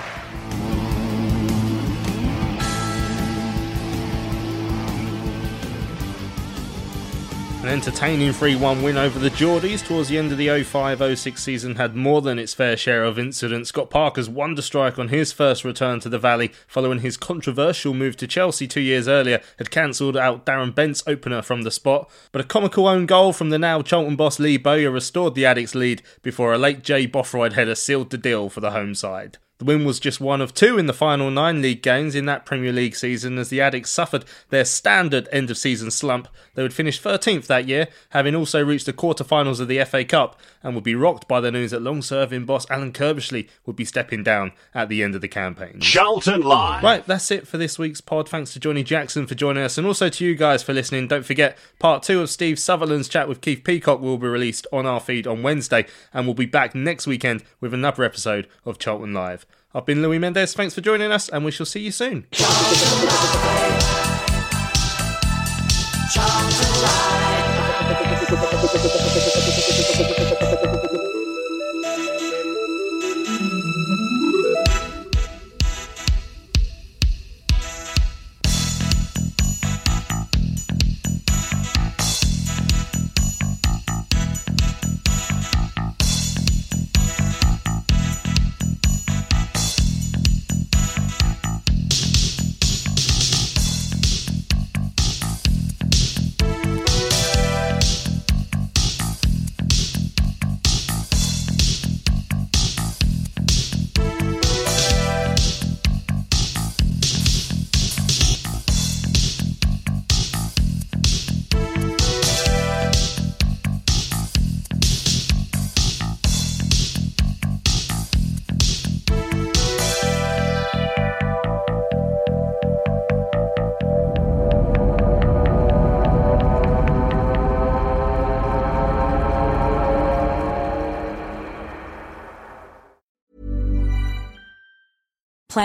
An 7.66 7.72
entertaining 7.72 8.32
3 8.32 8.54
1 8.54 8.80
win 8.80 8.96
over 8.96 9.18
the 9.18 9.28
Geordies 9.28 9.84
towards 9.84 10.08
the 10.08 10.18
end 10.18 10.30
of 10.30 10.38
the 10.38 10.62
05 10.62 11.18
06 11.18 11.42
season 11.42 11.74
had 11.74 11.96
more 11.96 12.22
than 12.22 12.38
its 12.38 12.54
fair 12.54 12.76
share 12.76 13.02
of 13.02 13.18
incidents. 13.18 13.70
Scott 13.70 13.90
Parker's 13.90 14.28
wonder 14.28 14.62
strike 14.62 15.00
on 15.00 15.08
his 15.08 15.32
first 15.32 15.64
return 15.64 15.98
to 15.98 16.08
the 16.08 16.16
Valley 16.16 16.52
following 16.68 17.00
his 17.00 17.16
controversial 17.16 17.92
move 17.92 18.16
to 18.18 18.28
Chelsea 18.28 18.68
two 18.68 18.80
years 18.80 19.08
earlier 19.08 19.40
had 19.58 19.72
cancelled 19.72 20.16
out 20.16 20.46
Darren 20.46 20.76
Bent's 20.76 21.02
opener 21.08 21.42
from 21.42 21.62
the 21.62 21.72
spot. 21.72 22.08
But 22.30 22.44
a 22.44 22.46
comical 22.46 22.86
own 22.86 23.04
goal 23.04 23.32
from 23.32 23.50
the 23.50 23.58
now 23.58 23.82
Charlton 23.82 24.14
boss 24.14 24.38
Lee 24.38 24.58
Bowyer 24.58 24.92
restored 24.92 25.34
the 25.34 25.42
Addicks 25.42 25.74
lead 25.74 26.02
before 26.22 26.54
a 26.54 26.58
late 26.58 26.84
Jay 26.84 27.04
Bothroyd 27.04 27.54
header 27.54 27.74
sealed 27.74 28.10
the 28.10 28.16
deal 28.16 28.48
for 28.48 28.60
the 28.60 28.70
home 28.70 28.94
side. 28.94 29.38
The 29.58 29.64
win 29.64 29.86
was 29.86 29.98
just 29.98 30.20
one 30.20 30.42
of 30.42 30.52
two 30.52 30.76
in 30.76 30.84
the 30.84 30.92
final 30.92 31.30
nine 31.30 31.62
league 31.62 31.82
games 31.82 32.14
in 32.14 32.26
that 32.26 32.44
Premier 32.44 32.72
League 32.72 32.94
season 32.94 33.38
as 33.38 33.48
the 33.48 33.58
Addicks 33.60 33.86
suffered 33.86 34.26
their 34.50 34.66
standard 34.66 35.30
end 35.32 35.50
of 35.50 35.56
season 35.56 35.90
slump. 35.90 36.28
They 36.54 36.62
would 36.62 36.74
finish 36.74 37.00
13th 37.00 37.46
that 37.46 37.66
year, 37.66 37.88
having 38.10 38.34
also 38.34 38.62
reached 38.62 38.84
the 38.84 38.92
quarter-finals 38.92 39.58
of 39.58 39.68
the 39.68 39.82
FA 39.84 40.04
Cup, 40.04 40.38
and 40.62 40.74
would 40.74 40.84
be 40.84 40.94
rocked 40.94 41.26
by 41.26 41.40
the 41.40 41.50
news 41.50 41.70
that 41.70 41.80
long 41.80 42.02
serving 42.02 42.44
boss 42.44 42.68
Alan 42.70 42.92
Curbishley 42.92 43.48
would 43.64 43.76
be 43.76 43.86
stepping 43.86 44.22
down 44.22 44.52
at 44.74 44.90
the 44.90 45.02
end 45.02 45.14
of 45.14 45.22
the 45.22 45.28
campaign. 45.28 45.80
Charlton 45.80 46.42
Live. 46.42 46.82
Right, 46.82 47.06
that's 47.06 47.30
it 47.30 47.48
for 47.48 47.56
this 47.56 47.78
week's 47.78 48.02
pod. 48.02 48.28
Thanks 48.28 48.52
to 48.52 48.60
Johnny 48.60 48.82
Jackson 48.82 49.26
for 49.26 49.34
joining 49.34 49.62
us, 49.62 49.78
and 49.78 49.86
also 49.86 50.10
to 50.10 50.24
you 50.24 50.34
guys 50.34 50.62
for 50.62 50.74
listening. 50.74 51.08
Don't 51.08 51.24
forget, 51.24 51.56
part 51.78 52.02
two 52.02 52.20
of 52.20 52.28
Steve 52.28 52.58
Sutherland's 52.58 53.08
chat 53.08 53.26
with 53.26 53.40
Keith 53.40 53.64
Peacock 53.64 54.02
will 54.02 54.18
be 54.18 54.26
released 54.26 54.66
on 54.70 54.84
our 54.84 55.00
feed 55.00 55.26
on 55.26 55.42
Wednesday, 55.42 55.86
and 56.12 56.26
we'll 56.26 56.34
be 56.34 56.44
back 56.44 56.74
next 56.74 57.06
weekend 57.06 57.42
with 57.58 57.72
another 57.72 58.04
episode 58.04 58.46
of 58.66 58.78
Charlton 58.78 59.14
Live. 59.14 59.45
I've 59.76 59.84
been 59.84 60.00
Louis 60.00 60.18
Mendes. 60.18 60.54
Thanks 60.54 60.74
for 60.74 60.80
joining 60.80 61.12
us, 61.12 61.28
and 61.28 61.44
we 61.44 61.50
shall 61.50 61.66
see 61.66 61.80
you 61.80 61.92
soon. 61.92 62.26